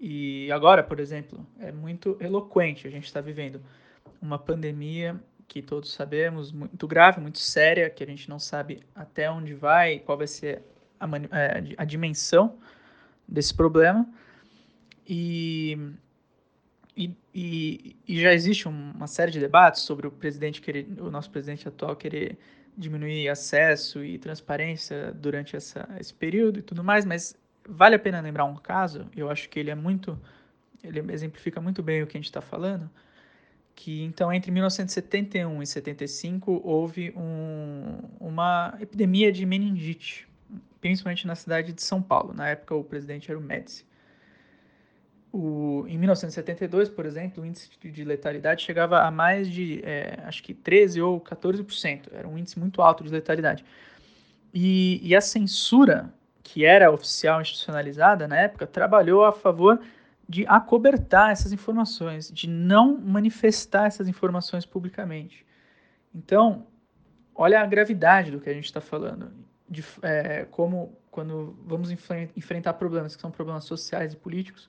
E 0.00 0.50
agora, 0.50 0.82
por 0.82 0.98
exemplo, 0.98 1.46
é 1.60 1.70
muito 1.70 2.16
eloquente. 2.20 2.86
A 2.86 2.90
gente 2.90 3.04
está 3.04 3.20
vivendo 3.20 3.62
uma 4.20 4.38
pandemia 4.38 5.20
que 5.46 5.62
todos 5.62 5.92
sabemos, 5.92 6.52
muito 6.52 6.86
grave, 6.86 7.20
muito 7.20 7.38
séria, 7.38 7.90
que 7.90 8.02
a 8.02 8.06
gente 8.06 8.28
não 8.28 8.38
sabe 8.38 8.80
até 8.94 9.30
onde 9.30 9.54
vai, 9.54 9.98
qual 10.00 10.18
vai 10.18 10.26
ser 10.26 10.62
a, 10.98 11.06
é, 11.36 11.74
a 11.76 11.84
dimensão 11.84 12.58
desse 13.26 13.54
problema. 13.54 14.06
E, 15.06 15.78
e, 16.96 17.14
e, 17.34 17.96
e, 18.08 18.20
já 18.20 18.32
existe 18.32 18.66
uma 18.68 19.06
série 19.06 19.30
de 19.30 19.40
debates 19.40 19.82
sobre 19.82 20.06
o 20.06 20.10
presidente 20.10 20.60
querer, 20.60 20.86
o 20.98 21.10
nosso 21.10 21.30
presidente 21.30 21.68
atual 21.68 21.94
querer 21.94 22.38
diminuir 22.76 23.28
acesso 23.28 24.04
e 24.04 24.18
transparência 24.18 25.12
durante 25.12 25.56
essa, 25.56 25.88
esse 26.00 26.12
período 26.12 26.58
e 26.58 26.62
tudo 26.62 26.82
mais, 26.82 27.04
mas 27.04 27.36
vale 27.68 27.94
a 27.94 27.98
pena 27.98 28.20
lembrar 28.20 28.44
um 28.44 28.56
caso, 28.56 29.06
eu 29.16 29.30
acho 29.30 29.48
que 29.48 29.58
ele 29.58 29.70
é 29.70 29.74
muito, 29.74 30.18
ele 30.82 31.00
exemplifica 31.12 31.60
muito 31.60 31.82
bem 31.82 32.02
o 32.02 32.06
que 32.06 32.16
a 32.16 32.20
gente 32.20 32.26
está 32.26 32.40
falando, 32.40 32.90
que 33.74 34.04
então 34.04 34.32
entre 34.32 34.50
1971 34.50 35.62
e 35.62 35.66
75 35.66 36.60
houve 36.64 37.12
um, 37.16 37.98
uma 38.20 38.76
epidemia 38.80 39.32
de 39.32 39.44
meningite, 39.44 40.28
principalmente 40.80 41.26
na 41.26 41.34
cidade 41.34 41.72
de 41.72 41.82
São 41.82 42.00
Paulo. 42.00 42.32
Na 42.32 42.48
época 42.48 42.74
o 42.74 42.84
presidente 42.84 43.30
era 43.30 43.38
o 43.38 43.42
Médici. 43.42 43.84
O, 45.32 45.84
em 45.88 45.98
1972, 45.98 46.88
por 46.88 47.04
exemplo, 47.04 47.42
o 47.42 47.46
índice 47.46 47.68
de 47.82 48.04
letalidade 48.04 48.62
chegava 48.62 49.00
a 49.00 49.10
mais 49.10 49.50
de, 49.50 49.80
é, 49.82 50.20
acho 50.24 50.40
que 50.40 50.54
13 50.54 51.02
ou 51.02 51.20
14%. 51.20 52.02
Era 52.12 52.28
um 52.28 52.38
índice 52.38 52.56
muito 52.56 52.80
alto 52.80 53.02
de 53.02 53.10
letalidade. 53.10 53.64
E, 54.54 55.00
e 55.02 55.16
a 55.16 55.20
censura, 55.20 56.14
que 56.40 56.64
era 56.64 56.88
oficial 56.88 57.40
institucionalizada 57.40 58.28
na 58.28 58.36
época, 58.36 58.64
trabalhou 58.64 59.24
a 59.24 59.32
favor 59.32 59.80
de 60.28 60.46
acobertar 60.46 61.30
essas 61.30 61.52
informações, 61.52 62.30
de 62.30 62.48
não 62.48 62.98
manifestar 62.98 63.86
essas 63.86 64.08
informações 64.08 64.64
publicamente. 64.64 65.44
Então, 66.14 66.66
olha 67.34 67.60
a 67.60 67.66
gravidade 67.66 68.30
do 68.30 68.40
que 68.40 68.48
a 68.48 68.54
gente 68.54 68.64
está 68.64 68.80
falando, 68.80 69.30
de 69.68 69.84
é, 70.02 70.46
como 70.50 70.96
quando 71.10 71.56
vamos 71.64 71.90
enfrentar 71.90 72.74
problemas 72.74 73.14
que 73.14 73.22
são 73.22 73.30
problemas 73.30 73.64
sociais 73.64 74.12
e 74.12 74.16
políticos, 74.16 74.68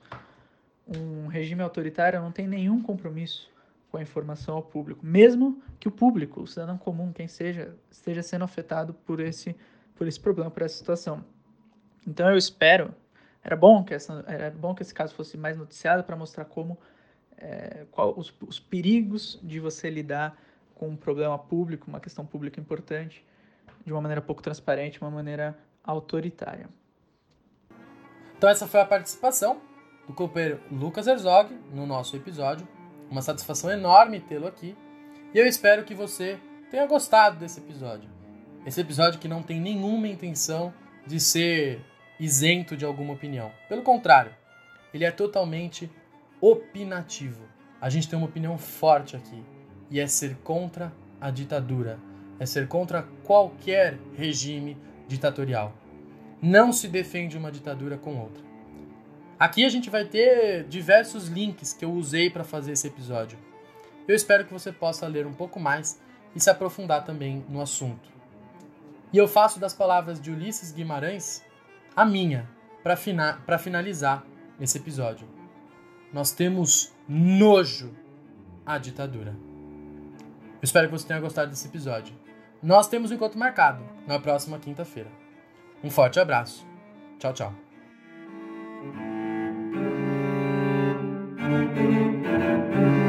um 0.88 1.28
regime 1.28 1.64
autoritário 1.64 2.22
não 2.22 2.32
tem 2.32 2.48
nenhum 2.48 2.82
compromisso 2.82 3.50
com 3.90 3.98
a 3.98 4.02
informação 4.02 4.56
ao 4.56 4.62
público, 4.62 5.06
mesmo 5.06 5.62
que 5.80 5.88
o 5.88 5.92
público, 5.92 6.42
o 6.42 6.48
cidadão 6.48 6.78
comum, 6.78 7.12
quem 7.12 7.28
seja, 7.28 7.76
esteja 7.90 8.22
sendo 8.22 8.44
afetado 8.44 8.94
por 8.94 9.20
esse, 9.20 9.56
por 9.96 10.08
esse 10.08 10.20
problema, 10.20 10.52
por 10.52 10.64
essa 10.64 10.78
situação. 10.78 11.24
Então 12.06 12.30
eu 12.30 12.38
espero, 12.38 12.94
era 13.46 13.56
bom 13.56 13.84
que, 13.84 13.94
essa, 13.94 14.26
era 14.28 14.50
bom 14.50 14.74
que 14.74 14.82
esse 14.82 14.92
caso 14.92 15.14
fosse 15.14 15.38
mais 15.38 15.56
noticiado 15.56 16.04
para 16.04 16.16
mostrar 16.16 16.46
como, 16.46 16.80
é, 17.38 17.86
qual, 17.92 18.18
os, 18.18 18.34
os 18.42 18.60
perigos 18.60 19.40
de 19.44 19.60
você 19.60 19.88
lidar 19.88 20.36
com 20.74 20.90
um 20.90 20.96
problema 20.96 21.38
público, 21.38 21.88
uma 21.88 22.00
questão 22.00 22.26
pública 22.26 22.60
importante, 22.60 23.24
de 23.86 23.94
uma 23.94 24.02
maneira 24.02 24.20
pouco 24.20 24.42
transparente, 24.42 25.00
uma 25.00 25.12
maneira 25.12 25.56
autoritária. 25.84 26.68
Então 28.36 28.50
essa 28.50 28.66
foi 28.66 28.80
a 28.82 28.86
participação 28.86 29.62
do 30.08 30.14
copeiro 30.14 30.60
Lucas 30.72 31.06
Herzog 31.06 31.54
no 31.72 31.86
nosso 31.86 32.16
episódio. 32.16 32.68
Uma 33.12 33.22
satisfação 33.22 33.70
enorme 33.70 34.22
tê-lo 34.22 34.48
aqui. 34.48 34.76
E 35.36 35.38
eu 35.38 35.46
espero 35.46 35.84
que 35.84 35.94
você 35.94 36.40
tenha 36.72 36.88
gostado 36.88 37.38
desse 37.38 37.60
episódio. 37.60 38.10
Esse 38.66 38.82
episódio 38.82 39.20
que 39.20 39.28
não 39.28 39.44
tem 39.44 39.62
nenhuma 39.62 40.08
intenção 40.08 40.74
de 41.06 41.20
ser 41.20 41.86
isento 42.20 42.76
de 42.76 42.86
alguma 42.86 43.14
opinião. 43.14 43.52
Pelo 43.68 43.82
contrário, 43.82 44.32
ele 44.94 45.06
é 45.06 45.12
totalmente 45.12 45.90
opinativo. 46.40 47.44
A 47.82 47.90
gente 47.90 48.08
tem 48.08 48.18
uma 48.18 48.28
opinião 48.28 48.58
forte 48.58 49.16
aqui 49.16 49.44
e 49.90 50.00
é 50.00 50.08
ser 50.08 50.36
contra 50.38 50.94
a 51.20 51.30
ditadura, 51.30 52.00
é 52.40 52.46
ser 52.46 52.68
contra 52.68 53.04
qualquer 53.24 53.98
regime 54.16 54.78
ditatorial. 55.08 55.74
Não 56.42 56.72
se 56.72 56.88
defende 56.88 57.38
uma 57.38 57.52
ditadura 57.52 57.98
com 57.98 58.18
outra. 58.18 58.44
Aqui 59.38 59.66
a 59.66 59.70
gente 59.70 59.90
vai 59.90 60.06
ter 60.06 60.64
diversos 60.64 61.28
links 61.28 61.74
que 61.74 61.84
eu 61.84 61.92
usei 61.92 62.30
para 62.30 62.44
fazer 62.44 62.72
esse 62.72 62.88
episódio. 62.88 63.38
Eu 64.08 64.16
espero 64.16 64.46
que 64.46 64.54
você 64.54 64.72
possa 64.72 65.08
ler 65.08 65.26
um 65.28 65.34
pouco 65.34 65.60
mais 65.60 66.00
e 66.36 66.40
se 66.40 66.50
aprofundar 66.50 67.04
também 67.04 67.44
no 67.50 67.62
assunto. 67.62 68.10
E 69.12 69.18
eu 69.18 69.28
faço 69.28 69.60
das 69.60 69.74
palavras 69.74 70.22
de 70.22 70.32
Ulisses 70.32 70.72
Guimarães 70.72 71.44
a 71.96 72.06
minha 72.06 72.50
para 72.84 72.96
fina 72.96 73.40
finalizar 73.60 74.24
esse 74.60 74.78
episódio. 74.78 75.28
Nós 76.12 76.32
temos 76.32 76.94
nojo 77.08 77.94
à 78.66 78.78
ditadura. 78.78 79.36
Eu 80.56 80.64
espero 80.64 80.88
que 80.88 80.94
você 80.94 81.08
tenha 81.08 81.20
gostado 81.20 81.50
desse 81.50 81.68
episódio. 81.68 82.16
Nós 82.62 82.88
temos 82.88 83.12
um 83.12 83.16
encontro 83.16 83.38
marcado 83.38 83.84
na 84.08 84.20
próxima 84.20 84.60
quinta-feira. 84.60 85.12
Um 85.84 85.90
forte 85.90 86.20
abraço. 86.20 86.66
Tchau, 87.20 87.34
tchau. 87.34 87.54
thank 91.38 93.00
you 93.00 93.05